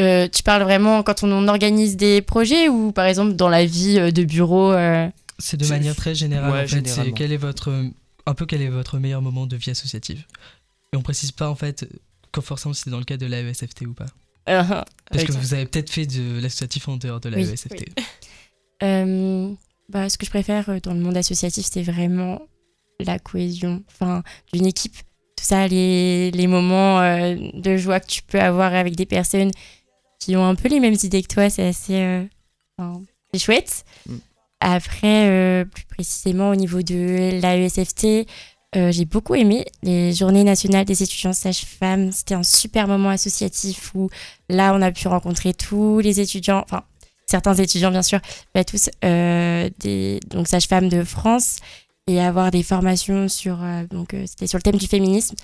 Euh, 0.00 0.26
tu 0.28 0.42
parles 0.42 0.62
vraiment 0.62 1.02
quand 1.02 1.22
on 1.22 1.48
organise 1.48 1.96
des 1.96 2.22
projets 2.22 2.68
ou 2.68 2.92
par 2.92 3.04
exemple 3.04 3.34
dans 3.34 3.48
la 3.50 3.66
vie 3.66 3.98
euh, 3.98 4.10
de 4.10 4.24
bureau 4.24 4.72
euh, 4.72 5.08
C'est 5.38 5.58
de 5.58 5.66
manière 5.66 5.94
très 5.94 6.14
générale 6.14 6.50
Ouais, 6.50 6.64
en 6.64 6.84
fait. 6.84 7.12
Quel 7.12 7.32
est 7.32 7.36
votre 7.36 7.72
un 8.24 8.34
peu 8.34 8.46
quel 8.46 8.62
est 8.62 8.68
votre 8.68 8.98
meilleur 8.98 9.20
moment 9.20 9.46
de 9.46 9.56
vie 9.56 9.70
associative? 9.70 10.24
Et 10.92 10.96
on 10.96 11.02
précise 11.02 11.32
pas 11.32 11.50
en 11.50 11.54
fait 11.54 11.86
forcément 12.40 12.72
si 12.72 12.82
c'est 12.84 12.90
dans 12.90 12.98
le 12.98 13.04
cadre 13.04 13.22
de 13.22 13.30
la 13.30 13.40
ESFT 13.40 13.82
ou 13.86 13.92
pas. 13.92 14.06
Parce 14.46 14.86
avec- 15.10 15.26
que 15.26 15.32
vous 15.32 15.54
avez 15.54 15.66
peut-être 15.66 15.90
fait 15.90 16.06
de 16.06 16.40
l'associatif 16.40 16.88
en 16.88 16.96
dehors 16.96 17.20
de 17.20 17.28
la 17.28 17.38
E 17.38 17.54
Oui. 17.70 17.84
Euh, 18.82 19.52
bah, 19.88 20.08
ce 20.08 20.18
que 20.18 20.26
je 20.26 20.30
préfère 20.30 20.80
dans 20.80 20.92
le 20.92 20.98
monde 20.98 21.16
associatif, 21.16 21.64
c'est 21.70 21.84
vraiment 21.84 22.42
la 22.98 23.20
cohésion 23.20 23.84
enfin, 23.86 24.24
d'une 24.52 24.66
équipe. 24.66 24.96
Tout 25.42 25.48
ça, 25.48 25.66
les, 25.66 26.30
les 26.30 26.46
moments 26.46 27.00
euh, 27.00 27.34
de 27.54 27.76
joie 27.76 27.98
que 27.98 28.06
tu 28.06 28.22
peux 28.22 28.38
avoir 28.38 28.74
avec 28.74 28.94
des 28.94 29.06
personnes 29.06 29.50
qui 30.20 30.36
ont 30.36 30.46
un 30.46 30.54
peu 30.54 30.68
les 30.68 30.78
mêmes 30.78 30.94
idées 31.02 31.20
que 31.20 31.34
toi, 31.34 31.50
c'est 31.50 31.66
assez 31.66 31.96
euh, 31.96 32.22
enfin, 32.78 33.02
c'est 33.34 33.40
chouette. 33.40 33.84
Mm. 34.06 34.14
Après, 34.60 35.28
euh, 35.28 35.64
plus 35.64 35.84
précisément 35.86 36.50
au 36.50 36.54
niveau 36.54 36.82
de 36.82 37.40
l'AESFT, 37.40 38.28
j'ai 38.74 39.04
beaucoup 39.04 39.34
aimé 39.34 39.66
les 39.82 40.12
Journées 40.12 40.44
nationales 40.44 40.84
des 40.84 41.02
étudiants 41.02 41.32
sages-femmes. 41.32 42.12
C'était 42.12 42.36
un 42.36 42.44
super 42.44 42.86
moment 42.86 43.08
associatif 43.08 43.96
où 43.96 44.10
là, 44.48 44.72
on 44.76 44.80
a 44.80 44.92
pu 44.92 45.08
rencontrer 45.08 45.54
tous 45.54 45.98
les 45.98 46.20
étudiants, 46.20 46.62
enfin 46.62 46.84
certains 47.26 47.54
étudiants 47.54 47.90
bien 47.90 48.02
sûr, 48.02 48.20
pas 48.52 48.62
tous, 48.62 48.90
des 49.02 50.20
donc 50.30 50.46
sages-femmes 50.46 50.88
de 50.88 51.02
France 51.02 51.56
et 52.06 52.20
avoir 52.20 52.50
des 52.50 52.62
formations 52.62 53.28
sur 53.28 53.62
euh, 53.62 53.84
donc 53.90 54.14
euh, 54.14 54.24
c'était 54.26 54.46
sur 54.46 54.58
le 54.58 54.62
thème 54.62 54.76
du 54.76 54.86
féminisme 54.86 55.36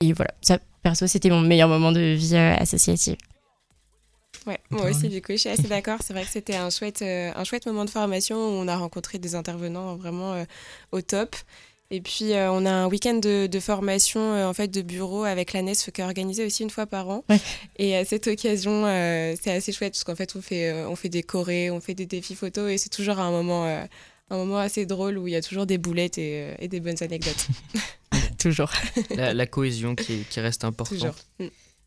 et 0.00 0.12
voilà 0.12 0.32
ça 0.40 0.58
perso 0.82 1.06
c'était 1.06 1.30
mon 1.30 1.40
meilleur 1.40 1.68
moment 1.68 1.92
de 1.92 2.14
vie 2.14 2.34
euh, 2.34 2.54
associative. 2.56 3.16
Ouais, 4.46 4.58
moi 4.70 4.90
aussi, 4.90 5.08
du 5.08 5.22
coup, 5.22 5.32
je 5.32 5.36
suis 5.36 5.48
assez 5.48 5.68
d'accord. 5.68 5.98
C'est 6.04 6.12
vrai 6.12 6.24
que 6.24 6.30
c'était 6.30 6.56
un 6.56 6.68
chouette, 6.70 7.02
euh, 7.02 7.30
un 7.36 7.44
chouette 7.44 7.66
moment 7.66 7.84
de 7.84 7.90
formation 7.90 8.36
où 8.36 8.62
on 8.62 8.66
a 8.66 8.76
rencontré 8.76 9.18
des 9.18 9.36
intervenants 9.36 9.94
vraiment 9.94 10.32
euh, 10.32 10.44
au 10.90 11.00
top. 11.00 11.36
Et 11.92 12.00
puis, 12.00 12.32
euh, 12.32 12.50
on 12.50 12.64
a 12.64 12.70
un 12.70 12.86
week-end 12.88 13.14
de, 13.16 13.46
de 13.46 13.60
formation 13.60 14.20
euh, 14.20 14.46
en 14.46 14.54
fait 14.54 14.68
de 14.68 14.80
bureau 14.80 15.24
avec 15.24 15.52
la 15.52 15.60
NESF 15.60 15.90
qui 15.92 16.00
est 16.00 16.04
organisé 16.04 16.44
aussi 16.44 16.62
une 16.62 16.70
fois 16.70 16.86
par 16.86 17.08
an. 17.08 17.22
Ouais. 17.28 17.38
Et 17.76 17.94
à 17.96 18.04
cette 18.04 18.26
occasion, 18.26 18.86
euh, 18.86 19.34
c'est 19.40 19.52
assez 19.52 19.72
chouette 19.72 19.92
parce 19.92 20.02
qu'en 20.02 20.16
fait, 20.16 20.34
on 20.34 20.40
fait, 20.42 20.70
euh, 20.70 20.88
on 20.88 20.96
fait 20.96 21.10
des 21.10 21.22
chorés, 21.22 21.70
on 21.70 21.80
fait 21.80 21.94
des 21.94 22.06
défis 22.06 22.34
photos 22.34 22.70
et 22.72 22.78
c'est 22.78 22.88
toujours 22.88 23.20
un 23.20 23.30
moment, 23.30 23.66
euh, 23.66 23.84
un 24.34 24.36
moment 24.38 24.58
assez 24.58 24.86
drôle 24.86 25.18
où 25.18 25.28
il 25.28 25.32
y 25.32 25.36
a 25.36 25.42
toujours 25.42 25.66
des 25.66 25.78
boulettes 25.78 26.18
et, 26.18 26.42
euh, 26.50 26.54
et 26.58 26.68
des 26.68 26.80
bonnes 26.80 26.96
anecdotes. 27.00 27.46
Toujours. 28.38 28.70
la, 29.16 29.32
la 29.34 29.46
cohésion 29.46 29.94
qui, 29.94 30.24
qui 30.28 30.40
reste 30.40 30.64
importante. 30.64 30.98
toujours. 30.98 31.14
Mm. 31.38 31.44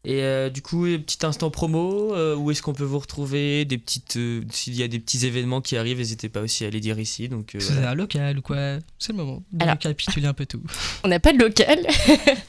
Et 0.07 0.21
euh, 0.21 0.49
du 0.51 0.61
coup, 0.61 0.83
petit 0.85 1.25
instant 1.25 1.49
promo, 1.49 2.13
euh, 2.13 2.35
où 2.35 2.51
est-ce 2.51 2.61
qu'on 2.61 2.73
peut 2.73 2.83
vous 2.83 2.99
retrouver? 2.99 3.65
Des 3.65 3.77
petites, 3.79 4.17
euh, 4.17 4.41
S'il 4.51 4.75
y 4.75 4.83
a 4.83 4.87
des 4.87 4.99
petits 4.99 5.25
événements 5.25 5.61
qui 5.61 5.75
arrivent, 5.77 5.97
n'hésitez 5.97 6.29
pas 6.29 6.41
aussi 6.41 6.63
à 6.63 6.69
les 6.69 6.79
dire 6.79 6.99
ici. 6.99 7.27
Donc, 7.27 7.55
euh, 7.55 7.59
C'est 7.59 7.73
voilà. 7.73 7.89
un 7.89 7.95
local 7.95 8.37
ou 8.37 8.41
quoi? 8.43 8.77
C'est 8.99 9.13
le 9.13 9.17
moment 9.17 9.43
de 9.51 9.63
Alors- 9.63 9.73
récapituler 9.73 10.27
un 10.27 10.33
peu 10.33 10.45
tout. 10.45 10.61
On 11.03 11.07
n'a 11.07 11.19
pas 11.19 11.33
de 11.33 11.39
local, 11.39 11.79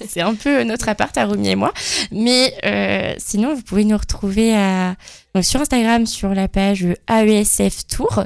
c'est 0.06 0.20
un 0.20 0.34
peu 0.34 0.64
notre 0.64 0.88
appart 0.90 1.16
à 1.16 1.24
Romy 1.24 1.48
et 1.48 1.56
moi. 1.56 1.72
Mais 2.12 2.54
euh, 2.64 3.14
sinon, 3.18 3.54
vous 3.54 3.62
pouvez 3.62 3.84
nous 3.84 3.96
retrouver 3.96 4.54
à, 4.54 4.94
donc 5.34 5.44
sur 5.44 5.60
Instagram 5.60 6.04
sur 6.06 6.34
la 6.34 6.48
page 6.48 6.86
AESF 7.08 7.86
Tour 7.86 8.24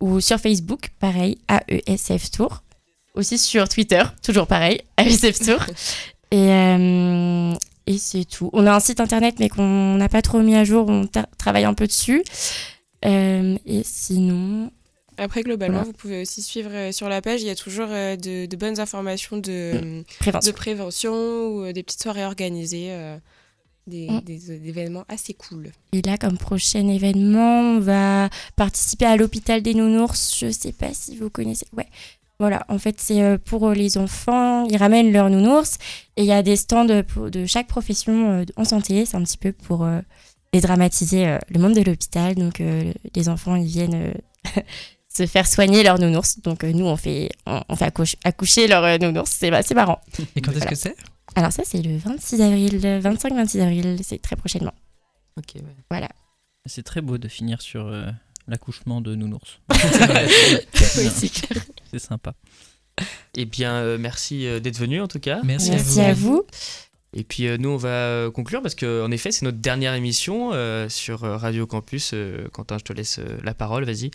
ou 0.00 0.20
sur 0.20 0.38
Facebook, 0.38 0.90
pareil, 1.00 1.38
AESF 1.48 2.30
Tour. 2.30 2.62
Aussi 3.14 3.38
sur 3.38 3.68
Twitter, 3.68 4.02
toujours 4.22 4.46
pareil, 4.46 4.80
AESF 4.98 5.38
Tour. 5.40 5.64
Et, 6.30 6.36
euh, 6.52 7.52
et 7.86 7.98
c'est 7.98 8.24
tout. 8.24 8.50
On 8.52 8.66
a 8.66 8.72
un 8.74 8.80
site 8.80 9.00
internet, 9.00 9.36
mais 9.40 9.48
qu'on 9.48 9.94
n'a 9.96 10.08
pas 10.08 10.22
trop 10.22 10.40
mis 10.40 10.54
à 10.54 10.64
jour. 10.64 10.86
On 10.88 11.08
travaille 11.38 11.64
un 11.64 11.74
peu 11.74 11.86
dessus. 11.86 12.22
Euh, 13.04 13.56
et 13.66 13.82
sinon, 13.84 14.70
Après, 15.16 15.42
globalement, 15.42 15.78
Voilà. 15.78 15.86
vous 15.86 15.92
pouvez 15.96 16.22
aussi 16.22 16.42
suivre 16.42 16.70
euh, 16.72 16.92
sur 16.92 17.08
la 17.08 17.20
page. 17.22 17.40
Il 17.42 17.46
y 17.46 17.50
a 17.50 17.56
toujours 17.56 17.88
de, 17.88 18.46
de 18.46 18.56
bonnes 18.56 18.78
informations 18.78 19.36
de, 19.38 20.02
de 20.20 20.52
prévention. 20.52 21.12
ou 21.48 21.72
des 21.72 21.82
petites 21.82 22.02
soirées 22.02 22.24
organisées. 22.24 22.90
Euh. 23.88 23.90
des, 23.90 24.08
Mm. 24.10 24.20
des- 24.20 24.38
des 24.58 24.68
événements 24.68 25.04
assez 25.08 25.34
cool. 25.34 25.70
Et 25.92 26.02
là, 26.02 26.16
comme 26.18 26.38
prochain 26.38 26.86
événement, 26.88 27.60
on 27.76 27.80
va 27.80 28.28
participer 28.56 29.06
à 29.06 29.16
l'hôpital 29.16 29.62
des 29.62 29.74
nounours. 29.74 30.36
Je 30.38 30.50
sais 30.50 30.72
pas 30.72 30.92
si 30.92 31.16
vous 31.16 31.30
connaissez. 31.30 31.66
Ouais. 31.76 31.86
Voilà, 32.40 32.64
en 32.68 32.78
fait, 32.78 33.00
c'est 33.00 33.20
euh, 33.20 33.36
pour 33.36 33.70
les 33.70 33.98
enfants. 33.98 34.64
Ils 34.68 34.76
ramènent 34.76 35.12
leurs 35.12 35.28
nounours 35.28 35.78
et 36.16 36.22
il 36.22 36.26
y 36.26 36.32
a 36.32 36.42
des 36.42 36.54
stands 36.54 36.84
de 36.84 37.04
chaque 37.46 37.66
profession 37.66 38.30
euh, 38.30 38.44
en 38.56 38.64
santé. 38.64 39.04
C'est 39.06 39.16
un 39.16 39.24
petit 39.24 39.38
peu 39.38 39.50
pour 39.52 39.84
euh, 39.84 40.00
dédramatiser 40.52 41.26
euh, 41.26 41.38
le 41.50 41.58
monde 41.58 41.74
de 41.74 41.82
l'hôpital. 41.82 42.36
Donc, 42.36 42.60
euh, 42.60 42.92
les 43.16 43.28
enfants, 43.28 43.56
ils 43.56 43.66
viennent 43.66 43.94
euh, 43.94 44.12
se 45.12 45.26
faire 45.26 45.48
soigner 45.48 45.82
leurs 45.82 45.98
nounours. 45.98 46.38
Donc, 46.40 46.62
euh, 46.62 46.72
nous, 46.72 46.84
on 46.86 46.96
fait, 46.96 47.28
on, 47.46 47.60
on 47.68 47.74
fait 47.74 47.86
accouche- 47.86 48.14
accoucher 48.22 48.68
leurs 48.68 48.84
euh, 48.84 48.98
nounours. 48.98 49.30
C'est 49.36 49.50
c'est 49.62 49.74
marrant. 49.74 49.98
Et 50.36 50.40
quand 50.40 50.52
est-ce 50.52 50.58
Voilà. 50.60 50.70
que 50.70 50.76
c'est? 50.76 50.94
Alors, 51.34 51.52
ça, 51.52 51.62
c'est 51.64 51.82
le 51.82 51.96
26 51.96 52.40
avril, 52.40 52.78
25-26 52.80 53.60
avril. 53.60 53.98
C'est 54.02 54.20
très 54.20 54.36
prochainement. 54.36 54.74
Ok, 55.36 55.52
ouais. 55.56 55.62
Voilà. 55.90 56.08
C'est 56.66 56.82
très 56.82 57.00
beau 57.00 57.16
de 57.18 57.28
finir 57.28 57.60
sur 57.62 57.86
euh, 57.86 58.06
l'accouchement 58.46 59.00
de 59.00 59.14
nounours. 59.14 59.60
Oui, 60.96 61.08
c'est 61.14 61.28
clair. 61.28 61.62
C'est 61.90 61.98
sympa. 61.98 62.34
Eh 63.36 63.44
bien, 63.44 63.74
euh, 63.74 63.98
merci 63.98 64.46
euh, 64.46 64.58
d'être 64.60 64.78
venu 64.78 65.00
en 65.00 65.06
tout 65.08 65.20
cas. 65.20 65.40
Merci, 65.44 65.70
Merci 65.70 66.00
à 66.00 66.08
à 66.08 66.12
vous. 66.14 66.36
vous. 66.36 66.46
Et 67.14 67.24
puis 67.24 67.46
euh, 67.46 67.56
nous, 67.56 67.68
on 67.70 67.76
va 67.76 67.88
euh, 67.88 68.30
conclure 68.30 68.60
parce 68.60 68.74
qu'en 68.74 69.10
effet, 69.10 69.30
c'est 69.30 69.44
notre 69.44 69.58
dernière 69.58 69.94
émission 69.94 70.50
euh, 70.52 70.88
sur 70.88 71.24
euh, 71.24 71.36
Radio 71.36 71.66
Campus. 71.66 72.10
Euh, 72.14 72.48
Quentin, 72.52 72.78
je 72.78 72.84
te 72.84 72.92
laisse 72.92 73.18
euh, 73.20 73.38
la 73.44 73.54
parole, 73.54 73.84
vas-y. 73.84 74.10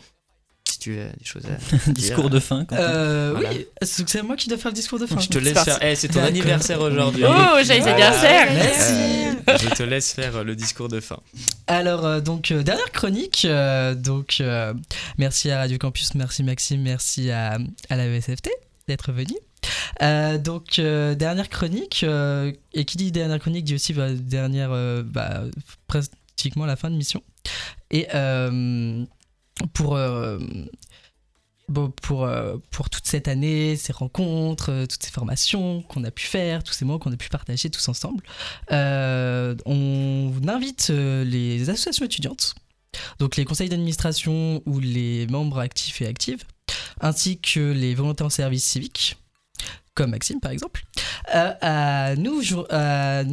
Tu 0.84 1.00
as 1.00 1.06
des 1.06 1.24
choses 1.24 1.44
à 1.46 1.92
Discours 1.92 2.30
de 2.30 2.40
fin. 2.40 2.66
Quentin. 2.66 2.82
Euh, 2.82 3.32
Voilà. 3.34 3.50
Oui, 3.52 3.66
c'est 3.84 4.22
moi 4.22 4.36
qui 4.36 4.50
dois 4.50 4.58
faire 4.58 4.72
le 4.72 4.76
discours 4.76 5.00
de 5.00 5.06
fin. 5.06 5.18
Je 5.20 5.28
te 5.30 5.38
laisse 5.38 5.58
faire. 5.64 5.78
Eh, 5.82 5.96
c'est 5.96 6.10
ton 6.10 6.22
anniversaire 6.22 6.82
aujourd'hui. 6.82 7.24
Oh, 7.26 7.64
joyeux 7.64 7.82
anniversaire. 7.88 8.48
Merci. 8.54 9.38
Euh, 9.48 9.58
je 9.58 9.70
te 9.76 9.84
laisse 9.84 10.12
faire 10.14 10.36
euh, 10.38 10.44
le 10.44 10.56
discours 10.56 10.90
de 10.90 11.00
fin. 11.00 11.20
Alors, 11.68 12.06
euh, 12.06 12.20
donc, 12.22 12.52
euh, 12.52 12.64
dernière 12.64 12.92
chronique. 12.92 13.46
euh, 13.46 13.96
donc, 13.96 14.38
euh, 14.42 14.74
merci 15.18 15.52
à 15.52 15.60
Radio 15.60 15.78
Campus, 15.78 16.16
merci 16.16 16.44
Maxime, 16.44 16.82
merci 16.82 17.32
à, 17.32 17.58
à 17.90 17.96
la 17.96 18.08
ESFT 18.08 18.50
d'être 18.88 19.12
venu. 19.14 19.36
Euh, 20.02 20.38
donc, 20.38 20.80
euh, 20.80 21.16
dernière 21.16 21.50
chronique. 21.50 22.02
euh, 22.04 22.52
et 22.74 22.84
qui 22.86 22.98
dit 22.98 23.12
dernière 23.12 23.40
chronique 23.40 23.64
dit 23.64 23.76
aussi 23.76 23.94
bah, 23.94 24.10
dernière, 24.12 24.72
euh, 24.72 25.02
bah, 25.06 25.44
pratiquement 25.88 26.66
la 26.66 26.76
fin 26.76 26.90
de 26.90 26.96
mission. 26.96 27.22
Et 27.92 28.08
euh, 28.16 29.04
pour. 29.74 29.96
euh, 29.96 30.40
pour, 32.02 32.26
euh, 32.26 32.58
pour 32.72 32.90
toute 32.90 33.08
cette 33.08 33.28
année, 33.28 33.78
ces 33.78 33.94
rencontres, 33.94 34.70
euh, 34.70 34.86
toutes 34.86 35.02
ces 35.02 35.10
formations 35.12 35.82
qu'on 35.84 36.04
a 36.04 36.12
pu 36.12 36.26
faire, 36.26 36.62
tous 36.62 36.74
ces 36.74 36.84
mots 36.86 37.00
qu'on 37.00 37.12
a 37.12 37.16
pu 37.16 37.30
partager 37.30 37.70
tous 37.70 37.88
ensemble, 37.88 38.24
on 38.70 40.32
invite 40.48 40.90
les 40.90 41.70
associations 41.70 42.06
étudiantes, 42.06 42.54
donc 43.20 43.38
les 43.38 43.46
conseils 43.46 43.70
d'administration 43.70 44.62
ou 44.66 44.80
les 44.80 45.26
membres 45.28 45.60
actifs 45.60 46.02
et 46.02 46.06
actives, 46.06 46.44
ainsi 47.00 47.40
que 47.40 47.72
les 47.72 47.96
volontaires 47.96 48.28
en 48.28 48.30
service 48.30 48.66
civique, 48.66 49.18
comme 49.96 50.12
Maxime 50.12 50.40
par 50.40 50.52
exemple, 50.52 50.84
euh, 51.36 51.54
à, 51.62 52.16
nous, 52.16 52.42
à 52.70 53.24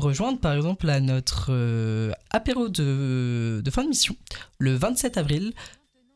rejoindre 0.00 0.40
par 0.40 0.54
exemple 0.54 0.88
à 0.88 1.00
notre 1.00 1.48
euh, 1.50 2.12
apéro 2.30 2.68
de, 2.68 3.62
fin 3.70 3.84
de 3.84 3.88
mission 3.88 4.16
le 4.58 4.74
27 4.74 5.18
avril 5.18 5.52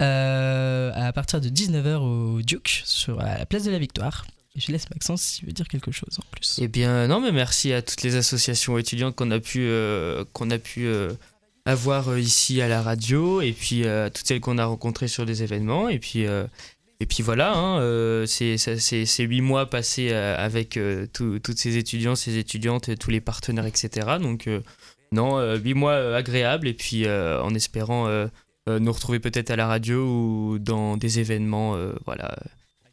euh, 0.03 0.91
à 0.95 1.13
partir 1.13 1.41
de 1.41 1.49
19h 1.49 1.97
au 1.97 2.43
Duke 2.43 2.83
sur 2.85 3.21
à 3.21 3.39
la 3.39 3.47
place 3.47 3.65
de 3.65 3.71
la 3.71 3.79
Victoire. 3.79 4.27
Je 4.57 4.71
laisse 4.71 4.89
Maxence 4.91 5.23
s'il 5.23 5.47
veut 5.47 5.53
dire 5.53 5.67
quelque 5.67 5.91
chose 5.91 6.19
en 6.19 6.25
plus. 6.31 6.61
Eh 6.63 6.69
bien, 6.69 7.09
non, 7.09 7.21
mais 7.21 7.33
merci 7.33 7.73
à 7.73 7.83
toutes 7.83 8.03
les 8.03 8.15
associations 8.15 8.79
étudiantes 8.79 9.17
qu'on 9.17 9.33
a 9.33 9.41
pu, 9.41 9.69
qu'on 10.33 10.49
a 10.51 10.59
pu 10.59 10.89
avoir 11.67 12.19
ici 12.19 12.61
à 12.61 12.69
la 12.69 12.83
radio, 12.83 13.41
et 13.41 13.53
puis 13.53 13.85
euh, 13.85 14.11
toutes 14.11 14.27
celles 14.27 14.41
qu'on 14.41 14.59
a 14.59 14.65
rencontrées 14.65 15.09
sur 15.09 15.25
des 15.25 15.43
événements, 15.43 15.89
et 15.89 15.99
puis, 15.99 16.27
et 17.05 17.07
puis 17.07 17.23
voilà, 17.23 17.53
hein, 17.55 17.81
euh, 17.81 18.25
c'est 18.25 19.23
huit 19.25 19.43
mois 19.43 19.69
passés 19.69 20.09
euh, 20.11 20.35
avec 20.39 20.79
euh, 20.79 21.07
tout- 21.13 21.39
toutes 21.39 21.59
ces 21.59 21.77
étudiants, 21.77 22.15
ces 22.15 22.39
étudiantes, 22.39 22.99
tous 22.99 23.11
les 23.11 23.21
partenaires, 23.21 23.67
etc. 23.67 24.17
Donc, 24.19 24.47
euh, 24.47 24.63
non, 25.13 25.55
huit 25.57 25.75
mois 25.75 26.17
agréables, 26.17 26.67
et 26.67 26.73
puis 26.73 27.07
en 27.07 27.55
espérant 27.55 28.09
nous 28.67 28.93
retrouver 28.93 29.21
peut-être 29.21 29.51
à 29.51 29.57
la 29.57 29.67
radio 29.67 29.99
ou 30.07 30.59
dans 30.59 30.97
des 30.97 31.21
événements, 31.21 31.77
voilà, 32.07 32.35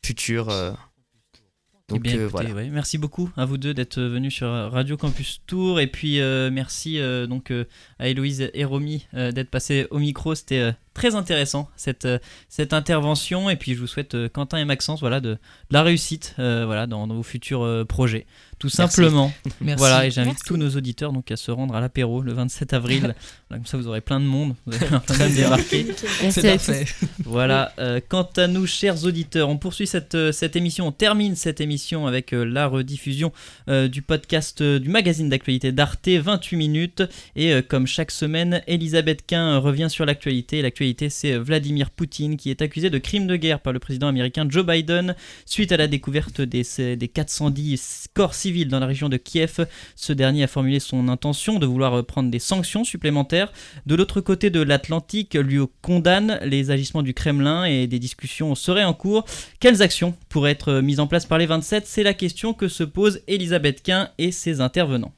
futurs. 0.05 0.49
Eh 0.51 1.93
donc 1.93 2.03
bien, 2.03 2.14
écoutez, 2.14 2.28
voilà. 2.28 2.49
ouais, 2.51 2.70
merci 2.70 2.97
beaucoup 2.97 3.30
à 3.36 3.43
vous 3.45 3.57
deux 3.57 3.74
d'être 3.74 4.01
venus 4.01 4.34
sur 4.36 4.47
Radio 4.47 4.95
Campus 4.97 5.41
Tour 5.45 5.80
et 5.82 5.88
puis 5.88 6.22
euh, 6.22 6.49
merci 6.49 6.99
euh, 6.99 7.28
donc 7.28 7.51
euh, 7.51 7.66
à 7.99 8.07
Héloïse 8.07 8.49
et 8.53 8.64
Romy 8.64 9.07
d'être 9.14 9.49
passés 9.49 9.88
au 9.89 9.99
micro. 9.99 10.34
C'était 10.36 10.74
très 10.93 11.15
intéressant 11.15 11.69
cette, 11.77 12.05
euh, 12.05 12.19
cette 12.49 12.73
intervention 12.73 13.49
et 13.49 13.55
puis 13.55 13.73
je 13.75 13.79
vous 13.79 13.87
souhaite 13.87 14.15
euh, 14.15 14.29
Quentin 14.29 14.57
et 14.57 14.65
Maxence 14.65 14.99
voilà 14.99 15.19
de, 15.19 15.31
de 15.33 15.37
la 15.71 15.83
réussite 15.83 16.35
euh, 16.39 16.65
voilà 16.65 16.87
dans, 16.87 17.07
dans 17.07 17.15
vos 17.15 17.23
futurs 17.23 17.63
euh, 17.63 17.85
projets 17.85 18.25
tout 18.61 18.69
Merci. 18.77 18.95
simplement. 18.95 19.33
Merci. 19.61 19.79
Voilà 19.79 20.05
et 20.05 20.11
j'invite 20.11 20.37
tous 20.45 20.55
nos 20.55 20.69
auditeurs 20.69 21.13
donc 21.13 21.31
à 21.31 21.35
se 21.35 21.49
rendre 21.49 21.75
à 21.75 21.81
l'apéro 21.81 22.21
le 22.21 22.31
27 22.33 22.73
avril. 22.73 23.15
Voilà, 23.49 23.63
comme 23.63 23.65
ça 23.65 23.77
vous 23.77 23.87
aurez 23.87 23.99
plein 24.01 24.19
de 24.21 24.25
monde. 24.25 24.55
Vous 24.65 24.75
avez 24.75 24.85
plein 24.85 25.29
de 25.29 25.35
débarquer. 25.35 25.87
C'est 26.29 26.47
parfait. 26.47 26.85
Voilà, 27.25 27.73
euh, 27.79 27.99
quant 28.07 28.29
à 28.37 28.47
nous, 28.47 28.65
chers 28.65 29.03
auditeurs, 29.03 29.49
on 29.49 29.57
poursuit 29.57 29.87
cette, 29.87 30.31
cette 30.31 30.55
émission, 30.55 30.87
on 30.87 30.91
termine 30.93 31.35
cette 31.35 31.59
émission 31.59 32.07
avec 32.07 32.33
euh, 32.33 32.45
la 32.45 32.67
rediffusion 32.67 33.33
euh, 33.67 33.89
du 33.89 34.01
podcast 34.01 34.61
euh, 34.61 34.79
du 34.79 34.87
magazine 34.87 35.27
d'actualité 35.27 35.73
d'Arte, 35.73 36.07
28 36.07 36.55
minutes. 36.55 37.03
Et 37.35 37.51
euh, 37.51 37.61
comme 37.61 37.87
chaque 37.87 38.11
semaine, 38.11 38.61
Elisabeth 38.67 39.25
Quint 39.27 39.55
euh, 39.55 39.59
revient 39.59 39.89
sur 39.89 40.05
l'actualité. 40.05 40.59
Et 40.59 40.61
C'est 41.09 41.34
euh, 41.34 41.39
Vladimir 41.39 41.91
Poutine 41.91 42.38
qui 42.38 42.49
est 42.49 42.63
accusé 42.63 42.89
de 42.89 42.97
crime 42.97 43.27
de 43.27 43.36
guerre 43.36 43.59
par 43.59 43.71
le 43.71 43.77
président 43.77 44.07
américain 44.07 44.47
Joe 44.49 44.65
Biden 44.65 45.15
suite 45.45 45.71
à 45.71 45.77
la 45.77 45.88
découverte 45.88 46.41
des, 46.41 46.63
des 46.95 47.07
410 47.07 48.07
corps 48.15 48.34
civils 48.34 48.67
dans 48.67 48.79
la 48.79 48.88
région 48.88 49.07
de 49.07 49.17
Kiev. 49.17 49.67
Ce 49.95 50.11
dernier 50.11 50.43
a 50.43 50.47
formulé 50.47 50.79
son 50.79 51.07
intention 51.07 51.59
de 51.59 51.67
vouloir 51.67 51.99
euh, 51.99 52.03
prendre 52.03 52.32
des 52.32 52.39
sanctions 52.39 52.84
supplémentaires. 52.84 53.53
De 53.86 53.93
l'autre 53.93 54.21
côté 54.21 54.49
de 54.49 54.59
l'Atlantique, 54.59 55.36
l'UE 55.36 55.67
condamne 55.84 56.39
les 56.43 56.71
agissements 56.71 57.03
du 57.03 57.13
Kremlin 57.13 57.65
et 57.65 57.86
des 57.86 57.99
discussions 57.99 58.55
seraient 58.55 58.84
en 58.84 58.95
cours. 58.95 59.25
Quelles 59.59 59.84
actions 59.84 60.15
pourraient 60.29 60.51
être 60.51 60.82
mises 60.82 60.99
en 60.99 61.05
place 61.05 61.27
par 61.27 61.38
les 61.38 61.45
27 61.45 61.86
C'est 61.86 62.03
la 62.03 62.15
question 62.15 62.55
que 62.55 62.67
se 62.67 62.84
pose 62.84 63.21
Elisabeth 63.27 63.84
Quint 63.84 64.09
et 64.17 64.32
ses 64.32 64.61
intervenants. 64.61 65.13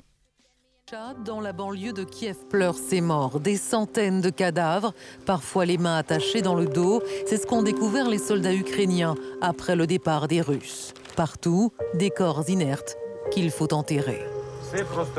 Dans 1.25 1.41
la 1.41 1.53
banlieue 1.53 1.93
de 1.93 2.03
Kiev 2.03 2.35
pleurent 2.49 2.77
ses 2.77 3.01
morts, 3.01 3.39
des 3.39 3.57
centaines 3.57 4.21
de 4.21 4.29
cadavres, 4.29 4.93
parfois 5.25 5.65
les 5.65 5.79
mains 5.79 5.97
attachées 5.97 6.43
dans 6.43 6.53
le 6.53 6.67
dos. 6.67 7.01
C'est 7.25 7.37
ce 7.37 7.47
qu'ont 7.47 7.63
découvert 7.63 8.07
les 8.07 8.19
soldats 8.19 8.53
ukrainiens 8.53 9.15
après 9.41 9.75
le 9.75 9.87
départ 9.87 10.27
des 10.27 10.41
Russes. 10.41 10.93
Partout, 11.15 11.71
des 11.95 12.11
corps 12.11 12.47
inertes 12.47 12.95
qu'il 13.31 13.49
faut 13.49 13.73
enterrer. 13.73 14.23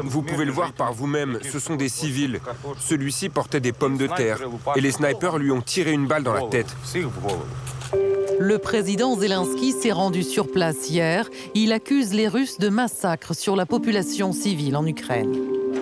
Vous 0.02 0.22
pouvez 0.22 0.44
le 0.44 0.52
voir 0.52 0.72
par 0.72 0.92
vous-même, 0.92 1.40
ce 1.42 1.58
sont 1.58 1.74
des 1.74 1.88
civils. 1.88 2.40
Celui-ci 2.78 3.28
portait 3.28 3.60
des 3.60 3.72
pommes 3.72 3.96
de 3.96 4.06
terre 4.06 4.38
et 4.76 4.80
les 4.80 4.92
snipers 4.92 5.38
lui 5.38 5.50
ont 5.50 5.62
tiré 5.62 5.90
une 5.90 6.06
balle 6.06 6.22
dans 6.22 6.34
la 6.34 6.42
tête. 6.42 6.74
Le 8.38 8.58
président 8.58 9.16
Zelensky 9.16 9.72
s'est 9.72 9.92
rendu 9.92 10.22
sur 10.22 10.50
place 10.50 10.90
hier. 10.90 11.30
Il 11.54 11.72
accuse 11.72 12.12
les 12.12 12.28
Russes 12.28 12.58
de 12.58 12.68
massacres 12.68 13.34
sur 13.34 13.56
la 13.56 13.66
population 13.66 14.32
civile 14.32 14.76
en 14.76 14.86
Ukraine. 14.86 15.32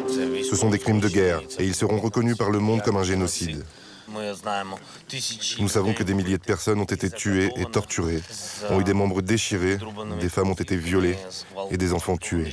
Ce 0.08 0.56
sont 0.56 0.70
des 0.70 0.78
crimes 0.78 1.00
de 1.00 1.08
guerre 1.08 1.40
et 1.58 1.64
ils 1.64 1.74
seront 1.74 1.98
reconnus 1.98 2.36
par 2.36 2.50
le 2.50 2.58
monde 2.58 2.82
comme 2.82 2.96
un 2.96 3.02
génocide. 3.02 3.64
Nous 5.58 5.68
savons 5.68 5.92
que 5.92 6.02
des 6.02 6.14
milliers 6.14 6.38
de 6.38 6.42
personnes 6.42 6.80
ont 6.80 6.84
été 6.84 7.10
tuées 7.10 7.50
et 7.56 7.64
torturées, 7.64 8.22
ont 8.70 8.80
eu 8.80 8.84
des 8.84 8.94
membres 8.94 9.22
déchirés, 9.22 9.78
des 10.20 10.28
femmes 10.28 10.50
ont 10.50 10.54
été 10.54 10.76
violées 10.76 11.16
et 11.70 11.76
des 11.76 11.92
enfants 11.92 12.16
tués. 12.16 12.50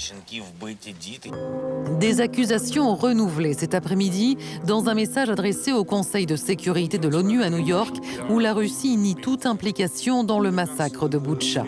Des 2.00 2.22
accusations 2.22 2.96
renouvelées 2.96 3.54
cet 3.54 3.74
après-midi 3.74 4.38
dans 4.66 4.90
un 4.90 4.94
message 4.94 5.30
adressé 5.30 5.72
au 5.72 5.84
Conseil 5.84 6.26
de 6.26 6.36
sécurité 6.36 6.98
de 6.98 7.08
l'ONU 7.08 7.44
à 7.44 7.50
New 7.50 7.66
York, 7.66 7.96
où 8.30 8.40
la 8.40 8.54
Russie 8.54 8.98
nie 8.98 9.16
toute 9.16 9.46
implication 9.46 10.24
dans 10.24 10.40
le 10.40 10.52
massacre 10.52 11.10
de 11.10 11.18
Boutcha. 11.18 11.66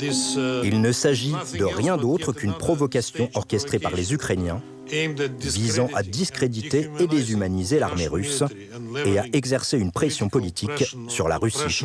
Il 0.00 0.80
ne 0.80 0.92
s'agit 0.92 1.34
de 1.58 1.64
rien 1.64 1.96
d'autre 1.96 2.32
qu'une 2.32 2.52
provocation 2.52 3.30
orchestrée 3.34 3.78
par 3.78 3.94
les 3.94 4.12
Ukrainiens 4.12 4.60
visant 4.88 5.88
à 5.94 6.02
discréditer 6.02 6.90
et 6.98 7.06
déshumaniser 7.06 7.78
l'armée 7.78 8.06
russe 8.06 8.42
et 9.04 9.18
à 9.18 9.24
exercer 9.32 9.78
une 9.78 9.92
pression 9.92 10.28
politique 10.28 10.96
sur 11.08 11.28
la 11.28 11.38
Russie. 11.38 11.84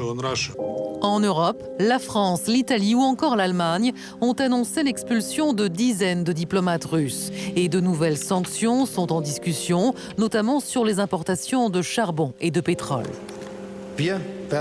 En 1.02 1.20
Europe, 1.20 1.64
la 1.80 1.98
France, 1.98 2.48
l'Italie 2.48 2.94
ou 2.94 3.02
encore 3.02 3.36
l'Allemagne 3.36 3.92
ont 4.22 4.34
annoncé 4.34 4.84
l'expulsion 4.84 5.54
de 5.54 5.68
dizaines 5.68 6.24
de 6.24 6.32
diplomates 6.32 6.86
russes. 6.86 7.32
Et 7.56 7.70
de 7.70 7.80
nouvelles 7.80 8.18
sanctions 8.18 8.86
sont 8.86 9.12
en 9.12 9.22
discussion, 9.22 9.96
notamment 10.18 10.60
sur 10.60 10.86
les 10.86 11.00
importations 11.00 11.70
de 11.70 11.82
charbon 11.82 12.34
et 12.40 12.52
de 12.52 12.62
pétrole. 12.62 13.06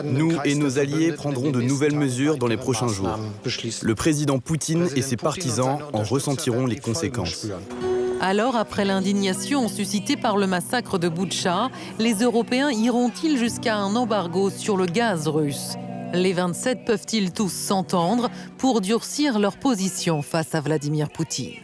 Nous 0.04 0.36
et 0.44 0.54
nos 0.54 0.78
alliés 0.78 1.12
prendrons 1.12 1.50
de 1.50 1.60
nouvelles 1.60 1.96
mesures 1.96 2.36
dans 2.36 2.46
les 2.46 2.56
prochains 2.56 2.88
jours. 2.88 3.18
Le 3.82 3.94
président 3.94 4.38
Poutine 4.38 4.88
et 4.96 5.02
ses 5.02 5.16
partisans 5.16 5.78
en 5.92 6.02
ressentiront 6.02 6.66
les 6.66 6.76
conséquences. 6.76 7.46
Alors, 8.22 8.54
après 8.54 8.84
l'indignation 8.84 9.66
suscitée 9.66 10.14
par 10.14 10.36
le 10.36 10.46
massacre 10.46 10.98
de 10.98 11.08
Boutcha, 11.08 11.70
les 11.98 12.16
Européens 12.16 12.70
iront-ils 12.70 13.38
jusqu'à 13.38 13.76
un 13.76 13.96
embargo 13.96 14.50
sur 14.50 14.76
le 14.76 14.84
gaz 14.84 15.26
russe? 15.26 15.76
Les 16.12 16.34
27 16.34 16.84
peuvent-ils 16.84 17.32
tous 17.32 17.50
s'entendre 17.50 18.28
pour 18.58 18.82
durcir 18.82 19.38
leur 19.38 19.56
position 19.56 20.20
face 20.20 20.54
à 20.54 20.60
Vladimir 20.60 21.08
Poutine? 21.08 21.54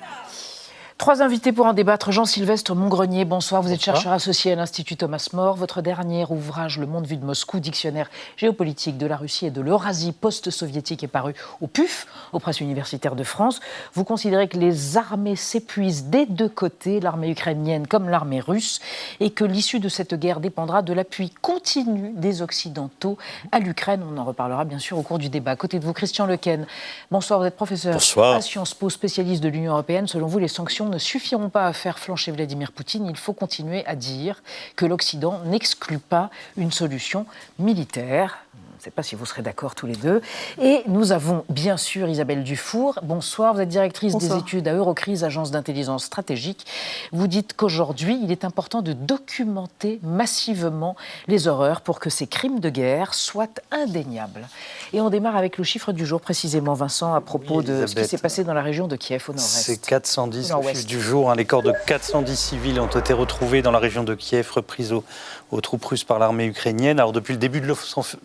Trois 0.98 1.20
invités 1.20 1.52
pour 1.52 1.66
en 1.66 1.74
débattre. 1.74 2.10
Jean-Sylvestre 2.10 2.74
Montgrenier, 2.74 3.26
bonsoir. 3.26 3.60
Vous 3.60 3.70
êtes 3.70 3.82
chercheur 3.82 4.12
associé 4.12 4.52
à 4.52 4.54
l'Institut 4.56 4.96
Thomas 4.96 5.28
More. 5.34 5.54
Votre 5.54 5.82
dernier 5.82 6.24
ouvrage, 6.30 6.78
Le 6.78 6.86
monde 6.86 7.06
vu 7.06 7.18
de 7.18 7.24
Moscou, 7.24 7.60
dictionnaire 7.60 8.08
géopolitique 8.38 8.96
de 8.96 9.06
la 9.06 9.18
Russie 9.18 9.44
et 9.44 9.50
de 9.50 9.60
l'Eurasie 9.60 10.12
post-soviétique, 10.12 11.04
est 11.04 11.08
paru 11.08 11.34
au 11.60 11.66
PUF, 11.66 12.06
aux 12.32 12.38
presses 12.38 12.60
universitaires 12.60 13.14
de 13.14 13.24
France. 13.24 13.60
Vous 13.92 14.04
considérez 14.04 14.48
que 14.48 14.56
les 14.56 14.96
armées 14.96 15.36
s'épuisent 15.36 16.04
des 16.06 16.24
deux 16.24 16.48
côtés, 16.48 16.98
l'armée 16.98 17.30
ukrainienne 17.30 17.86
comme 17.86 18.08
l'armée 18.08 18.40
russe, 18.40 18.80
et 19.20 19.30
que 19.30 19.44
l'issue 19.44 19.80
de 19.80 19.90
cette 19.90 20.14
guerre 20.14 20.40
dépendra 20.40 20.80
de 20.80 20.94
l'appui 20.94 21.28
continu 21.42 22.14
des 22.16 22.40
Occidentaux 22.40 23.18
à 23.52 23.58
l'Ukraine. 23.58 24.02
On 24.10 24.16
en 24.16 24.24
reparlera 24.24 24.64
bien 24.64 24.78
sûr 24.78 24.96
au 24.96 25.02
cours 25.02 25.18
du 25.18 25.28
débat. 25.28 25.50
À 25.50 25.56
côté 25.56 25.78
de 25.78 25.84
vous, 25.84 25.92
Christian 25.92 26.24
Lequen. 26.24 26.66
Bonsoir, 27.10 27.38
vous 27.38 27.44
êtes 27.44 27.56
professeur 27.56 27.92
bonsoir. 27.92 28.36
à 28.36 28.40
Sciences 28.40 28.72
Po, 28.72 28.88
spécialiste 28.88 29.42
de 29.42 29.50
l'Union 29.50 29.72
européenne. 29.72 30.08
Selon 30.08 30.26
vous, 30.26 30.38
les 30.38 30.48
sanctions 30.48 30.85
ne 30.86 30.98
suffiront 30.98 31.48
pas 31.48 31.66
à 31.66 31.72
faire 31.72 31.98
flancher 31.98 32.32
Vladimir 32.32 32.72
Poutine. 32.72 33.06
Il 33.06 33.16
faut 33.16 33.32
continuer 33.32 33.84
à 33.86 33.94
dire 33.96 34.42
que 34.76 34.86
l'Occident 34.86 35.40
n'exclut 35.44 35.98
pas 35.98 36.30
une 36.56 36.72
solution 36.72 37.26
militaire. 37.58 38.38
Je 38.86 38.90
ne 38.90 38.92
sais 38.92 38.94
pas 38.94 39.02
si 39.02 39.16
vous 39.16 39.26
serez 39.26 39.42
d'accord 39.42 39.74
tous 39.74 39.86
les 39.88 39.96
deux. 39.96 40.22
Et 40.62 40.82
nous 40.86 41.10
avons 41.10 41.44
bien 41.48 41.76
sûr 41.76 42.08
Isabelle 42.08 42.44
Dufour. 42.44 43.00
Bonsoir, 43.02 43.52
vous 43.52 43.60
êtes 43.60 43.68
directrice 43.68 44.12
Bonsoir. 44.12 44.34
des 44.36 44.40
études 44.42 44.68
à 44.68 44.74
Eurocrise, 44.74 45.24
agence 45.24 45.50
d'intelligence 45.50 46.04
stratégique. 46.04 46.64
Vous 47.10 47.26
dites 47.26 47.54
qu'aujourd'hui, 47.56 48.16
il 48.22 48.30
est 48.30 48.44
important 48.44 48.82
de 48.82 48.92
documenter 48.92 49.98
massivement 50.04 50.94
les 51.26 51.48
horreurs 51.48 51.80
pour 51.80 51.98
que 51.98 52.10
ces 52.10 52.28
crimes 52.28 52.60
de 52.60 52.70
guerre 52.70 53.12
soient 53.14 53.48
indéniables. 53.72 54.46
Et 54.92 55.00
on 55.00 55.10
démarre 55.10 55.34
avec 55.34 55.58
le 55.58 55.64
chiffre 55.64 55.90
du 55.90 56.06
jour 56.06 56.20
précisément, 56.20 56.74
Vincent, 56.74 57.12
à 57.12 57.20
propos 57.20 57.62
de 57.62 57.86
ce 57.88 57.94
qui 57.96 58.04
s'est 58.04 58.18
passé 58.18 58.44
dans 58.44 58.54
la 58.54 58.62
région 58.62 58.86
de 58.86 58.94
Kiev 58.94 59.24
au 59.26 59.32
nord-est. 59.32 59.44
C'est 59.64 59.84
410 59.84 60.42
le 60.44 60.48
Nord-ouest. 60.50 60.76
chiffre 60.76 60.86
du 60.88 61.00
jour. 61.00 61.28
hein. 61.28 61.34
Les 61.34 61.44
corps 61.44 61.64
de 61.64 61.72
410 61.88 62.36
civils 62.38 62.78
ont 62.78 62.86
été 62.86 63.12
retrouvés 63.12 63.62
dans 63.62 63.72
la 63.72 63.80
région 63.80 64.04
de 64.04 64.14
Kiev, 64.14 64.48
reprise 64.54 64.92
aux, 64.92 65.02
aux 65.50 65.60
troupes 65.60 65.84
russes 65.86 66.04
par 66.04 66.20
l'armée 66.20 66.44
ukrainienne. 66.46 67.00
Alors 67.00 67.10
depuis 67.12 67.32
le 67.32 67.38
début 67.40 67.60
de 67.60 67.66
l'offensive- 67.66 68.16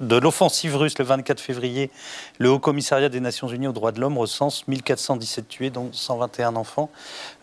russe 0.73 0.97
le 0.97 1.05
24 1.05 1.39
février, 1.39 1.89
le 2.37 2.49
Haut 2.49 2.59
Commissariat 2.59 3.09
des 3.09 3.19
Nations 3.19 3.47
Unies 3.47 3.67
aux 3.67 3.73
droits 3.73 3.91
de 3.91 3.99
l'homme 3.99 4.17
recense 4.17 4.67
1417 4.67 5.47
tués, 5.47 5.69
dont 5.69 5.89
121 5.91 6.55
enfants. 6.55 6.89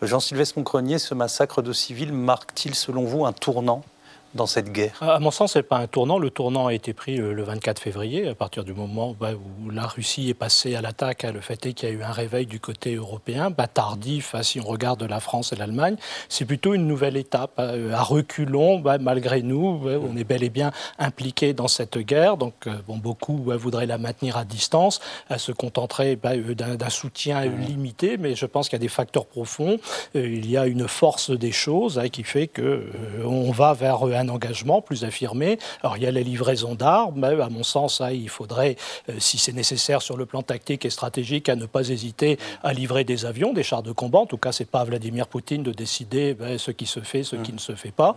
Jean-Sylvestre 0.01 0.57
Moncronier, 0.57 0.99
ce 0.99 1.13
massacre 1.13 1.61
de 1.61 1.73
civils 1.73 2.13
marque-t-il 2.13 2.75
selon 2.75 3.05
vous 3.05 3.25
un 3.25 3.33
tournant 3.33 3.83
dans 4.33 4.45
cette 4.45 4.71
guerre? 4.71 4.93
À 5.01 5.19
mon 5.19 5.31
sens, 5.31 5.53
ce 5.53 5.59
n'est 5.59 5.63
pas 5.63 5.77
un 5.77 5.87
tournant. 5.87 6.19
Le 6.19 6.29
tournant 6.29 6.67
a 6.67 6.73
été 6.73 6.93
pris 6.93 7.19
euh, 7.19 7.33
le 7.33 7.43
24 7.43 7.79
février, 7.79 8.27
à 8.27 8.35
partir 8.35 8.63
du 8.63 8.73
moment 8.73 9.15
bah, 9.19 9.31
où 9.33 9.69
la 9.69 9.87
Russie 9.87 10.29
est 10.29 10.33
passée 10.33 10.75
à 10.75 10.81
l'attaque. 10.81 11.23
Le 11.23 11.41
fait 11.41 11.65
est 11.65 11.73
qu'il 11.73 11.89
y 11.89 11.91
a 11.91 11.95
eu 11.95 12.03
un 12.03 12.11
réveil 12.11 12.45
du 12.45 12.59
côté 12.59 12.95
européen, 12.95 13.49
bah, 13.49 13.67
tardif, 13.67 14.35
hein, 14.35 14.43
si 14.43 14.59
on 14.59 14.65
regarde 14.65 15.03
la 15.03 15.19
France 15.19 15.53
et 15.53 15.55
l'Allemagne. 15.55 15.95
C'est 16.29 16.45
plutôt 16.45 16.73
une 16.73 16.87
nouvelle 16.87 17.17
étape. 17.17 17.51
euh, 17.59 17.93
À 17.93 18.03
reculons, 18.03 18.79
bah, 18.79 18.97
malgré 18.99 19.41
nous, 19.41 19.79
ouais, 19.83 19.95
on 19.95 20.15
est 20.15 20.23
bel 20.23 20.43
et 20.43 20.49
bien 20.49 20.71
impliqués 20.97 21.53
dans 21.53 21.67
cette 21.67 21.97
guerre. 21.97 22.37
Donc, 22.37 22.67
euh, 22.67 22.73
bon, 22.87 22.97
beaucoup 22.97 23.37
voudraient 23.45 23.85
la 23.85 23.97
maintenir 23.97 24.37
à 24.37 24.45
distance, 24.45 24.99
se 25.37 25.51
contenteraient 25.51 26.15
bah, 26.15 26.31
euh, 26.33 26.53
d'un 26.55 26.89
soutien 26.89 27.43
euh, 27.43 27.49
limité. 27.67 28.17
Mais 28.17 28.35
je 28.35 28.45
pense 28.45 28.69
qu'il 28.69 28.77
y 28.77 28.81
a 28.81 28.85
des 28.85 28.87
facteurs 28.87 29.25
profonds. 29.25 29.77
Il 30.13 30.49
y 30.49 30.57
a 30.57 30.65
une 30.67 30.87
force 30.87 31.31
des 31.31 31.51
choses 31.51 31.99
hein, 31.99 32.09
qui 32.09 32.23
fait 32.23 32.47
que 32.47 32.61
euh, 32.61 33.23
on 33.25 33.51
va 33.51 33.73
vers 33.73 34.05
un 34.19 34.29
engagement 34.29 34.81
plus 34.81 35.03
affirmé. 35.03 35.57
Alors 35.81 35.97
il 35.97 36.03
y 36.03 36.07
a 36.07 36.11
la 36.11 36.21
livraison 36.21 36.75
d'armes, 36.75 37.13
mais 37.19 37.41
à 37.41 37.49
mon 37.49 37.63
sens, 37.63 38.01
hein, 38.01 38.11
il 38.11 38.29
faudrait, 38.29 38.75
euh, 39.09 39.13
si 39.19 39.37
c'est 39.37 39.53
nécessaire 39.53 40.01
sur 40.01 40.17
le 40.17 40.25
plan 40.25 40.41
tactique 40.41 40.85
et 40.85 40.89
stratégique, 40.89 41.49
à 41.49 41.55
ne 41.55 41.65
pas 41.65 41.89
hésiter 41.89 42.37
à 42.63 42.73
livrer 42.73 43.03
des 43.03 43.25
avions, 43.25 43.53
des 43.53 43.63
chars 43.63 43.83
de 43.83 43.91
combat. 43.91 44.19
En 44.19 44.25
tout 44.25 44.37
cas, 44.37 44.51
c'est 44.51 44.65
pas 44.69 44.81
à 44.81 44.83
Vladimir 44.83 45.27
Poutine 45.27 45.63
de 45.63 45.71
décider 45.71 46.33
ben, 46.33 46.57
ce 46.57 46.71
qui 46.71 46.85
se 46.85 46.99
fait, 46.99 47.23
ce 47.23 47.35
qui 47.35 47.53
ne 47.53 47.59
se 47.59 47.73
fait 47.75 47.91
pas. 47.91 48.15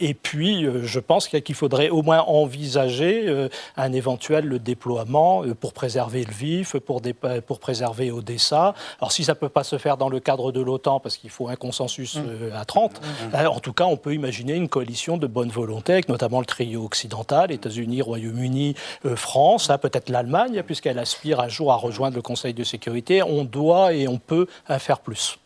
Et 0.00 0.14
puis, 0.14 0.64
euh, 0.64 0.84
je 0.84 1.00
pense 1.00 1.28
qu'il 1.28 1.54
faudrait 1.54 1.90
au 1.90 2.02
moins 2.02 2.20
envisager 2.22 3.24
euh, 3.28 3.48
un 3.76 3.92
éventuel 3.92 4.58
déploiement 4.58 5.42
pour 5.60 5.72
préserver 5.72 6.24
le 6.24 6.32
vif, 6.32 6.76
pour, 6.78 7.00
dé- 7.00 7.14
pour 7.46 7.58
préserver 7.58 8.10
Odessa. 8.10 8.74
Alors 9.00 9.12
si 9.12 9.24
ça 9.24 9.32
ne 9.32 9.38
peut 9.38 9.48
pas 9.48 9.64
se 9.64 9.78
faire 9.78 9.96
dans 9.96 10.08
le 10.08 10.20
cadre 10.20 10.52
de 10.52 10.60
l'OTAN, 10.60 11.00
parce 11.00 11.16
qu'il 11.16 11.30
faut 11.30 11.48
un 11.48 11.56
consensus 11.56 12.16
euh, 12.16 12.50
à 12.58 12.64
30, 12.64 13.00
euh, 13.34 13.46
en 13.46 13.60
tout 13.60 13.72
cas, 13.72 13.84
on 13.84 13.96
peut 13.96 14.14
imaginer 14.14 14.54
une 14.54 14.68
coalition 14.68 15.16
de 15.16 15.26
bonne 15.34 15.50
volonté, 15.50 15.92
avec 15.92 16.08
notamment 16.08 16.40
le 16.40 16.46
trio 16.46 16.84
occidental, 16.84 17.50
États-Unis, 17.50 18.00
Royaume-Uni, 18.00 18.74
euh, 19.04 19.16
France, 19.16 19.68
hein, 19.68 19.76
peut-être 19.76 20.08
l'Allemagne, 20.08 20.62
puisqu'elle 20.62 20.98
aspire 20.98 21.40
un 21.40 21.48
jour 21.48 21.72
à 21.72 21.76
rejoindre 21.76 22.16
le 22.16 22.22
Conseil 22.22 22.54
de 22.54 22.64
sécurité. 22.64 23.22
On 23.22 23.44
doit 23.44 23.92
et 23.92 24.08
on 24.08 24.18
peut 24.18 24.46
faire 24.78 25.00
plus. 25.00 25.38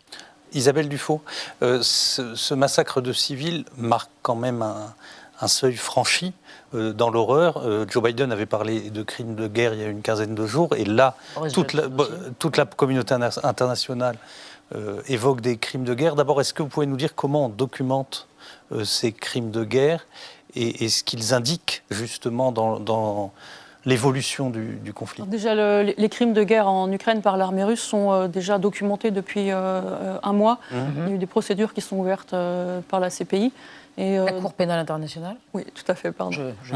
Isabelle 0.52 0.88
Dufaux, 0.88 1.20
euh, 1.62 1.80
ce, 1.82 2.34
ce 2.34 2.54
massacre 2.54 3.00
de 3.00 3.12
civils 3.12 3.64
marque 3.76 4.10
quand 4.22 4.36
même 4.36 4.62
un, 4.62 4.94
un 5.40 5.48
seuil 5.48 5.76
franchi 5.76 6.32
euh, 6.74 6.92
dans 6.92 7.10
l'horreur. 7.10 7.58
Euh, 7.58 7.86
Joe 7.88 8.02
Biden 8.02 8.32
avait 8.32 8.46
parlé 8.46 8.90
de 8.90 9.02
crimes 9.02 9.34
de 9.34 9.46
guerre 9.46 9.74
il 9.74 9.80
y 9.80 9.84
a 9.84 9.88
une 9.88 10.02
quinzaine 10.02 10.34
de 10.34 10.46
jours, 10.46 10.70
et 10.76 10.84
là, 10.84 11.16
toute 11.52 11.72
la, 11.74 11.82
toute 12.38 12.56
la 12.56 12.64
communauté 12.66 13.14
interna- 13.14 13.40
internationale 13.42 14.16
euh, 14.74 15.00
évoque 15.06 15.40
des 15.40 15.56
crimes 15.58 15.84
de 15.84 15.94
guerre. 15.94 16.14
D'abord, 16.14 16.40
est-ce 16.40 16.54
que 16.54 16.62
vous 16.62 16.68
pouvez 16.68 16.86
nous 16.86 16.96
dire 16.96 17.14
comment 17.14 17.46
on 17.46 17.48
documente 17.50 18.14
euh, 18.16 18.37
ces 18.84 19.12
crimes 19.12 19.50
de 19.50 19.64
guerre 19.64 20.06
et, 20.54 20.84
et 20.84 20.88
ce 20.88 21.02
qu'ils 21.04 21.34
indiquent 21.34 21.82
justement 21.90 22.52
dans, 22.52 22.78
dans 22.80 23.32
l'évolution 23.84 24.50
du, 24.50 24.76
du 24.76 24.92
conflit 24.92 25.22
Alors 25.22 25.30
Déjà, 25.30 25.54
le- 25.54 25.94
les- 25.96 26.08
crimes 26.08 26.32
de 26.32 26.42
guerre 26.42 26.68
en 26.68 26.90
Ukraine 26.92 27.22
par 27.22 27.36
l'armée 27.36 27.64
russe 27.64 27.80
sont 27.80 28.12
euh, 28.12 28.28
déjà 28.28 28.58
documentés 28.58 29.10
depuis 29.10 29.50
euh, 29.50 29.56
euh, 29.56 30.18
un 30.22 30.32
mois. 30.32 30.58
Mhm. 30.72 30.92
Il 30.96 31.08
y 31.08 31.12
a 31.12 31.14
eu 31.14 31.18
des 31.18 31.26
procédures 31.26 31.72
qui 31.72 31.80
sont 31.80 31.96
ouvertes 31.96 32.34
euh, 32.34 32.80
par 32.88 33.00
la 33.00 33.08
CPI. 33.10 33.52
Et, 33.96 34.16
La 34.18 34.32
Cour 34.32 34.52
pénale 34.52 34.78
internationale 34.78 35.36
Oui, 35.54 35.64
tout 35.74 35.90
à 35.90 35.94
fait, 35.96 36.12
pardon. 36.12 36.30
Je, 36.32 36.42
je 36.62 36.74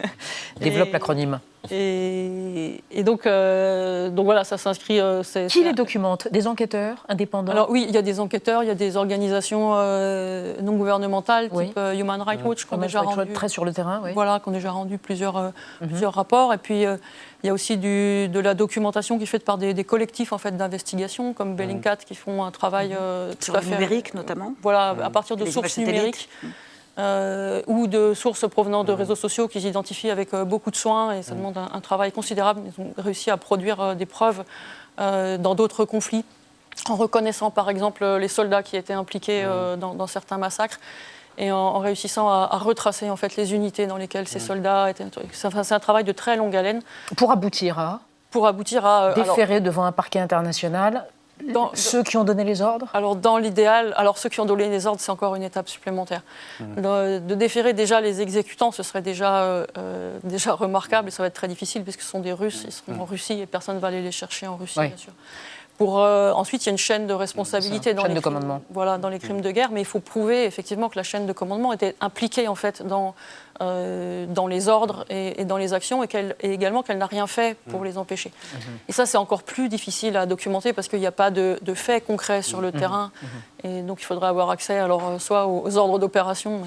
développe 0.60 0.88
Et- 0.88 0.92
l'acronyme. 0.92 1.40
Et, 1.70 2.82
et 2.90 3.02
donc, 3.02 3.26
euh, 3.26 4.10
donc 4.10 4.24
voilà, 4.26 4.44
ça 4.44 4.58
s'inscrit. 4.58 5.00
euh, 5.00 5.22
Qui 5.48 5.64
les 5.64 5.72
documente? 5.72 6.28
Des 6.30 6.46
enquêteurs 6.46 7.04
indépendants? 7.08 7.52
Alors 7.52 7.70
oui, 7.70 7.84
il 7.88 7.94
y 7.94 7.98
a 7.98 8.02
des 8.02 8.20
enquêteurs, 8.20 8.62
il 8.62 8.66
y 8.66 8.70
a 8.70 8.74
des 8.74 8.96
organisations 8.96 9.72
euh, 9.74 10.54
non 10.62 10.76
gouvernementales, 10.76 11.48
Oui. 11.52 11.68
type 11.68 11.78
euh, 11.78 11.92
Human 11.94 12.20
Rights 12.20 12.44
Watch, 12.44 12.66
qui 12.66 12.74
ont 12.74 12.78
déjà 12.78 13.00
rendu, 13.00 13.32
très 13.32 13.48
sur 13.48 13.64
le 13.64 13.72
terrain, 13.72 14.00
oui. 14.04 14.10
voilà, 14.14 14.40
qui 14.40 14.48
ont 14.48 14.52
déjà 14.52 14.70
rendu 14.70 14.98
plusieurs, 14.98 15.36
euh, 15.36 15.48
Mhm. 15.80 15.88
plusieurs 15.88 16.14
rapports. 16.14 16.52
Et 16.52 16.58
puis 16.58 16.84
euh, 16.86 16.96
il 17.42 17.46
y 17.46 17.50
a 17.50 17.52
aussi 17.52 17.76
du, 17.76 18.28
de 18.28 18.40
la 18.40 18.54
documentation 18.54 19.16
qui 19.18 19.24
est 19.24 19.26
faite 19.26 19.44
par 19.44 19.58
des, 19.58 19.74
des 19.74 19.84
collectifs 19.84 20.32
en 20.32 20.38
fait 20.38 20.56
d'investigation, 20.56 21.32
comme 21.32 21.56
Bellingcat, 21.56 21.96
qui 21.96 22.14
font 22.14 22.44
un 22.44 22.50
travail 22.50 22.94
euh, 22.98 23.32
Sur 23.40 23.54
le 23.54 23.60
numérique, 23.62 24.14
notamment 24.14 24.54
Voilà, 24.62 24.96
à 25.02 25.10
partir 25.10 25.36
de 25.36 25.44
Les 25.44 25.50
sources 25.50 25.76
numériques. 25.78 26.28
Euh, 26.98 27.62
ou 27.66 27.86
de 27.86 28.14
sources 28.14 28.48
provenant 28.48 28.84
de 28.84 28.92
réseaux 28.92 29.16
sociaux 29.16 29.48
qu'ils 29.48 29.66
identifient 29.66 30.10
avec 30.10 30.32
euh, 30.32 30.44
beaucoup 30.44 30.70
de 30.70 30.76
soin 30.76 31.12
et 31.12 31.22
ça 31.22 31.34
demande 31.34 31.58
un, 31.58 31.68
un 31.72 31.80
travail 31.80 32.12
considérable. 32.12 32.60
Ils 32.66 32.80
ont 32.82 32.92
réussi 32.98 33.30
à 33.30 33.36
produire 33.36 33.80
euh, 33.80 33.94
des 33.94 34.06
preuves 34.06 34.44
euh, 35.00 35.36
dans 35.38 35.54
d'autres 35.54 35.84
conflits 35.84 36.24
en 36.88 36.96
reconnaissant 36.96 37.50
par 37.50 37.68
exemple 37.70 38.04
les 38.04 38.28
soldats 38.28 38.62
qui 38.62 38.76
étaient 38.76 38.92
impliqués 38.94 39.42
euh, 39.44 39.76
dans, 39.76 39.94
dans 39.94 40.06
certains 40.06 40.38
massacres 40.38 40.78
et 41.36 41.50
en, 41.50 41.56
en 41.58 41.78
réussissant 41.80 42.28
à, 42.28 42.48
à 42.50 42.58
retracer 42.58 43.10
en 43.10 43.16
fait 43.16 43.34
les 43.36 43.54
unités 43.54 43.86
dans 43.88 43.96
lesquelles 43.96 44.28
ces 44.28 44.38
soldats 44.38 44.90
étaient. 44.90 45.04
C'est 45.32 45.48
enfin, 45.48 45.64
c'est 45.64 45.74
un 45.74 45.80
travail 45.80 46.04
de 46.04 46.12
très 46.12 46.36
longue 46.36 46.54
haleine. 46.54 46.80
Pour 47.16 47.32
aboutir 47.32 47.78
à 47.80 48.00
Pour 48.30 48.46
aboutir 48.46 48.86
à 48.86 49.06
euh, 49.06 49.12
alors- 49.14 49.26
déférer 49.26 49.60
devant 49.60 49.84
un 49.84 49.90
parquet 49.92 50.20
international 50.20 51.06
Dans- 51.52 51.70
ceux 51.74 52.02
qui 52.02 52.16
ont 52.16 52.24
donné 52.24 52.44
les 52.44 52.62
ordres 52.62 52.88
Alors, 52.94 53.16
dans 53.16 53.38
l'idéal, 53.38 53.92
alors 53.96 54.18
ceux 54.18 54.28
qui 54.28 54.40
ont 54.40 54.44
donné 54.46 54.68
les 54.68 54.86
ordres, 54.86 55.00
c'est 55.00 55.10
encore 55.10 55.34
une 55.34 55.42
étape 55.42 55.68
supplémentaire. 55.68 56.22
De, 56.60 57.18
de 57.18 57.34
déférer 57.34 57.72
déjà 57.72 58.00
les 58.00 58.20
exécutants, 58.20 58.70
ce 58.70 58.82
serait 58.82 59.02
déjà, 59.02 59.42
euh, 59.42 59.66
euh, 59.76 60.16
déjà 60.22 60.52
remarquable 60.54 61.08
et 61.08 61.10
ça 61.10 61.22
va 61.22 61.26
être 61.26 61.34
très 61.34 61.48
difficile 61.48 61.82
puisque 61.82 62.02
ce 62.02 62.08
sont 62.10 62.20
des 62.20 62.32
Russes, 62.32 62.62
ils 62.66 62.72
seront 62.72 63.00
en 63.00 63.04
Russie 63.04 63.40
et 63.40 63.46
personne 63.46 63.74
ne 63.76 63.80
va 63.80 63.88
aller 63.88 64.00
les 64.02 64.12
chercher 64.12 64.46
en 64.46 64.56
Russie, 64.56 64.78
Oui. 64.78 64.88
bien 64.88 64.96
sûr. 64.96 65.12
Pour, 65.78 65.98
euh, 66.04 66.30
ensuite, 66.32 66.62
il 66.64 66.66
y 66.66 66.70
a 66.70 66.72
une 66.72 66.78
chaîne 66.78 67.08
de 67.08 67.12
responsabilité 67.14 67.90
ça, 67.90 67.94
dans, 67.94 68.02
chaîne 68.02 68.10
les 68.12 68.16
de 68.16 68.20
crimes, 68.20 68.34
commandement. 68.34 68.62
voilà, 68.70 68.96
dans 68.96 69.08
les 69.08 69.18
crimes 69.18 69.40
de 69.40 69.50
guerre, 69.50 69.70
mais 69.72 69.80
il 69.80 69.84
faut 69.84 69.98
prouver 69.98 70.44
effectivement 70.44 70.88
que 70.88 70.96
la 70.96 71.02
chaîne 71.02 71.26
de 71.26 71.32
commandement 71.32 71.72
était 71.72 71.96
impliquée 72.00 72.46
en 72.46 72.54
fait 72.54 72.86
dans, 72.86 73.16
euh, 73.60 74.24
dans 74.26 74.46
les 74.46 74.68
ordres 74.68 75.04
et, 75.10 75.40
et 75.40 75.44
dans 75.44 75.56
les 75.56 75.72
actions 75.72 76.04
et, 76.04 76.06
qu'elle- 76.08 76.36
et 76.40 76.52
également 76.52 76.82
qu'elle 76.84 76.98
n'a 76.98 77.06
rien 77.06 77.26
fait 77.26 77.56
pour 77.70 77.82
les 77.84 77.98
empêcher. 77.98 78.30
Et 78.88 78.92
ça, 78.92 79.04
c'est 79.04 79.16
encore 79.18 79.42
plus 79.42 79.68
difficile 79.68 80.16
à 80.16 80.26
documenter 80.26 80.72
parce 80.72 80.86
qu'il 80.86 81.00
n'y 81.00 81.06
a 81.06 81.12
pas 81.12 81.30
de, 81.32 81.58
de 81.62 81.74
faits 81.74 82.06
concrets 82.06 82.42
sur 82.42 82.60
le 82.60 82.68
Mhm. 82.70 82.78
terrain. 82.78 83.10
Et 83.64 83.82
donc, 83.82 84.00
il 84.00 84.04
faudrait 84.04 84.28
avoir 84.28 84.50
accès 84.50 84.78
alors, 84.78 85.02
euh, 85.08 85.18
soit 85.18 85.46
aux, 85.46 85.64
aux 85.66 85.76
ordres 85.76 85.98
d'opération, 85.98 86.60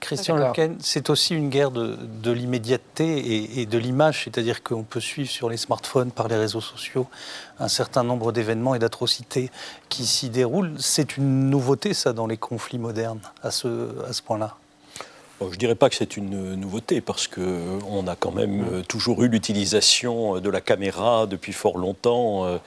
Christian 0.00 0.36
Lequen, 0.36 0.76
c'est 0.80 1.10
aussi 1.10 1.34
une 1.34 1.48
guerre 1.48 1.70
de, 1.70 2.30
l'immédiateté 2.30 3.60
et, 3.60 3.66
de 3.66 3.78
l'image, 3.78 4.24
c'est-à-dire 4.24 4.62
qu'on 4.62 4.82
peut 4.82 5.00
suivre 5.00 5.30
sur 5.30 5.48
les 5.48 5.56
smartphones, 5.56 6.10
par 6.10 6.28
les 6.28 6.36
réseaux 6.36 6.60
sociaux, 6.60 7.06
un 7.58 7.68
certain 7.68 8.02
nombre 8.02 8.32
d'événements 8.32 8.74
et 8.74 8.78
d'atrocités 8.78 9.50
qui 9.88 10.06
s'y 10.06 10.28
déroulent. 10.28 10.74
C'est 10.78 11.16
une 11.16 11.50
nouveauté, 11.50 11.94
ça, 11.94 12.12
dans 12.12 12.26
les 12.26 12.36
conflits 12.36 12.78
modernes, 12.78 13.20
à 13.42 13.50
ce, 13.50 14.02
à 14.08 14.12
ce 14.12 14.22
point-là 14.22 14.56
je 15.40 15.46
ne 15.46 15.54
dirais 15.54 15.74
pas 15.74 15.88
que 15.88 15.96
c'est 15.96 16.16
une 16.16 16.54
nouveauté 16.54 17.00
parce 17.00 17.28
qu'on 17.28 18.06
a 18.06 18.16
quand 18.16 18.32
même 18.32 18.64
euh, 18.72 18.82
toujours 18.82 19.22
eu 19.22 19.28
l'utilisation 19.28 20.40
de 20.40 20.50
la 20.50 20.60
caméra 20.60 21.26
depuis 21.26 21.52
fort 21.52 21.78
longtemps. 21.78 22.46
Euh, 22.46 22.58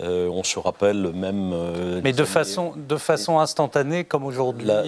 euh, 0.00 0.28
on 0.28 0.44
se 0.44 0.58
rappelle 0.60 1.12
même. 1.12 1.50
Euh, 1.52 2.00
Mais 2.04 2.12
de 2.12 2.24
façon, 2.24 2.72
de 2.76 2.96
façon 2.96 3.40
instantanée, 3.40 4.04
comme 4.04 4.24
aujourd'hui, 4.24 4.66
la, 4.66 4.82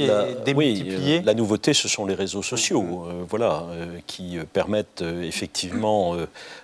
Oui, 0.55 0.85
euh, 0.87 1.20
la 1.24 1.35
nouveauté, 1.35 1.74
ce 1.74 1.89
sont 1.89 2.07
les 2.07 2.14
réseaux 2.14 2.43
sociaux, 2.43 3.07
voilà, 3.28 3.66
qui 4.07 4.39
permettent 4.53 5.03
effectivement 5.22 6.16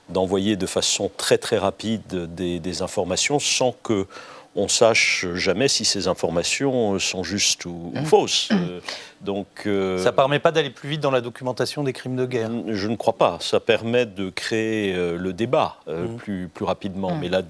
d'envoyer 0.09 0.57
de 0.57 0.67
façon 0.67 1.11
très 1.17 1.39
très 1.39 1.59
rapide 1.59 2.35
des, 2.35 2.83
informations 2.83 3.39
sans 3.39 3.75
que 3.83 4.07
on 4.57 4.69
sache 4.69 5.27
jamais 5.35 5.69
si 5.69 5.85
ces 5.85 6.09
informations 6.09 6.99
sont 6.99 7.23
justes 7.23 7.67
ou, 7.67 7.93
mmh. 7.95 8.05
fausses. 8.05 8.49
donc, 9.21 9.47
ça 9.63 9.71
ne 9.71 10.11
permet 10.11 10.39
pas 10.39 10.53
d'aller 10.53 10.71
plus 10.71 10.89
vite 10.89 11.01
dans 11.01 11.11
la 11.11 11.21
documentation 11.21 11.83
des 11.85 11.93
crimes 11.93 12.17
de 12.17 12.27
guerre? 12.27 12.51
Je 12.69 12.89
ne 12.89 12.97
crois 12.97 13.17
pas. 13.17 13.39
Ça 13.41 13.61
permet 13.61 14.07
de 14.07 14.31
créer 14.31 14.95
le 14.95 15.33
débat 15.33 15.77
mmh. 15.87 16.17
plus, 16.17 16.49
plus 16.49 16.65
rapidement. 16.65 17.15
Mmh. 17.15 17.21
Mais 17.21 17.29
la 17.29 17.43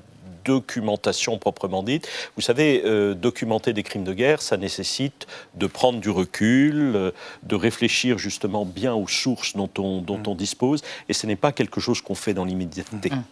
documentation 0.46 1.38
proprement 1.38 1.82
dite. 1.82 2.08
Vous 2.36 2.42
savez, 2.42 2.82
euh, 2.84 3.14
documenter 3.14 3.72
des 3.72 3.82
crimes 3.82 4.04
de 4.04 4.14
guerre, 4.14 4.40
ça 4.40 4.56
nécessite 4.56 5.26
de 5.54 5.66
prendre 5.66 6.00
du 6.00 6.08
recul, 6.08 6.92
euh, 6.94 7.10
de 7.42 7.56
réfléchir 7.56 8.16
justement 8.16 8.64
bien 8.64 8.94
aux 8.94 9.08
sources 9.08 9.56
dont 9.56 9.70
on, 9.78 10.00
dont 10.00 10.22
on 10.26 10.34
dispose, 10.34 10.82
et 11.08 11.12
ce 11.12 11.26
n'est 11.26 11.36
pas 11.36 11.52
quelque 11.52 11.80
chose 11.80 12.00
qu'on 12.00 12.14
fait 12.14 12.32
dans 12.32 12.44
l'immédiateté. 12.44 13.10
Mm. 13.10 13.22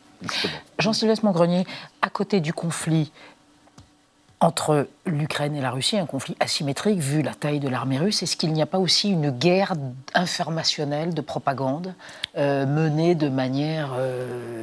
Jean-Sylvestre 0.79 1.25
Montgrenier, 1.25 1.65
à 2.03 2.09
côté 2.09 2.41
du 2.41 2.53
conflit 2.53 3.13
entre 4.45 4.89
l'Ukraine 5.07 5.57
et 5.57 5.61
la 5.63 5.71
Russie, 5.71 5.99
un 5.99 6.07
conflit 6.07 6.37
asymétrique 6.39 6.99
vu 6.99 7.23
la 7.23 7.35
taille 7.35 7.61
de 7.61 7.69
l'armée 7.69 7.99
russe. 7.99 8.23
Est-ce 8.23 8.37
qu'il 8.37 8.53
n'y 8.53 8.61
a 8.61 8.67
pas 8.67 8.79
aussi 8.79 9.11
une 9.11 9.31
guerre 9.31 9.73
informationnelle, 10.13 11.15
de 11.15 11.21
propagande, 11.23 11.95
euh, 12.37 12.67
menée 12.67 13.15
de 13.15 13.29
manière 13.29 13.93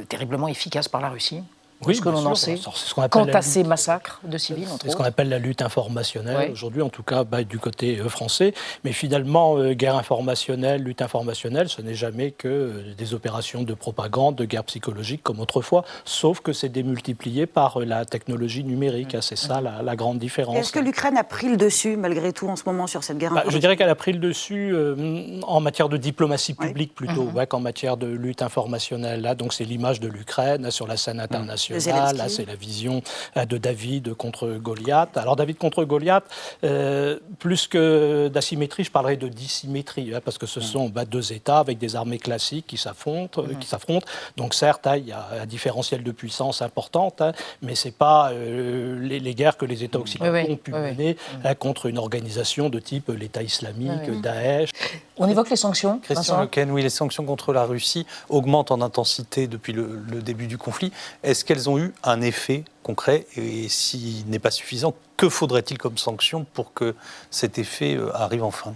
terriblement 0.08 0.48
efficace 0.48 0.88
par 0.88 1.00
la 1.00 1.08
Russie? 1.08 1.42
Oui, 1.86 1.94
ce 1.96 2.00
que 2.00 2.08
l'on 2.08 2.24
en 2.24 2.34
sait 2.34 2.56
ce 2.56 2.94
quant 3.08 3.24
à 3.24 3.42
ces 3.42 3.64
massacres 3.64 4.20
de 4.24 4.38
civils 4.38 4.68
C'est 4.82 4.90
ce 4.90 4.96
qu'on 4.96 5.04
appelle 5.04 5.28
la 5.28 5.38
lutte 5.38 5.62
informationnelle 5.62 6.50
aujourd'hui, 6.50 6.82
en 6.82 6.88
tout 6.88 7.02
cas 7.02 7.24
bah, 7.24 7.44
du 7.44 7.58
côté 7.58 7.98
euh, 7.98 8.08
français. 8.08 8.54
Mais 8.84 8.92
finalement, 8.92 9.56
euh, 9.56 9.72
guerre 9.72 9.96
informationnelle, 9.96 10.82
lutte 10.82 11.02
informationnelle, 11.02 11.68
ce 11.68 11.82
n'est 11.82 11.94
jamais 11.94 12.30
que 12.30 12.48
euh, 12.48 12.94
des 12.96 13.14
opérations 13.14 13.62
de 13.62 13.74
propagande, 13.74 14.36
de 14.36 14.44
guerre 14.44 14.64
psychologique 14.64 15.22
comme 15.22 15.40
autrefois, 15.40 15.84
sauf 16.04 16.40
que 16.40 16.52
c'est 16.52 16.68
démultiplié 16.68 17.46
par 17.46 17.80
la 17.80 18.04
technologie 18.04 18.64
numérique. 18.64 19.16
C'est 19.20 19.36
ça 19.36 19.60
la, 19.60 19.96
grande 19.96 20.18
différence. 20.18 20.56
Est-ce 20.56 20.72
que 20.72 20.78
l'Ukraine 20.78 21.18
a 21.18 21.24
pris 21.24 21.48
le 21.48 21.56
dessus 21.56 21.96
malgré 21.96 22.32
tout 22.32 22.48
en 22.48 22.56
ce 22.56 22.62
moment 22.64 22.86
sur 22.86 23.04
cette 23.04 23.18
guerre 23.18 23.32
bah, 23.32 23.44
Je 23.48 23.58
dirais 23.58 23.76
qu'elle 23.76 23.90
a 23.90 23.94
pris 23.94 24.12
le 24.12 24.18
dessus 24.18 24.74
en 25.42 25.60
matière 25.60 25.88
de 25.88 25.96
diplomatie 25.96 26.54
publique 26.54 26.94
plutôt 26.94 27.24
mhm. 27.24 27.46
qu'en 27.46 27.60
matière 27.60 27.96
de 27.96 28.06
lutte 28.06 28.42
informationnelle. 28.42 29.20
Là, 29.20 29.34
donc 29.34 29.52
c'est 29.52 29.64
l'image 29.64 30.00
de 30.00 30.08
l'Ukraine 30.08 30.70
sur 30.70 30.86
la 30.86 30.96
scène 30.96 31.20
internationale. 31.20 31.71
Là, 31.72 32.28
c'est 32.28 32.46
la 32.46 32.54
vision 32.54 33.02
euh, 33.36 33.44
de 33.44 33.58
David 33.58 34.14
contre 34.14 34.58
Goliath. 34.58 35.16
Alors, 35.16 35.36
David 35.36 35.58
contre 35.58 35.84
Goliath, 35.84 36.24
euh, 36.64 37.18
plus 37.38 37.66
que 37.66 38.28
d'asymétrie, 38.28 38.84
je 38.84 38.90
parlerai 38.90 39.16
de 39.16 39.28
dissymétrie, 39.28 40.14
hein, 40.14 40.20
parce 40.24 40.38
que 40.38 40.46
ce 40.46 40.60
sont 40.60 40.88
bah, 40.88 41.04
deux 41.04 41.32
États 41.32 41.58
avec 41.58 41.78
des 41.78 41.96
armées 41.96 42.18
classiques 42.18 42.66
qui 42.66 42.76
s'affrontent. 42.76 43.42
Euh, 43.42 43.54
mm. 43.54 43.58
qui 43.58 43.68
s'affrontent. 43.68 44.06
Donc, 44.36 44.54
certes, 44.54 44.86
hein, 44.86 44.96
il 44.96 45.06
y 45.06 45.12
a 45.12 45.26
un 45.42 45.46
différentiel 45.46 46.02
de 46.02 46.12
puissance 46.12 46.62
importante, 46.62 47.20
hein, 47.20 47.32
mais 47.60 47.74
ce 47.74 47.88
n'est 47.88 47.92
pas 47.92 48.32
les, 48.32 49.34
guerres 49.34 49.56
que 49.56 49.64
les 49.64 49.84
États 49.84 49.98
occidentaux 49.98 50.52
ont 50.52 50.56
pu 50.56 50.72
mener 50.72 51.16
contre 51.58 51.86
une 51.86 51.98
organisation 51.98 52.68
de 52.68 52.78
type 52.78 53.08
l'État 53.08 53.42
islamique, 53.42 54.20
Daesh. 54.20 54.70
On 55.16 55.28
évoque 55.28 55.50
les 55.50 55.56
sanctions. 55.56 56.00
Christian 56.00 56.42
Lequen, 56.42 56.70
oui, 56.70 56.82
les 56.82 56.90
sanctions 56.90 57.24
contre 57.24 57.52
la 57.52 57.64
Russie 57.64 58.06
augmentent 58.28 58.70
en 58.70 58.80
intensité 58.80 59.46
depuis 59.46 59.72
le, 59.72 60.02
le 60.10 60.22
début 60.22 60.46
du 60.46 60.58
conflit. 60.58 60.92
Est-ce 61.22 61.44
qu'elles 61.44 61.61
ont 61.68 61.78
eu 61.78 61.92
un 62.02 62.20
effet 62.20 62.64
concret 62.82 63.26
Et 63.36 63.68
s'il 63.68 64.26
n'est 64.28 64.38
pas 64.38 64.50
suffisant, 64.50 64.94
que 65.16 65.28
faudrait-il 65.28 65.78
comme 65.78 65.98
sanction 65.98 66.44
pour 66.52 66.72
que 66.74 66.94
cet 67.30 67.58
effet 67.58 67.94
euh, 67.94 68.14
arrive 68.14 68.42
enfin? 68.42 68.74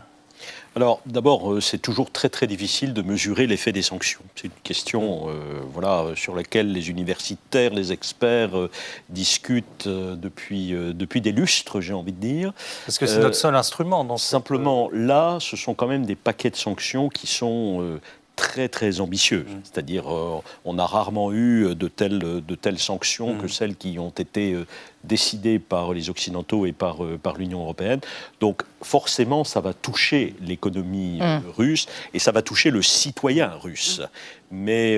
Alors 0.77 1.01
d'abord, 1.07 1.55
euh, 1.55 1.61
c'est 1.61 1.79
toujours 1.79 2.11
très 2.11 2.29
très 2.29 2.47
difficile 2.47 2.93
de 2.93 3.01
mesurer 3.01 3.47
l'effet 3.47 3.73
des 3.73 3.83
sanctions. 3.83 4.21
C'est 4.37 4.49
une 4.49 4.63
question 4.63 5.29
euh, 5.29 5.33
voilà, 5.73 6.15
sur 6.15 6.37
laquelle 6.37 6.71
les 6.71 6.91
universitaires, 6.91 7.73
les 7.73 7.93
experts 7.93 8.69
discutent 9.09 9.89
depuis, 9.89 10.73
depuis 10.73 11.21
des 11.21 11.33
lustres, 11.33 11.81
j'ai 11.81 11.95
envie 11.95 12.13
de 12.13 12.21
dire. 12.21 12.53
Parce 12.85 12.99
que 12.99 13.07
c'est 13.07 13.19
notre 13.19 13.35
seul 13.35 13.57
instrument. 13.57 14.05
Dans 14.05 14.19
Simplement, 14.19 14.91
là, 14.93 15.39
ce 15.41 15.57
sont 15.57 15.75
quand 15.75 15.87
même 15.87 16.05
des 16.05 16.17
paquets 16.17 16.51
de 16.51 16.57
sanctions 16.57 17.09
qui 17.09 17.27
sont 17.27 17.99
très 18.37 18.69
très 18.69 19.01
ambitieux. 19.01 19.47
Mmh. 19.49 19.61
C'est-à-dire, 19.65 20.15
euh, 20.15 20.41
on 20.65 20.79
a 20.79 20.87
rarement 20.87 21.33
eu 21.33 21.75
de 21.75 21.89
telles, 21.89 22.19
de 22.19 22.55
telles 22.55 22.79
sanctions 22.79 23.35
mmh. 23.35 23.39
que 23.39 23.49
celles 23.49 23.77
qui 23.77 23.99
ont 23.99 24.11
été 24.11 24.53
euh, 24.53 24.67
décidées 25.05 25.59
par 25.59 25.95
les 25.95 26.11
Occidentaux 26.11 26.67
et 26.67 26.73
par, 26.73 27.03
euh, 27.03 27.19
par 27.19 27.39
l'Union 27.39 27.63
européenne. 27.63 28.01
Donc 28.41 28.63
forcément, 28.83 29.43
ça 29.43 29.61
va 29.61 29.73
toucher 29.73 30.35
l'économie 30.43 31.19
mmh. 31.21 31.43
russe 31.57 31.87
et 32.13 32.19
ça 32.19 32.31
va 32.31 32.43
toucher 32.43 32.71
le 32.71 32.83
citoyen 32.83 33.49
russe. 33.49 34.03
Mais 34.51 34.97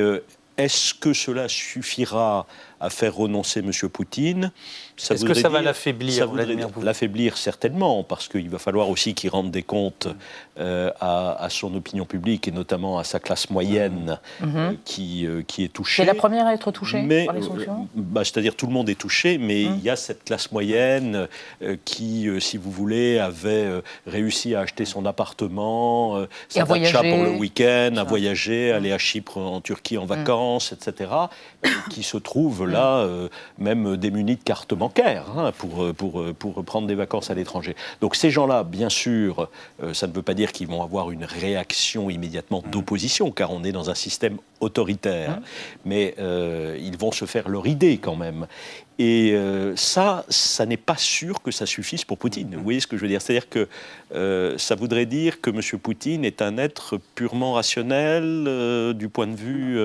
est-ce 0.58 0.92
que 0.92 1.12
cela 1.12 1.48
suffira 1.48 2.46
à 2.80 2.90
faire 2.90 3.14
renoncer 3.14 3.60
M. 3.60 3.72
Poutine 3.88 4.52
Est-ce 4.96 5.24
que 5.24 5.34
ça 5.34 5.48
va 5.48 5.62
l'affaiblir 5.62 6.30
L'affaiblir 6.82 7.36
certainement, 7.36 8.04
parce 8.04 8.28
qu'il 8.28 8.48
va 8.48 8.58
falloir 8.58 8.88
aussi 8.88 9.14
qu'il 9.14 9.30
rende 9.30 9.50
des 9.50 9.62
comptes 9.62 10.08
euh, 10.58 10.90
à, 11.00 11.46
son 11.50 11.74
opinion 11.74 12.04
publique 12.04 12.46
et 12.46 12.50
notamment 12.50 12.98
à 12.98 13.04
sa 13.04 13.18
classe 13.20 13.50
moyenne 13.50 14.18
mhm. 14.40 14.56
euh, 14.56 14.72
qui, 14.84 15.26
euh, 15.26 15.42
qui 15.42 15.64
est 15.64 15.72
touchée. 15.72 16.02
C'est 16.02 16.06
la 16.06 16.14
première 16.14 16.46
à 16.46 16.54
être 16.54 16.70
touchée 16.70 17.06
par 17.26 17.34
les 17.34 17.42
sanctions 17.42 17.88
bah, 17.94 18.24
C'est-à-dire 18.24 18.54
tout 18.54 18.66
le 18.66 18.72
monde 18.72 18.88
est 18.88 18.98
touché, 18.98 19.38
mais 19.38 19.64
mhm. 19.64 19.76
il 19.78 19.84
y 19.84 19.90
a 19.90 19.96
cette 19.96 20.24
classe 20.24 20.52
moyenne 20.52 21.26
qui, 21.84 22.28
si 22.40 22.56
vous 22.56 22.70
voulez, 22.70 23.18
avait 23.18 23.66
réussi 24.06 24.54
à 24.54 24.60
acheter 24.60 24.84
son 24.84 25.06
appartement, 25.06 26.26
sa 26.48 26.64
pour 26.64 26.76
le 26.76 27.36
week-end, 27.38 27.94
à 27.96 28.04
voyager, 28.04 28.72
aller 28.72 28.92
à 28.92 28.98
Chypre, 28.98 29.38
en 29.38 29.60
Turquie 29.60 29.98
en 29.98 30.06
vacances, 30.06 30.72
etc., 30.72 31.10
qui 31.90 32.02
se 32.02 32.16
trouve 32.16 32.67
là, 32.68 32.98
euh, 32.98 33.28
même 33.58 33.96
démunis 33.96 34.36
de 34.36 34.42
carte 34.42 34.74
bancaire 34.74 35.24
hein, 35.36 35.52
pour, 35.56 35.82
euh, 35.82 35.92
pour, 35.92 36.20
euh, 36.20 36.32
pour 36.32 36.62
prendre 36.64 36.86
des 36.86 36.94
vacances 36.94 37.30
à 37.30 37.34
l'étranger. 37.34 37.74
Donc 38.00 38.16
ces 38.16 38.30
gens-là, 38.30 38.64
bien 38.64 38.88
sûr, 38.88 39.48
ça 39.92 40.06
ne 40.06 40.12
veut 40.12 40.22
pas 40.22 40.34
dire 40.34 40.52
qu'ils 40.52 40.68
vont 40.68 40.82
avoir 40.82 41.10
une 41.10 41.24
réaction 41.24 42.10
immédiatement 42.10 42.62
d'opposition, 42.70 43.30
car 43.30 43.52
on 43.52 43.64
est 43.64 43.72
dans 43.72 43.90
un 43.90 43.94
système 43.94 44.38
autoritaire, 44.60 45.30
mmh. 45.30 45.42
mais 45.84 46.14
ils 46.80 46.96
vont 46.98 47.12
se 47.12 47.24
faire 47.24 47.48
leur 47.48 47.66
idée 47.66 47.98
quand 47.98 48.16
même. 48.16 48.46
Et 49.00 49.30
euh, 49.32 49.76
ça, 49.76 50.24
ça 50.28 50.66
n'est 50.66 50.76
pas 50.76 50.96
sûr 50.96 51.40
que 51.40 51.52
ça 51.52 51.66
suffise 51.66 52.04
pour 52.04 52.18
Poutine. 52.18 52.56
Vous 52.56 52.64
voyez 52.64 52.80
ce 52.80 52.88
que 52.88 52.96
je 52.96 53.02
veux 53.02 53.08
dire? 53.08 53.22
C'est-à-dire 53.22 53.48
que 53.48 53.68
euh, 54.12 54.58
ça 54.58 54.74
voudrait 54.74 55.06
dire 55.06 55.40
que 55.40 55.50
M. 55.50 55.60
Poutine 55.80 56.24
est 56.24 56.42
un 56.42 56.58
être 56.58 56.98
purement 57.14 57.52
rationnel 57.52 58.44
euh, 58.48 58.92
du 58.92 59.08
point 59.08 59.28
de 59.28 59.36
vue 59.36 59.76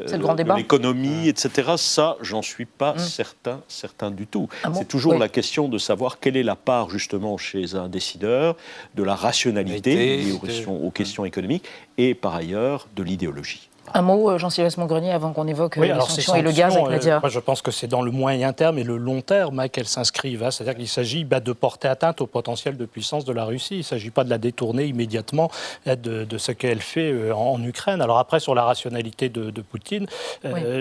de 0.00 0.56
l'économie, 0.56 1.28
etc. 1.28 1.74
Ça, 1.76 2.16
j'en 2.20 2.42
suis 2.42 2.64
pas 2.64 2.94
mmh. 2.94 2.98
certain, 2.98 3.60
certain 3.68 4.10
du 4.10 4.26
tout. 4.26 4.48
Ah 4.64 4.72
C'est 4.74 4.88
toujours 4.88 5.14
la 5.14 5.28
question 5.28 5.68
de 5.68 5.78
savoir 5.78 6.18
quelle 6.18 6.36
est 6.36 6.42
la 6.42 6.56
part 6.56 6.90
justement 6.90 7.38
chez 7.38 7.76
un 7.76 7.88
décideur 7.88 8.56
de 8.96 9.04
la 9.04 9.14
rationalité 9.14 10.16
liée 10.16 10.32
aux 10.32 10.90
questions 10.90 11.24
économiques 11.24 11.66
et 11.96 12.14
par 12.14 12.34
ailleurs 12.34 12.88
de 12.96 13.04
l'idéologie. 13.04 13.67
Un 13.94 14.02
mot, 14.02 14.30
euh, 14.30 14.38
Jean-Sylvestre 14.38 14.80
Montgrenier, 14.80 15.12
avant 15.12 15.32
qu'on 15.32 15.46
évoque 15.46 15.78
euh, 15.78 15.82
les 15.82 16.00
sanctions, 16.00 16.34
et 16.34 16.42
le 16.42 16.52
gaz 16.52 16.76
avec 16.76 16.88
Nadia. 16.88 17.16
Euh, 17.16 17.20
moi, 17.20 17.28
je 17.28 17.38
pense 17.38 17.62
que 17.62 17.70
c'est 17.70 17.86
dans 17.86 18.02
le 18.02 18.10
moyen 18.10 18.52
terme 18.52 18.78
et 18.78 18.84
le 18.84 18.96
long 18.96 19.20
terme 19.20 19.60
hein, 19.60 19.68
qu'elles 19.68 19.88
s'inscrivent. 19.88 20.42
Hein. 20.42 20.50
C'est-à-dire 20.50 20.76
qu'il 20.76 20.88
s'agit 20.88 21.24
bah, 21.24 21.40
de 21.40 21.52
porter 21.52 21.88
atteinte 21.88 22.20
au 22.20 22.26
potentiel 22.26 22.76
de 22.76 22.84
puissance 22.84 23.24
de 23.24 23.32
la 23.32 23.44
Russie. 23.44 23.76
Il 23.76 23.78
ne 23.78 23.82
s'agit 23.82 24.10
pas 24.10 24.24
de 24.24 24.30
la 24.30 24.38
détourner 24.38 24.84
immédiatement 24.84 25.50
hein, 25.86 25.96
de, 25.96 26.26
ce 26.38 26.52
qu'elle 26.52 26.80
fait 26.80 27.32
en, 27.32 27.62
Ukraine. 27.62 28.00
Alors 28.00 28.18
après, 28.18 28.40
sur 28.40 28.54
la 28.54 28.64
rationalité 28.64 29.28
de, 29.28 29.60
Poutine, 29.60 30.06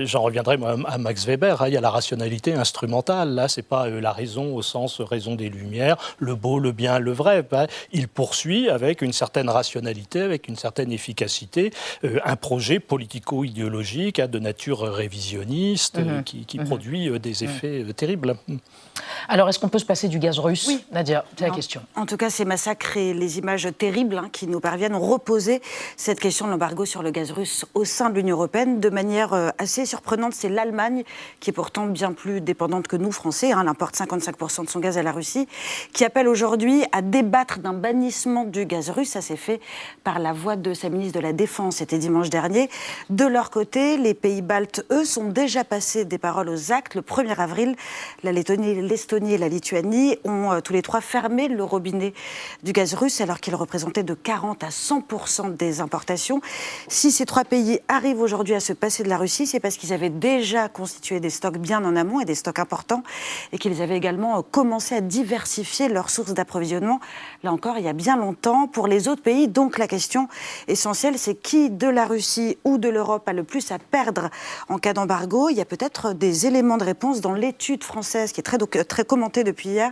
j'en 0.03 0.21
reviendrai 0.21 0.57
moi, 0.57 0.75
à 0.87 0.97
Max 0.97 1.25
Weber. 1.25 1.63
il 1.67 1.73
y 1.73 1.77
a 1.77 1.81
la 1.81 1.89
rationalité 1.89 2.53
instrumentale. 2.53 3.33
Là, 3.33 3.47
c'est 3.47 3.63
pas 3.63 3.87
la 3.87 4.11
raison 4.11 4.55
au 4.55 4.61
sens 4.61 5.01
raison 5.01 5.35
des 5.35 5.49
Lumières, 5.49 5.97
le 6.19 6.35
beau, 6.35 6.59
le 6.59 6.71
bien, 6.71 6.99
le 6.99 7.11
vrai. 7.11 7.45
il 7.91 8.07
poursuit 8.07 8.69
avec 8.69 9.01
une 9.01 9.13
certaine 9.13 9.49
rationalité, 9.49 10.21
avec 10.21 10.47
une 10.47 10.55
certaine 10.55 10.91
efficacité, 10.91 11.71
un 12.03 12.35
projet 12.35 12.79
politique 12.79 12.96
politico-idéologique 12.97 14.19
hein, 14.19 14.27
de 14.27 14.39
nature 14.39 14.81
révisionniste 14.81 15.99
mhm. 15.99 16.23
qui, 16.23 16.57
mhm. 16.57 16.65
produit 16.65 17.19
des 17.19 17.43
effets 17.43 17.85
terribles. 17.95 18.35
Alors, 19.27 19.49
est-ce 19.49 19.59
qu'on 19.59 19.69
peut 19.69 19.79
se 19.79 19.85
passer 19.85 20.07
du 20.07 20.19
gaz 20.19 20.39
russe 20.39 20.65
Oui. 20.67 20.85
Nadia, 20.91 21.25
c'est 21.37 21.47
la 21.47 21.53
question. 21.53 21.81
En 21.95 22.05
tout 22.05 22.17
cas, 22.17 22.29
ces 22.29 22.45
massacres 22.45 22.97
et 22.97 23.13
les 23.13 23.37
images 23.39 23.67
terribles 23.77 24.17
hein, 24.17 24.29
qui 24.31 24.47
nous 24.47 24.59
parviennent 24.59 24.95
ont 24.95 24.99
reposé 24.99 25.61
cette 25.95 26.19
question 26.19 26.45
de 26.45 26.51
l'embargo 26.51 26.85
sur 26.85 27.03
le 27.03 27.11
gaz 27.11 27.31
russe 27.31 27.65
au 27.73 27.85
sein 27.85 28.09
de 28.09 28.15
l'Union 28.15 28.35
européenne 28.35 28.79
de 28.79 28.89
manière 28.89 29.33
euh, 29.33 29.49
assez 29.57 29.85
surprenante. 29.85 30.33
C'est 30.33 30.49
l'Allemagne, 30.49 31.03
qui 31.39 31.49
est 31.49 31.53
pourtant 31.53 31.87
bien 31.87 32.13
plus 32.13 32.41
dépendante 32.41 32.87
que 32.87 32.95
nous, 32.95 33.11
Français, 33.11 33.51
hein, 33.51 33.59
elle 33.61 33.67
importe 33.67 33.95
55% 33.95 34.65
de 34.65 34.69
son 34.69 34.79
gaz 34.79 34.97
à 34.97 35.03
la 35.03 35.11
Russie, 35.11 35.47
qui 35.93 36.05
appelle 36.05 36.27
aujourd'hui 36.27 36.83
à 36.91 37.01
débattre 37.01 37.59
d'un 37.59 37.73
bannissement 37.73 38.45
du 38.45 38.65
gaz 38.65 38.89
russe. 38.89 39.09
Ça 39.09 39.21
s'est 39.21 39.35
fait 39.35 39.59
par 40.03 40.19
la 40.19 40.33
voix 40.33 40.55
de 40.55 40.73
sa 40.73 40.89
ministre 40.89 41.19
de 41.19 41.23
la 41.23 41.33
Défense, 41.33 41.77
c'était 41.77 41.97
dimanche 41.97 42.29
dernier. 42.29 42.69
De 43.09 43.25
leur 43.25 43.49
côté, 43.49 43.97
les 43.97 44.13
pays 44.13 44.41
baltes, 44.41 44.85
eux, 44.91 45.05
sont 45.05 45.29
déjà 45.29 45.63
passés 45.63 46.05
des 46.05 46.17
paroles 46.17 46.49
aux 46.49 46.71
actes. 46.71 46.95
Le 46.95 47.01
1er 47.01 47.35
avril, 47.37 47.75
la 48.23 48.31
Lettonie 48.31 48.86
l'Estonie 48.87 49.33
et 49.33 49.37
la 49.37 49.49
Lituanie 49.49 50.17
ont 50.23 50.51
euh, 50.51 50.61
tous 50.61 50.73
les 50.73 50.81
trois 50.81 51.01
fermé 51.01 51.47
le 51.47 51.63
robinet 51.63 52.13
du 52.63 52.71
gaz 52.71 52.93
russe 52.93 53.21
alors 53.21 53.39
qu'il 53.39 53.53
représentait 53.55 54.03
de 54.03 54.13
40 54.13 54.63
à 54.63 54.71
100 54.71 55.03
des 55.49 55.81
importations. 55.81 56.41
Si 56.87 57.11
ces 57.11 57.25
trois 57.25 57.43
pays 57.43 57.79
arrivent 57.87 58.21
aujourd'hui 58.21 58.55
à 58.55 58.59
se 58.59 58.73
passer 58.73 59.03
de 59.03 59.09
la 59.09 59.17
Russie, 59.17 59.45
c'est 59.45 59.59
parce 59.59 59.77
qu'ils 59.77 59.93
avaient 59.93 60.09
déjà 60.09 60.69
constitué 60.69 61.19
des 61.19 61.29
stocks 61.29 61.57
bien 61.57 61.83
en 61.83 61.95
amont 61.95 62.19
et 62.19 62.25
des 62.25 62.35
stocks 62.35 62.59
importants 62.59 63.03
et 63.51 63.57
qu'ils 63.57 63.81
avaient 63.81 63.97
également 63.97 64.39
euh, 64.39 64.41
commencé 64.49 64.95
à 64.95 65.01
diversifier 65.01 65.89
leurs 65.89 66.09
sources 66.09 66.33
d'approvisionnement. 66.33 66.99
Là 67.43 67.51
encore, 67.51 67.77
il 67.77 67.85
y 67.85 67.89
a 67.89 67.93
bien 67.93 68.17
longtemps. 68.17 68.67
Pour 68.67 68.87
les 68.87 69.07
autres 69.07 69.21
pays, 69.21 69.47
donc 69.47 69.77
la 69.77 69.87
question 69.87 70.27
essentielle, 70.67 71.17
c'est 71.17 71.35
qui 71.35 71.69
de 71.69 71.87
la 71.87 72.05
Russie 72.05 72.57
ou 72.63 72.77
de 72.77 72.89
l'Europe 72.89 73.27
a 73.27 73.33
le 73.33 73.43
plus 73.43 73.71
à 73.71 73.79
perdre 73.79 74.29
en 74.69 74.77
cas 74.77 74.93
d'embargo? 74.93 75.49
Il 75.49 75.57
y 75.57 75.61
a 75.61 75.65
peut-être 75.65 76.13
des 76.13 76.45
éléments 76.45 76.77
de 76.77 76.83
réponse 76.83 77.21
dans 77.21 77.33
l'étude 77.33 77.83
française 77.83 78.31
qui 78.31 78.39
est 78.39 78.43
très 78.43 78.57
très 78.83 79.05
commenté 79.05 79.43
depuis 79.43 79.69
hier 79.69 79.91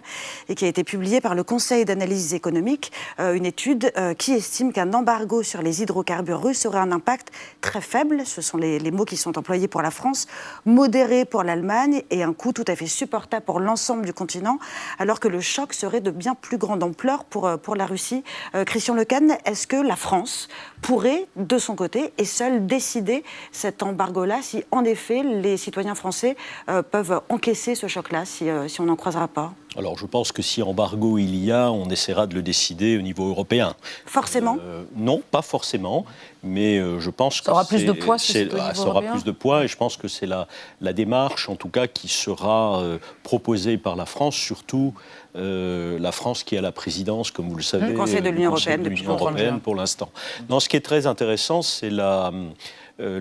et 0.50 0.56
qui 0.56 0.66
a 0.66 0.68
été 0.68 0.84
publié 0.84 1.22
par 1.22 1.36
le 1.36 1.44
Conseil 1.44 1.86
d'analyse 1.86 2.34
économique, 2.34 2.92
euh, 3.20 3.34
une 3.34 3.46
étude 3.46 3.92
euh, 3.98 4.14
qui 4.14 4.34
estime 4.34 4.74
qu'un 4.74 4.94
embargo 4.94 5.44
sur 5.44 5.62
les 5.62 5.82
hydrocarbures 5.82 6.42
russes 6.42 6.66
aurait 6.66 6.80
un 6.80 6.92
impact 6.92 7.32
très 7.62 7.82
faible, 7.82 8.26
ce 8.26 8.42
sont 8.42 8.58
les, 8.58 8.80
mots 8.92 9.06
qui 9.06 9.18
sont 9.18 9.38
employés 9.38 9.68
pour 9.68 9.82
la 9.82 9.92
France, 9.92 10.28
modéré 10.66 11.26
pour 11.26 11.44
l'Allemagne 11.44 12.04
et 12.12 12.24
un 12.24 12.34
coût 12.34 12.54
tout 12.54 12.66
à 12.68 12.76
fait 12.76 12.88
supportable 12.88 13.46
pour 13.46 13.60
l'ensemble 13.60 14.06
du 14.06 14.14
continent, 14.14 14.60
alors 15.00 15.20
que 15.20 15.28
le 15.28 15.42
choc 15.42 15.74
serait 15.74 16.02
de 16.02 16.12
bien 16.12 16.36
plus 16.36 16.58
grande 16.58 16.84
ampleur 16.84 17.26
pour, 17.26 17.48
euh, 17.48 17.58
pour 17.58 17.76
la 17.76 17.86
Russie. 17.86 18.24
Christian 18.66 18.96
Lecan, 18.96 19.38
est-ce 19.46 19.68
que 19.68 19.76
la 19.76 19.96
France 19.96 20.48
pourrait, 20.86 21.26
de 21.36 21.58
son 21.58 21.76
côté, 21.76 22.14
et 22.20 22.26
seule 22.26 22.68
décider 22.68 23.24
cet 23.52 23.82
embargo-là, 23.82 24.44
si 24.44 24.64
en 24.70 24.84
effet 24.84 25.24
les 25.24 25.58
citoyens 25.58 25.96
français 25.96 26.38
peuvent 26.92 27.22
encaisser 27.30 27.74
ce 27.74 27.88
choc-là, 27.88 28.24
si, 28.26 28.48
si 28.68 28.82
on 28.82 28.86
n'en 28.86 28.96
croisera 28.96 29.28
pas 29.28 29.54
alors 29.78 29.98
je 29.98 30.06
pense 30.06 30.32
que 30.32 30.42
si 30.42 30.62
embargo 30.62 31.18
il 31.18 31.36
y 31.36 31.52
a, 31.52 31.72
on 31.72 31.90
essaiera 31.90 32.28
de 32.28 32.36
le 32.36 32.42
décider 32.42 32.98
au 32.98 33.02
niveau 33.02 33.30
européen. 33.30 33.76
Forcément 34.06 34.58
euh, 34.62 34.84
Non, 34.96 35.22
pas 35.32 35.42
forcément, 35.42 36.06
mais 36.44 36.78
euh, 36.78 37.00
je 37.00 37.10
pense 37.10 37.40
que 37.40 37.46
ça 37.46 37.52
aura 37.52 37.66
plus 37.66 37.86
de 37.86 37.92
poids. 37.92 38.18
Ah, 38.60 38.74
ça 38.74 38.88
aura 38.88 39.02
plus 39.02 39.24
de 39.24 39.32
poids, 39.32 39.64
et 39.64 39.68
je 39.68 39.78
pense 39.78 39.98
que 39.98 40.08
c'est 40.08 40.26
la, 40.26 40.48
la 40.82 40.94
démarche, 40.94 41.50
en 41.50 41.56
tout 41.56 41.70
cas, 41.70 41.88
qui 41.88 42.08
sera 42.08 42.82
euh, 42.82 42.98
proposée 43.24 43.78
par 43.78 43.96
la 43.96 44.06
France, 44.06 44.36
surtout 44.36 44.94
la 45.38 46.14
France 46.14 46.46
qui 46.46 46.56
a 46.58 46.62
la 46.62 46.72
présidence, 46.72 47.30
comme 47.30 47.50
vous 47.50 47.58
le 47.58 47.62
savez, 47.62 47.88
le 47.88 47.98
Conseil 47.98 48.22
de 48.22 48.30
l'Union 48.30 48.52
européenne, 48.52 48.84
depuis 48.84 49.04
européenne 49.04 49.60
pour 49.60 49.76
l'instant. 49.76 50.10
Non, 50.50 50.62
ce 50.62 50.70
qui 50.70 50.78
est 50.78 50.86
très 50.86 51.08
intéressant, 51.08 51.62
c'est 51.62 51.90
la 51.90 52.32
euh, 53.02 53.20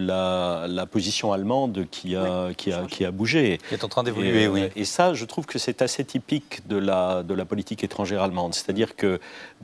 la, 0.68 0.86
position 0.86 1.32
allemande 1.32 1.86
qui 1.90 2.14
a, 2.14 2.50
qui 2.56 2.72
a, 2.72 2.84
qui 2.86 3.04
a 3.04 3.10
bougé. 3.10 3.58
Qui 3.68 3.74
est 3.74 3.82
en 3.82 3.88
train 3.88 4.04
d'évoluer, 4.04 4.46
oui. 4.46 4.68
Et 4.76 4.84
ça, 4.84 5.14
je 5.14 5.24
trouve 5.24 5.46
que 5.46 5.58
c'est 5.58 5.82
assez 5.82 6.04
typique 6.04 6.66
de 6.68 6.76
la, 6.76 7.24
de 7.24 7.34
la 7.34 7.44
politique 7.44 7.82
étrangère 7.82 8.22
allemande. 8.22 8.54
C'est-à-dire 8.54 8.94
que 8.94 9.18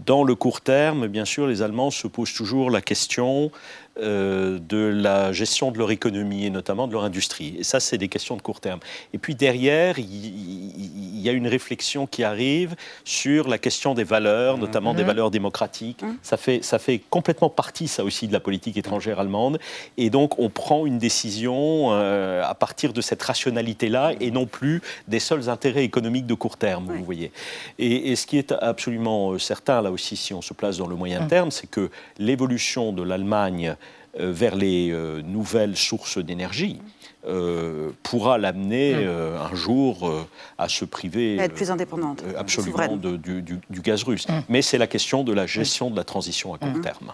dans 0.05 0.25
le 0.25 0.35
court 0.35 0.63
terme, 0.63 1.07
bien 1.07 1.25
sûr, 1.25 1.47
les 1.47 1.63
Allemands 1.63 1.91
se 1.93 2.09
posent 2.09 2.35
toujours 2.35 2.71
la 2.71 2.81
question 2.81 3.47
euh, 3.47 3.51
de 3.97 4.87
la 4.87 5.33
gestion 5.33 5.71
de 5.71 5.79
leur 5.79 5.91
économie 5.91 6.47
et 6.47 6.51
notamment 6.51 6.87
de 6.87 6.93
leur 6.93 7.05
industrie. 7.05 7.57
Et 7.59 7.65
ça, 7.65 7.81
c'est 7.81 7.99
des 7.99 8.09
questions 8.09 8.37
de 8.37 8.43
court 8.43 8.61
terme. 8.61 8.81
Et 9.13 9.19
puis 9.19 9.35
derrière, 9.35 9.99
il 9.99 11.21
y, 11.21 11.29
a 11.29 11.33
une 11.33 11.47
réflexion 11.47 12.07
qui 12.07 12.25
arrive 12.25 12.75
sur 13.05 13.49
la 13.49 13.59
question 13.59 13.95
des 13.95 14.05
valeurs, 14.05 14.57
mmh. 14.57 14.61
notamment 14.61 14.95
des 14.95 15.03
mmh. 15.03 15.07
valeurs 15.07 15.31
démocratiques. 15.31 16.03
Mmh. 16.03 16.17
Ça, 16.23 16.37
fait, 16.37 16.65
ça 16.65 16.79
fait 16.79 17.01
complètement 17.11 17.51
partie, 17.51 17.89
ça 17.89 18.05
aussi, 18.05 18.29
de 18.29 18.33
la 18.33 18.41
politique 18.41 18.77
étrangère 18.77 19.21
allemande. 19.21 19.59
Et 19.97 20.11
donc, 20.11 20.39
on 20.39 20.49
prend 20.49 20.87
une 20.87 20.99
décision 20.99 21.93
euh, 21.93 22.43
à 22.45 22.55
partir 22.55 22.93
de 22.93 23.01
cette 23.01 23.23
rationalité-là 23.23 24.13
et 24.21 24.31
non 24.31 24.47
plus 24.47 24.83
des 25.09 25.21
seuls 25.21 25.49
intérêts 25.49 25.85
économiques 25.85 26.27
de 26.27 26.35
court 26.35 26.57
terme, 26.57 26.93
vous 26.97 27.05
voyez. 27.05 27.33
Et, 27.79 28.11
et, 28.11 28.17
ce 28.17 28.27
qui 28.27 28.39
est 28.39 28.53
absolument 28.53 29.33
euh, 29.33 29.39
certain, 29.39 29.83
là 29.83 29.91
aussi, 29.91 30.17
si 30.17 30.35
on 30.35 30.43
se 30.43 30.55
place 30.55 30.79
dans 30.79 30.87
le 30.87 30.97
moyen 30.97 31.27
terme, 31.27 31.51
c'est 31.51 31.69
que 31.69 31.91
l'évolution 32.19 32.93
de 32.93 33.03
l'Allemagne 33.03 33.69
euh, 33.69 33.75
vers 34.19 34.57
les 34.57 34.91
euh, 34.91 35.23
nouvelles 35.23 35.77
sources 35.77 36.19
d'énergie 36.19 36.81
euh, 37.27 37.91
pourra 38.03 38.39
l'amener 38.39 38.95
mm. 38.95 39.09
un 39.53 39.55
jour 39.55 40.11
à 40.59 40.69
se 40.69 40.85
priver 40.85 41.39
à 41.39 41.45
être 41.45 41.55
plus 41.55 41.71
indépendante, 41.71 42.23
absolument 42.39 42.97
du, 42.97 43.81
gaz 43.83 44.05
russe. 44.05 44.29
Mm. 44.29 44.33
Mais 44.49 44.63
c'est 44.63 44.79
la 44.79 44.87
question 44.87 45.23
de 45.23 45.33
la 45.33 45.47
gestion 45.47 45.91
de 45.91 45.97
la 45.97 46.05
transition 46.05 46.55
à 46.55 46.59
court 46.59 46.69
mm. 46.69 46.81
terme. 46.81 47.13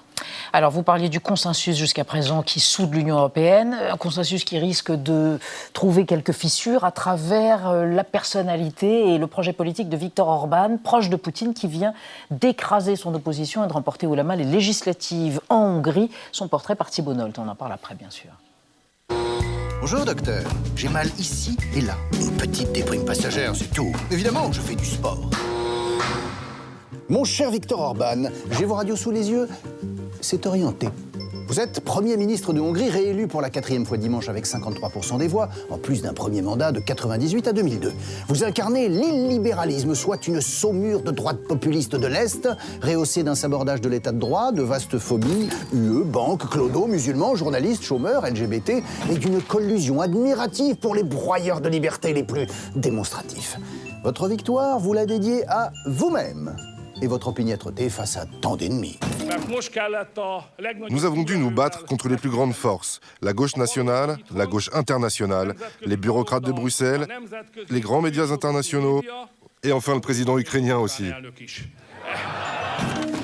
Alors 0.52 0.70
vous 0.70 0.82
parliez 0.82 1.08
du 1.08 1.20
consensus 1.20 1.76
jusqu'à 1.76 2.04
présent 2.04 2.42
qui 2.42 2.60
soude 2.60 2.94
l'Union 2.94 3.16
européenne, 3.16 3.76
un 3.90 3.96
consensus 3.96 4.44
qui 4.44 4.58
risque 4.58 4.92
de 4.92 5.38
trouver 5.72 6.06
quelques 6.06 6.32
fissures 6.32 6.84
à 6.84 6.92
travers 6.92 7.72
la 7.72 8.04
personnalité 8.04 9.14
et 9.14 9.18
le 9.18 9.26
projet 9.26 9.52
politique 9.52 9.88
de 9.88 9.96
Viktor 9.96 10.28
Orban, 10.28 10.78
proche 10.82 11.10
de 11.10 11.16
Poutine, 11.16 11.52
qui 11.54 11.66
vient 11.66 11.94
d'écraser 12.30 12.96
son 12.96 13.14
opposition 13.14 13.64
et 13.64 13.68
de 13.68 13.72
remporter 13.72 14.06
haut 14.06 14.14
la 14.14 14.24
main 14.24 14.36
les 14.36 14.44
législatives 14.44 15.40
en 15.48 15.56
Hongrie. 15.56 16.10
Son 16.32 16.48
portrait 16.48 16.76
par 16.76 16.90
Thibault 16.90 17.14
On 17.14 17.48
en 17.48 17.54
parle 17.54 17.72
après, 17.72 17.94
bien 17.94 18.10
sûr. 18.10 18.30
Bonjour 19.80 20.04
docteur, 20.04 20.42
j'ai 20.74 20.88
mal 20.88 21.06
ici 21.18 21.56
et 21.76 21.82
là. 21.82 21.96
Une 22.18 22.32
petite 22.36 22.72
déprime 22.72 23.04
passagère, 23.04 23.54
c'est 23.54 23.70
tout. 23.72 23.94
Évidemment, 24.10 24.50
je 24.50 24.60
fais 24.60 24.74
du 24.74 24.84
sport. 24.84 25.30
Mon 27.08 27.24
cher 27.24 27.50
Victor 27.50 27.80
Orban, 27.80 28.30
j'ai 28.52 28.64
vos 28.64 28.74
radios 28.74 28.96
sous 28.96 29.10
les 29.10 29.30
yeux. 29.30 29.48
C'est 30.20 30.46
orienté. 30.46 30.88
Vous 31.48 31.60
êtes 31.60 31.78
Premier 31.78 32.16
ministre 32.16 32.52
de 32.52 32.60
Hongrie, 32.60 32.90
réélu 32.90 33.28
pour 33.28 33.40
la 33.40 33.50
quatrième 33.50 33.86
fois 33.86 33.98
dimanche 33.98 34.28
avec 34.28 34.46
53% 34.46 35.18
des 35.18 35.28
voix, 35.28 35.48
en 35.70 35.78
plus 35.78 36.02
d'un 36.02 36.12
premier 36.12 36.42
mandat 36.42 36.72
de 36.72 36.80
98 36.80 37.46
à 37.46 37.52
2002. 37.52 37.92
Vous 38.26 38.42
incarnez 38.42 38.88
l'illibéralisme, 38.88 39.94
soit 39.94 40.26
une 40.26 40.40
saumure 40.40 41.02
de 41.02 41.12
droite 41.12 41.38
populiste 41.46 41.94
de 41.94 42.06
l'Est, 42.08 42.48
rehaussée 42.82 43.22
d'un 43.22 43.36
sabordage 43.36 43.80
de 43.80 43.88
l'état 43.88 44.10
de 44.10 44.18
droit, 44.18 44.50
de 44.50 44.62
vastes 44.62 44.98
phobies, 44.98 45.48
UE, 45.72 46.02
banques, 46.04 46.50
clodo, 46.50 46.88
musulmans, 46.88 47.36
journalistes, 47.36 47.84
chômeurs, 47.84 48.26
LGBT, 48.26 48.82
et 49.08 49.16
d'une 49.16 49.40
collusion 49.40 50.00
admirative 50.00 50.74
pour 50.74 50.96
les 50.96 51.04
broyeurs 51.04 51.60
de 51.60 51.68
liberté 51.68 52.12
les 52.12 52.24
plus 52.24 52.48
démonstratifs. 52.74 53.56
Votre 54.02 54.26
victoire, 54.26 54.80
vous 54.80 54.94
la 54.94 55.06
dédiez 55.06 55.48
à 55.48 55.70
vous-même 55.86 56.56
et 57.02 57.06
votre 57.06 57.28
opiniâtreté 57.28 57.88
face 57.88 58.16
à 58.16 58.26
tant 58.40 58.56
d'ennemis. 58.56 58.98
Nous 60.90 61.04
avons 61.04 61.22
dû 61.22 61.38
nous 61.38 61.50
battre 61.50 61.84
contre 61.84 62.08
les 62.08 62.16
plus 62.16 62.30
grandes 62.30 62.54
forces, 62.54 63.00
la 63.22 63.32
gauche 63.32 63.56
nationale, 63.56 64.18
la 64.34 64.46
gauche 64.46 64.70
internationale, 64.72 65.54
les 65.84 65.96
bureaucrates 65.96 66.44
de 66.44 66.52
Bruxelles, 66.52 67.06
les 67.70 67.80
grands 67.80 68.00
médias 68.00 68.30
internationaux 68.30 69.02
et 69.62 69.72
enfin 69.72 69.94
le 69.94 70.00
président 70.00 70.38
ukrainien 70.38 70.78
aussi. 70.78 71.10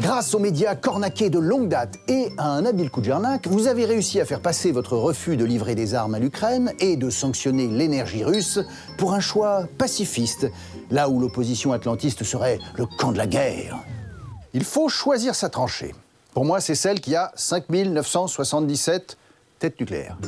Grâce 0.02 0.34
aux 0.34 0.40
médias 0.40 0.74
cornaqués 0.74 1.30
de 1.30 1.38
longue 1.38 1.68
date 1.68 1.96
et 2.08 2.32
à 2.36 2.48
un 2.48 2.66
habile 2.66 2.90
Kujernak, 2.90 3.46
vous 3.46 3.68
avez 3.68 3.84
réussi 3.84 4.20
à 4.20 4.24
faire 4.24 4.40
passer 4.40 4.72
votre 4.72 4.96
refus 4.96 5.36
de 5.36 5.44
livrer 5.44 5.76
des 5.76 5.94
armes 5.94 6.16
à 6.16 6.18
l'Ukraine 6.18 6.72
et 6.80 6.96
de 6.96 7.08
sanctionner 7.08 7.68
l'énergie 7.68 8.24
russe 8.24 8.58
pour 8.98 9.14
un 9.14 9.20
choix 9.20 9.68
pacifiste, 9.78 10.48
là 10.90 11.08
où 11.08 11.20
l'opposition 11.20 11.72
atlantiste 11.72 12.24
serait 12.24 12.58
le 12.76 12.86
camp 12.86 13.12
de 13.12 13.18
la 13.18 13.28
guerre. 13.28 13.78
Il 14.54 14.64
faut 14.64 14.88
choisir 14.88 15.36
sa 15.36 15.48
tranchée. 15.48 15.94
Pour 16.34 16.44
moi, 16.44 16.60
c'est 16.60 16.74
celle 16.74 17.00
qui 17.00 17.14
a 17.14 17.30
5977 17.36 19.16
têtes 19.60 19.78
nucléaires. 19.78 20.18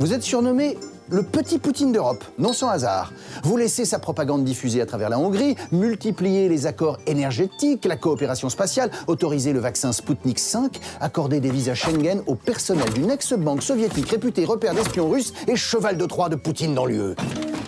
Vous 0.00 0.12
êtes 0.12 0.22
surnommé 0.22 0.76
le 1.08 1.22
petit 1.22 1.58
Poutine 1.58 1.92
d'Europe, 1.92 2.24
non 2.38 2.52
sans 2.52 2.68
hasard. 2.68 3.12
Vous 3.42 3.56
laissez 3.56 3.84
sa 3.84 3.98
propagande 3.98 4.44
diffuser 4.44 4.80
à 4.80 4.86
travers 4.86 5.10
la 5.10 5.18
Hongrie, 5.18 5.56
multiplier 5.72 6.48
les 6.48 6.66
accords 6.66 6.98
énergétiques, 7.06 7.84
la 7.84 7.96
coopération 7.96 8.48
spatiale, 8.48 8.90
autoriser 9.06 9.52
le 9.52 9.60
vaccin 9.60 9.92
Sputnik 9.92 10.38
5, 10.38 10.78
accorder 11.00 11.40
des 11.40 11.50
visas 11.50 11.74
Schengen 11.74 12.22
au 12.26 12.34
personnel 12.34 12.92
d'une 12.92 13.10
ex-banque 13.10 13.62
soviétique 13.62 14.08
réputée 14.08 14.44
repère 14.44 14.74
d'espions 14.74 15.08
russes 15.08 15.32
et 15.46 15.56
cheval 15.56 15.96
de 15.96 16.06
Troie 16.06 16.28
de 16.28 16.36
Poutine 16.36 16.74
dans 16.74 16.86
l'UE. 16.86 17.14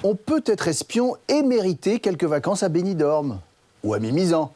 On 0.02 0.14
peut 0.14 0.42
être 0.46 0.68
espion 0.68 1.16
et 1.28 1.42
mériter 1.42 2.00
quelques 2.00 2.24
vacances 2.24 2.62
à 2.62 2.68
Benidorm 2.68 3.40
ou 3.82 3.94
à 3.94 3.98
Mimizan. 3.98 4.52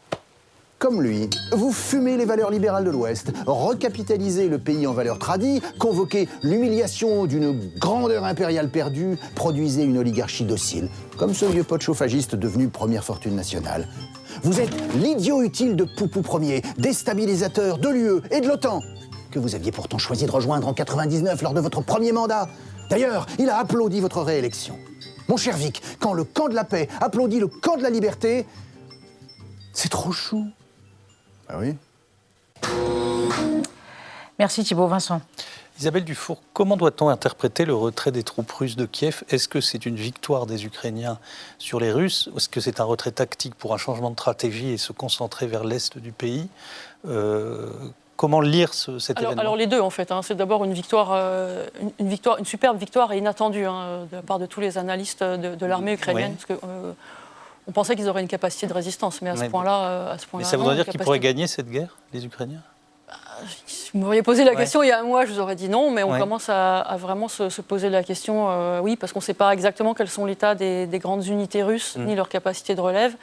Comme 0.80 1.02
lui, 1.02 1.28
vous 1.52 1.72
fumez 1.72 2.16
les 2.16 2.24
valeurs 2.24 2.50
libérales 2.50 2.84
de 2.84 2.90
l'Ouest, 2.90 3.32
recapitalisez 3.46 4.48
le 4.48 4.58
pays 4.58 4.86
en 4.86 4.94
valeurs 4.94 5.18
tradies, 5.18 5.60
convoquez 5.78 6.26
l'humiliation 6.42 7.26
d'une 7.26 7.70
grandeur 7.78 8.24
impériale 8.24 8.70
perdue, 8.70 9.18
produisez 9.34 9.82
une 9.82 9.98
oligarchie 9.98 10.44
docile, 10.44 10.88
comme 11.18 11.34
ce 11.34 11.44
vieux 11.44 11.64
pote 11.64 11.82
chauffagiste 11.82 12.34
devenu 12.34 12.68
première 12.68 13.04
fortune 13.04 13.36
nationale. 13.36 13.88
Vous 14.42 14.58
êtes 14.58 14.70
l'idiot 14.94 15.42
utile 15.42 15.76
de 15.76 15.84
Poupou 15.84 16.22
Ier, 16.40 16.62
déstabilisateur 16.78 17.76
de 17.76 17.88
l'UE 17.90 18.22
et 18.30 18.40
de 18.40 18.48
l'OTAN, 18.48 18.80
que 19.30 19.38
vous 19.38 19.54
aviez 19.54 19.72
pourtant 19.72 19.98
choisi 19.98 20.24
de 20.24 20.30
rejoindre 20.30 20.66
en 20.66 20.72
99 20.72 21.42
lors 21.42 21.52
de 21.52 21.60
votre 21.60 21.82
premier 21.82 22.12
mandat. 22.12 22.48
D'ailleurs, 22.88 23.26
il 23.38 23.50
a 23.50 23.58
applaudi 23.58 24.00
votre 24.00 24.22
réélection. 24.22 24.78
Mon 25.28 25.36
cher 25.36 25.58
Vic, 25.58 25.82
quand 26.00 26.14
le 26.14 26.24
camp 26.24 26.48
de 26.48 26.54
la 26.54 26.64
paix 26.64 26.88
applaudit 27.02 27.38
le 27.38 27.48
camp 27.48 27.76
de 27.76 27.82
la 27.82 27.90
liberté, 27.90 28.46
c'est 29.74 29.90
trop 29.90 30.10
chou. 30.10 30.46
Ah 31.52 31.58
oui 31.58 31.74
Merci 34.38 34.62
Thibault. 34.62 34.86
Vincent. 34.86 35.20
Isabelle 35.78 36.04
Dufour, 36.04 36.38
comment 36.52 36.76
doit-on 36.76 37.08
interpréter 37.08 37.64
le 37.64 37.74
retrait 37.74 38.12
des 38.12 38.22
troupes 38.22 38.50
russes 38.52 38.76
de 38.76 38.86
Kiev? 38.86 39.24
Est-ce 39.30 39.48
que 39.48 39.60
c'est 39.60 39.84
une 39.86 39.96
victoire 39.96 40.46
des 40.46 40.64
Ukrainiens 40.64 41.18
sur 41.58 41.80
les 41.80 41.90
Russes? 41.90 42.30
Est-ce 42.36 42.48
que 42.48 42.60
c'est 42.60 42.80
un 42.80 42.84
retrait 42.84 43.12
tactique 43.12 43.54
pour 43.54 43.74
un 43.74 43.78
changement 43.78 44.10
de 44.10 44.14
stratégie 44.14 44.70
et 44.70 44.76
se 44.76 44.92
concentrer 44.92 45.46
vers 45.46 45.64
l'est 45.64 45.98
du 45.98 46.12
pays? 46.12 46.48
Euh, 47.08 47.70
Comment 48.16 48.42
lire 48.42 48.74
cet 48.74 49.18
événement? 49.18 49.40
Alors 49.40 49.56
les 49.56 49.66
deux 49.66 49.80
en 49.80 49.88
fait. 49.88 50.12
Hein. 50.12 50.20
C'est 50.20 50.34
d'abord 50.34 50.62
une 50.64 50.74
victoire, 50.74 51.12
euh, 51.14 51.66
une, 51.98 52.08
victoire, 52.08 52.36
une 52.36 52.44
superbe 52.44 52.76
victoire 52.76 53.14
et 53.14 53.18
inattendue 53.18 53.64
hein, 53.64 54.06
de 54.12 54.16
la 54.16 54.20
part 54.20 54.38
de 54.38 54.44
tous 54.44 54.60
les 54.60 54.76
analystes 54.76 55.24
de, 55.24 55.66
l'armée 55.66 55.94
ukrainienne. 55.94 56.34
Parce 56.34 56.44
que, 56.44 56.66
euh, 56.66 56.92
on 57.70 57.72
pensait 57.72 57.94
qu'ils 57.94 58.08
auraient 58.08 58.20
une 58.20 58.26
capacité 58.26 58.66
de 58.66 58.72
résistance, 58.72 59.22
mais 59.22 59.30
à 59.30 59.36
ce 59.36 59.44
point-là, 59.44 59.84
euh, 59.84 60.14
à 60.14 60.18
ce 60.18 60.26
point-là. 60.26 60.44
Mais 60.44 60.50
ça 60.50 60.56
voudrait 60.56 60.74
dire 60.74 60.86
qu'ils 60.86 60.98
pourraient 60.98 61.20
gagner 61.20 61.46
cette 61.46 61.70
guerre, 61.70 61.96
les 62.12 62.26
Ukrainiens? 62.26 62.62
Si 63.64 63.92
vous 63.94 64.00
m'auriez 64.00 64.22
posé 64.22 64.42
la 64.44 64.56
question 64.56 64.82
il 64.82 64.88
y 64.88 64.92
a 64.92 64.98
un 64.98 65.04
mois, 65.04 65.24
je 65.24 65.32
vous 65.32 65.38
aurais 65.38 65.54
dit 65.54 65.68
non, 65.68 65.90
mais 65.92 66.02
on 66.02 66.18
commence 66.18 66.48
à, 66.48 66.96
vraiment 66.98 67.28
se, 67.28 67.60
poser 67.60 67.88
la 67.88 68.02
question, 68.02 68.50
euh, 68.50 68.80
oui, 68.80 68.96
parce 68.96 69.12
qu'on 69.12 69.20
ne 69.20 69.24
sait 69.24 69.34
pas 69.34 69.52
exactement 69.52 69.94
quels 69.94 70.08
sont 70.08 70.26
l'état 70.26 70.56
des, 70.56 70.88
grandes 70.94 71.24
unités 71.26 71.62
russes, 71.62 71.96
mm. 71.96 72.04
ni 72.06 72.16
leur 72.16 72.28
capacité 72.28 72.74
de 72.74 72.80
relève. 72.80 73.14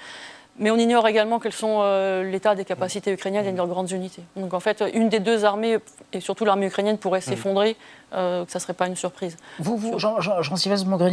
Mais 0.60 0.72
on 0.72 0.78
ignore 0.78 1.08
également 1.08 1.39
quels 1.39 1.54
sont 1.54 1.82
euh, 1.82 2.24
l'état 2.24 2.56
des 2.56 2.66
capacités 2.66 3.12
ukrainiennes 3.12 3.45
et 3.45 3.52
de 3.52 3.58
leurs 3.58 3.68
grandes 3.68 3.91
unités. 3.91 4.24
Donc 4.38 4.54
en 4.54 4.60
fait, 4.60 4.82
une 4.93 5.10
des 5.10 5.20
deux 5.20 5.43
armées, 5.43 5.78
et 6.14 6.22
surtout 6.22 6.45
l'armée 6.45 6.68
ukrainienne, 6.68 6.98
pourrait 6.98 7.20
mm. 7.20 7.30
s'effondrer 7.30 7.76
euh, 8.14 8.45
que 8.45 8.51
ça 8.53 8.60
ne 8.60 8.62
serait 8.62 8.74
pas 8.74 8.88
une 8.88 8.95
surprise. 8.95 9.36
Vous, 9.60 9.76
vous 9.76 9.99
Jean, 9.99 10.22
Jean, 10.22 10.41
Jean 10.41 10.55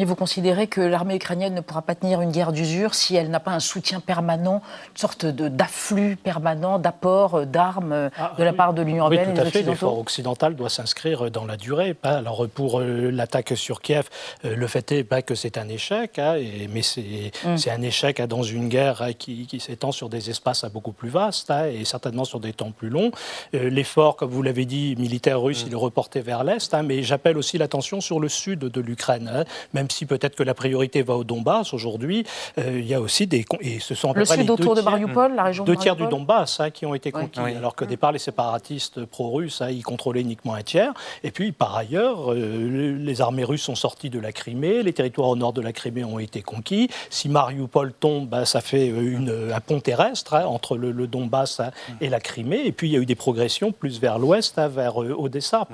vous 0.05 0.15
considérez 0.15 0.69
que 0.69 0.81
l'armée 0.81 1.17
ukrainienne 1.17 1.53
ne 1.53 1.61
pourra 1.61 1.83
pas 1.83 1.97
tenir 1.97 2.21
une 2.21 2.31
guerre 2.31 2.53
d'usure 2.53 2.95
si 2.95 3.17
elle 3.17 3.31
n'a 3.31 3.41
pas 3.41 3.51
un 3.51 3.59
soutien 3.59 3.99
permanent, 3.99 4.63
une 4.93 4.97
sorte 4.97 5.27
d'afflux 5.27 6.15
permanent 6.15 6.79
d'apport 6.79 7.35
euh, 7.35 7.47
d'armes 7.47 7.93
euh, 7.93 8.11
ah, 8.17 8.35
de 8.39 8.45
la 8.45 8.53
part 8.53 8.75
de 8.75 8.83
l'Union 8.83 9.07
européenne 9.07 9.31
oui, 9.31 9.35
tout 9.35 9.41
à 9.41 9.51
fait. 9.51 9.63
L'effort 9.63 9.99
occidental 9.99 10.55
doit 10.55 10.69
s'inscrire 10.69 11.33
dans 11.33 11.47
la 11.47 11.57
durée. 11.57 11.97
Alors 12.05 12.47
pour 12.49 12.81
l'attaque 12.81 13.55
sur 13.57 13.81
Kiev, 13.81 14.09
le 14.45 14.67
fait 14.69 14.93
est 14.93 15.05
pas 15.05 15.23
que 15.23 15.35
c'est 15.35 15.59
un 15.59 15.69
échec, 15.69 16.21
hein, 16.21 16.37
mais 16.71 16.83
mm. 16.83 17.57
c'est 17.57 17.71
un 17.71 17.83
échec 17.83 18.21
hein, 18.21 18.29
dans 18.29 18.45
une 18.45 18.69
guerre 18.69 19.03
hein, 19.03 19.13
qui, 19.15 19.49
s'étend 19.59 19.91
sur 19.91 20.09
des 20.09 20.31
espaces 20.31 20.65
beaucoup 20.73 20.93
plus 20.93 21.09
vastes 21.09 21.51
et 21.51 21.85
certainement 21.85 22.25
sur 22.25 22.39
des 22.39 22.53
temps 22.53 22.71
plus 22.71 22.89
longs. 22.89 23.11
L'effort, 23.53 24.17
comme 24.17 24.31
vous 24.31 24.43
l'avez 24.43 24.65
dit, 24.65 24.95
militaire 24.97 25.41
russe, 25.41 25.65
mm. 25.65 25.69
il 25.69 25.73
est 25.73 25.77
reporté 25.77 26.21
vers 26.21 26.45
l'Est 26.45 26.73
mais 26.85 27.03
j'appelle 27.03 27.37
aussi 27.39 27.59
l'attention 27.59 28.01
sur 28.01 28.21
le 28.21 28.29
sud 28.29 28.61
de 28.61 28.81
l'Ukraine. 28.81 29.31
Hein. 29.33 29.45
Même 29.73 29.91
si 29.91 30.07
peut-être 30.07 30.37
que 30.37 30.43
la 30.43 30.55
priorité 30.55 31.03
va 31.03 31.17
au 31.17 31.25
Donbass 31.25 31.75
aujourd'hui, 31.75 32.25
euh, 32.59 32.79
il 32.79 32.87
y 32.87 32.95
a 32.95 33.01
aussi 33.01 33.27
des. 33.27 33.45
Et 33.61 33.81
ce 33.81 33.95
sont 33.95 34.13
le 34.13 34.25
sud 34.25 34.49
autour 34.51 34.75
de 34.75 34.81
Mariupol, 34.81 35.35
la 35.35 35.45
région 35.45 35.65
Deux 35.65 35.77
tiers 35.77 35.97
du 35.97 36.07
Donbass 36.07 36.61
hein, 36.61 36.71
qui 36.71 36.87
ont 36.87 36.95
été 36.95 37.13
conquis, 37.13 37.41
alors 37.41 37.75
que 37.75 37.85
départ 37.85 38.13
les 38.13 38.19
séparatistes 38.19 39.05
pro-russes, 39.05 39.61
hein, 39.61 39.71
ils 39.71 39.83
contrôlaient 39.83 40.21
uniquement 40.21 40.55
un 40.55 40.63
tiers. 40.63 40.93
Et 41.23 41.31
puis 41.31 41.53
par 41.53 41.77
ailleurs, 41.77 42.33
euh, 42.33 42.97
les 42.99 43.21
armées 43.21 43.45
russes 43.45 43.63
sont 43.63 43.75
sorties 43.75 44.11
de 44.11 44.19
la 44.19 44.33
Crimée, 44.33 44.83
les 44.83 44.93
territoires 44.93 45.29
au 45.29 45.37
nord 45.37 45.53
de 45.53 45.61
la 45.61 45.73
Crimée 45.73 46.05
ont 46.05 46.19
été 46.19 46.43
conquis. 46.43 46.89
Si 47.11 47.29
Mariupol 47.29 47.93
tombe, 47.93 48.29
bah, 48.29 48.45
ça 48.45 48.61
fait 48.61 48.91
euh, 48.91 49.17
une, 49.17 49.53
un 49.55 49.61
pont 49.61 49.81
terrestre 49.81 50.35
entre 50.35 50.77
le, 50.77 50.95
Donbass 51.07 51.61
et 52.01 52.09
la 52.09 52.21
Crimée. 52.21 52.63
Et 52.65 52.73
puis 52.73 52.89
il 52.89 52.93
y 52.93 52.97
a 52.97 53.01
eu 53.01 53.07
des 53.07 53.15
progressions 53.15 53.73
plus 53.73 54.01
vers 54.01 54.19
l'ouest, 54.19 54.59
vers 54.59 54.97
Odessa. 54.97 55.67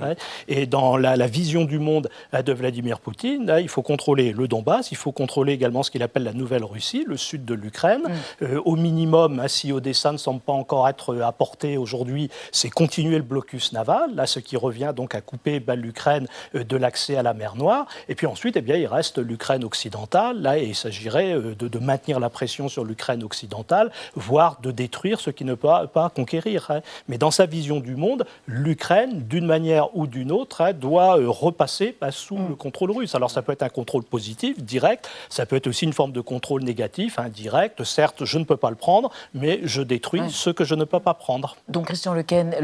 Et 0.49 0.67
dans 0.67 0.97
la, 1.01 1.27
vision 1.27 1.65
du 1.65 1.79
monde 1.79 2.09
de 2.33 2.53
Vladimir 2.53 3.01
Poutine. 3.01 3.53
il 3.61 3.69
faut 3.69 3.83
contrôler 3.83 4.33
le 4.33 4.49
Donbass, 4.49 4.91
il 4.91 4.97
faut 4.97 5.13
contrôler 5.13 5.53
également 5.53 5.83
ce 5.83 5.91
qu'il 5.91 6.03
appelle 6.03 6.25
la 6.25 6.33
Nouvelle 6.33 6.65
Russie, 6.65 7.05
le 7.07 7.17
sud 7.17 7.45
de 7.45 7.55
l'Ukraine. 7.55 8.03
Mm. 8.03 8.45
Euh, 8.45 8.61
au 8.65 8.77
minimum, 8.77 9.43
si 9.49 9.73
Odessa 9.73 10.13
ne 10.13 10.17
semble 10.17 10.41
pas 10.41 10.53
encore 10.53 10.89
être 10.89 11.21
apporté 11.21 11.77
aujourd'hui, 11.77 12.31
c'est 12.53 12.71
continuer 12.71 13.17
le 13.17 13.23
blocus 13.23 13.73
naval, 13.73 14.15
là, 14.15 14.27
ce 14.27 14.41
qui 14.41 14.57
revient 14.57 14.93
donc 14.95 15.15
à 15.15 15.21
couper 15.21 15.61
bah, 15.61 15.75
l'Ukraine 15.75 16.27
euh, 16.55 16.65
de 16.65 16.77
l'accès 16.77 17.17
à 17.17 17.23
la 17.23 17.35
mer 17.35 17.57
Noire. 17.57 17.87
Et 18.09 18.15
puis 18.15 18.27
ensuite, 18.27 18.57
eh 18.57 18.61
bien, 18.61 18.77
il 18.77 18.87
reste 18.87 19.19
l'Ukraine 19.19 19.65
occidentale, 19.65 20.41
là, 20.41 20.59
et 20.59 20.65
il 20.65 20.75
s'agirait 20.75 21.33
euh, 21.33 21.55
de, 21.55 21.79
maintenir 21.79 22.21
la 22.21 22.29
pression 22.29 22.69
sur 22.69 22.85
l'Ukraine 22.85 23.23
occidentale, 23.23 23.91
voire 24.15 24.59
de 24.61 24.71
détruire 24.71 25.21
ce 25.21 25.31
qui 25.31 25.45
ne 25.45 25.55
peut 25.55 25.69
pas, 25.93 26.11
conquérir. 26.11 26.71
Hein. 26.71 26.81
Mais 27.09 27.19
dans 27.19 27.31
sa 27.31 27.47
vision 27.47 27.81
du 27.81 27.97
monde, 27.97 28.27
l'Ukraine, 28.47 29.23
d'une 29.27 29.47
manière 29.47 29.97
ou 29.97 30.07
d'une 30.07 30.33
autre, 30.33 30.61
hein, 30.61 30.73
doit 30.73 30.90
euh, 30.99 31.29
repasser 31.29 31.97
bah, 32.01 32.11
sous 32.11 32.37
mm. 32.37 32.49
le 32.49 32.55
contrôle 32.57 32.91
russe. 32.91 33.15
Alors 33.15 33.31
ça 33.31 33.43
peut 33.43 33.53
être 33.53 33.63
un 33.63 33.69
contrôle 33.69 34.03
positif, 34.03 34.63
direct, 34.63 35.09
ça 35.29 35.47
peut 35.47 35.57
être 35.57 35.67
aussi 35.67 35.85
une 35.85 35.93
forme 35.93 36.13
de 36.13 36.21
contrôle 36.21 36.63
négatif, 36.63 37.19
indirect. 37.19 37.85
Certes, 37.85 38.25
je 38.25 38.39
ne 38.39 38.45
peux 38.45 38.57
pas 38.57 38.71
le 38.71 38.77
prendre, 38.77 39.11
mais 39.35 39.61
je 39.65 39.83
détruis 39.83 40.23
ce 40.31 40.51
que 40.51 40.65
je 40.65 40.75
ne 40.75 40.85
peux 40.85 41.01
pas 41.01 41.15
prendre. 41.15 41.57
Donc 41.69 41.87
Christian 41.87 42.15
Lequen, 42.15 42.55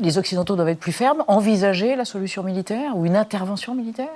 les 0.00 0.18
Occidentaux 0.18 0.56
doivent 0.56 0.68
être 0.68 0.78
plus 0.78 0.92
fermes, 0.92 1.24
envisager 1.28 1.96
la 1.96 2.04
solution 2.04 2.42
militaire 2.42 2.96
ou 2.96 3.06
une 3.06 3.16
intervention 3.16 3.74
militaire? 3.74 4.08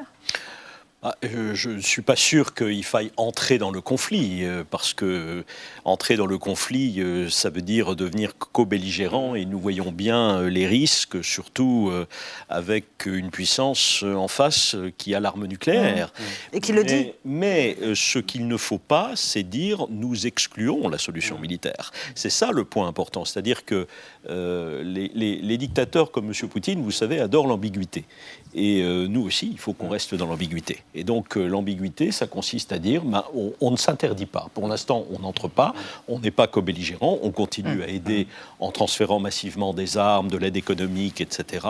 Ah, 1.01 1.14
euh, 1.24 1.55
je 1.55 1.70
ne 1.70 1.80
suis 1.80 2.03
pas 2.03 2.16
sûr 2.16 2.55
qu'il 2.55 2.84
faille 2.84 3.12
entrer 3.16 3.59
dans 3.59 3.70
le 3.70 3.80
conflit, 3.80 4.40
euh, 4.42 4.64
parce 4.68 4.94
que 4.94 5.44
entrer 5.84 6.16
dans 6.16 6.26
le 6.26 6.38
conflit, 6.38 6.96
euh, 6.99 7.30
ça 7.30 7.51
veut 7.51 7.62
dire 7.62 7.94
devenir 7.94 8.36
co-belligérant, 8.36 9.36
et 9.36 9.44
nous 9.44 9.61
voyons 9.61 9.92
bien 9.92 10.42
les 10.49 10.66
risques, 10.66 11.22
surtout 11.22 11.92
avec 12.49 13.07
une 13.07 13.30
puissance 13.30 14.03
en 14.03 14.26
face 14.26 14.74
qui 14.96 15.14
a 15.14 15.20
l'arme 15.20 15.46
nucléaire. 15.46 16.09
Mmh. 16.09 16.57
Et 16.57 16.61
qui 16.61 16.72
le 16.72 16.82
dit. 16.82 17.12
Mais 17.24 17.76
ce 17.94 18.18
qu'il 18.18 18.49
ne 18.49 18.57
faut 18.57 18.78
pas, 18.78 19.12
c'est 19.14 19.44
dire 19.44 19.86
nous 19.90 20.26
excluons 20.26 20.88
la 20.88 20.99
solution 20.99 21.38
militaire. 21.38 21.92
C'est 22.16 22.30
ça 22.30 22.51
le 22.51 22.64
point 22.64 22.88
important, 22.88 23.24
c'est-à-dire 23.24 23.64
que 23.64 23.86
les, 24.26 25.11
les, 25.14 25.59
dictateurs 25.59 26.11
comme 26.11 26.26
M. 26.26 26.49
Poutine, 26.49 26.82
vous 26.82 26.90
savez, 26.90 27.20
adorent 27.20 27.46
l'ambiguïté. 27.46 28.05
Et 28.55 28.82
nous 28.82 29.22
aussi, 29.22 29.51
il 29.53 29.59
faut 29.59 29.74
qu'on 29.74 29.88
reste 29.88 30.14
dans 30.14 30.26
l'ambiguïté. 30.26 30.78
Et 30.95 31.05
donc 31.05 31.36
euh, 31.36 31.47
l'ambiguïté, 31.47 32.12
ça 32.12 32.26
consiste 32.26 32.72
à 32.72 32.78
dire, 32.78 33.05
ben, 33.05 33.24
on, 33.61 33.70
ne 33.70 33.76
s'interdit 33.76 34.26
pas. 34.26 34.49
Pour 34.55 34.68
l'instant, 34.68 35.05
on 35.12 35.20
n'entre 35.20 35.49
pas, 35.49 35.74
on 36.09 36.18
n'est 36.18 36.30
pas 36.30 36.47
co-belligérant, 36.47 37.18
on 37.22 37.30
continue 37.30 37.82
à 37.82 37.89
aider 37.89 38.26
en 38.61 38.70
transférant 38.70 39.20
massivement 39.20 39.74
des 39.74 39.97
armes, 39.99 40.28
de 40.28 40.39
l'aide 40.39 40.57
économique, 40.57 41.20
etc. 41.20 41.66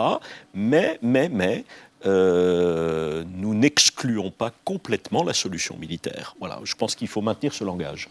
Mais, 0.53 0.99
mais, 1.01 1.29
mais, 1.29 1.65
euh, 2.05 3.25
nous 3.35 3.53
n'excluons 3.53 4.31
pas 4.31 4.51
complètement 4.63 5.23
la 5.23 5.33
solution 5.33 5.75
militaire. 5.77 6.35
Voilà, 6.39 6.59
je 6.63 6.75
pense 6.75 6.95
qu'il 6.95 7.09
faut 7.09 7.21
maintenir 7.21 7.53
ce 7.53 7.63
langage. 7.63 8.09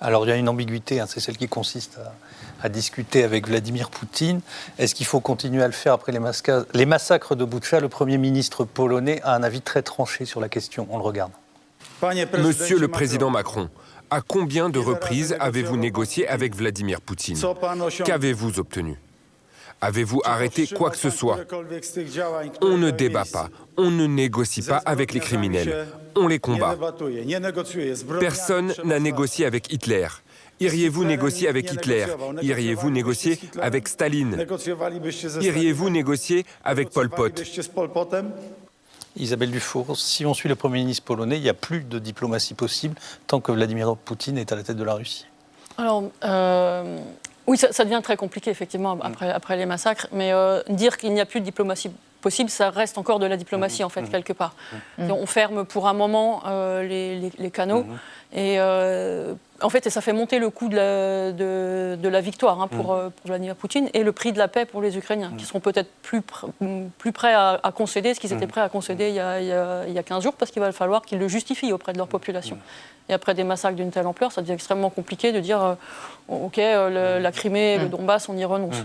Alors 0.00 0.24
il 0.26 0.28
y 0.28 0.32
a 0.32 0.36
une 0.36 0.48
ambiguïté, 0.48 1.00
hein, 1.00 1.06
c'est 1.08 1.20
celle 1.20 1.36
qui 1.36 1.48
consiste 1.48 1.98
à 1.98 2.12
à 2.62 2.68
discuter 2.68 3.24
avec 3.24 3.48
Vladimir 3.48 3.90
Poutine. 3.90 4.40
Est-ce 4.78 4.94
qu'il 4.94 5.06
faut 5.06 5.20
continuer 5.20 5.62
à 5.62 5.66
le 5.66 5.72
faire 5.72 5.94
après 5.94 6.12
les, 6.12 6.86
massacres 6.86 7.34
de 7.34 7.44
Boucha 7.44 7.80
Le 7.80 7.88
Premier 7.88 8.18
ministre 8.18 8.64
polonais 8.64 9.20
a 9.22 9.34
un 9.34 9.42
avis 9.42 9.60
très 9.60 9.82
tranché 9.82 10.24
sur 10.24 10.40
la 10.40 10.48
question. 10.48 10.86
On 10.90 10.98
le 10.98 11.02
regarde. 11.02 11.32
Monsieur 12.38 12.78
le 12.78 12.88
Président 12.88 13.30
Macron, 13.30 13.68
à 14.10 14.20
combien 14.20 14.70
de 14.70 14.78
reprises 14.78 15.36
avez-vous 15.38 15.76
négocié 15.76 16.26
avec 16.28 16.54
Vladimir 16.54 17.00
Poutine? 17.00 17.38
Qu'avez-vous 18.04 18.58
obtenu? 18.58 18.98
Avez-vous 19.82 20.20
arrêté 20.24 20.66
quoi 20.66 20.90
que 20.90 20.98
ce 20.98 21.08
soit? 21.08 21.38
On 22.60 22.76
ne 22.76 22.90
débat 22.90 23.24
pas, 23.30 23.48
on 23.78 23.90
ne 23.90 24.06
négocie 24.06 24.62
pas 24.62 24.82
avec 24.84 25.14
les 25.14 25.20
criminels, 25.20 25.88
on 26.16 26.28
les 26.28 26.38
combat. 26.38 26.76
Personne 28.20 28.74
n'a 28.84 28.98
négocié 28.98 29.46
avec 29.46 29.72
Hitler. 29.72 30.08
Iriez-vous 30.60 31.04
négocier 31.04 31.48
avec 31.48 31.72
Hitler? 31.72 32.06
Iriez-vous 32.42 32.90
négocier 32.90 33.38
avec 33.60 33.88
Staline? 33.88 34.46
Iriez-vous 35.40 35.88
négocier 35.88 36.44
avec 36.64 36.90
Pol 36.90 37.08
Pot? 37.08 37.42
Isabelle 39.16 39.50
Dufour, 39.50 39.96
si 39.96 40.24
on 40.24 40.34
suit 40.34 40.48
le 40.48 40.54
Premier 40.54 40.78
ministre 40.78 41.04
polonais, 41.04 41.36
il 41.36 41.42
n'y 41.42 41.48
a 41.48 41.54
plus 41.54 41.80
de 41.80 41.98
diplomatie 41.98 42.54
possible 42.54 42.94
tant 43.26 43.40
que 43.40 43.50
Vladimir 43.50 43.96
Poutine 43.96 44.38
est 44.38 44.52
à 44.52 44.56
la 44.56 44.62
tête 44.62 44.76
de 44.76 44.84
la 44.84 44.94
Russie. 44.94 45.26
Alors, 45.78 46.04
euh, 46.24 46.98
oui, 47.46 47.56
ça, 47.56 47.84
devient 47.84 48.00
très 48.02 48.16
compliqué, 48.16 48.50
effectivement, 48.50 48.98
après, 49.00 49.30
après 49.30 49.56
les 49.56 49.66
massacres. 49.66 50.06
Mais 50.12 50.32
euh, 50.32 50.62
dire 50.68 50.96
qu'il 50.98 51.12
n'y 51.12 51.20
a 51.20 51.26
plus 51.26 51.40
de 51.40 51.44
diplomatie 51.44 51.90
possible, 52.20 52.50
ça 52.50 52.70
reste 52.70 52.98
encore 52.98 53.18
de 53.18 53.26
la 53.26 53.36
diplomatie, 53.36 53.84
en 53.84 53.88
fait, 53.88 54.08
quelque 54.08 54.32
part. 54.32 54.54
On 54.98 55.26
ferme 55.26 55.64
pour 55.64 55.88
un 55.88 55.94
moment 55.94 56.42
les, 56.80 57.30
les, 57.38 57.50
canaux. 57.50 57.84
Et 58.32 58.58
en 59.62 59.68
fait, 59.68 59.88
ça 59.88 60.00
fait 60.00 60.12
monter 60.12 60.38
le 60.38 60.50
coût 60.50 60.68
de 60.68 60.76
la, 60.76 61.32
de, 61.32 62.08
la 62.08 62.20
victoire 62.20 62.60
hein, 62.60 62.68
pour, 62.68 62.94
mm. 62.94 63.10
pour, 63.10 63.26
Vladimir 63.26 63.56
Poutine 63.56 63.88
et 63.94 64.02
le 64.02 64.12
prix 64.12 64.32
de 64.32 64.38
la 64.38 64.48
paix 64.48 64.64
pour 64.64 64.80
les 64.80 64.96
Ukrainiens, 64.96 65.32
qui 65.36 65.44
seront 65.44 65.60
peut-être 65.60 65.90
plus, 66.02 66.22
plus 66.98 67.12
prêts 67.12 67.34
à, 67.34 67.60
concéder 67.74 68.14
ce 68.14 68.20
qu'ils 68.20 68.32
étaient 68.32 68.46
prêts 68.46 68.60
à 68.60 68.68
concéder 68.68 69.08
il 69.08 69.14
y 69.14 69.20
a, 69.20 69.40
il 69.86 69.92
y 69.92 69.98
a, 69.98 70.02
15 70.02 70.22
jours, 70.22 70.34
parce 70.34 70.50
qu'il 70.50 70.60
va 70.60 70.72
falloir 70.72 71.02
qu'ils 71.02 71.18
le 71.18 71.28
justifient 71.28 71.72
auprès 71.72 71.92
de 71.92 71.98
leur 71.98 72.08
population. 72.08 72.58
Et 73.08 73.12
après 73.12 73.34
des 73.34 73.44
massacres 73.44 73.76
d'une 73.76 73.90
telle 73.90 74.06
ampleur, 74.06 74.32
ça 74.32 74.40
devient 74.40 74.52
extrêmement 74.52 74.90
compliqué 74.90 75.32
de 75.32 75.40
dire 75.40 75.62
euh, 75.62 75.74
OK, 76.28 76.58
euh, 76.58 77.18
la 77.18 77.32
Crimée, 77.32 77.78
le 77.78 77.88
Donbass, 77.88 78.28
on 78.28 78.36
y 78.36 78.44
renonce. 78.44 78.76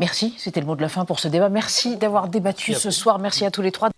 Merci, 0.00 0.34
c'était 0.38 0.60
le 0.60 0.66
mot 0.66 0.76
de 0.76 0.80
la 0.80 0.88
fin 0.88 1.04
pour 1.04 1.20
ce 1.20 1.28
débat. 1.28 1.50
Merci 1.50 1.98
d'avoir 1.98 2.28
débattu 2.28 2.72
ce 2.72 2.90
soir. 2.90 3.18
Merci 3.18 3.44
à 3.44 3.50
tous 3.50 3.60
les 3.60 3.70
trois. 3.70 3.90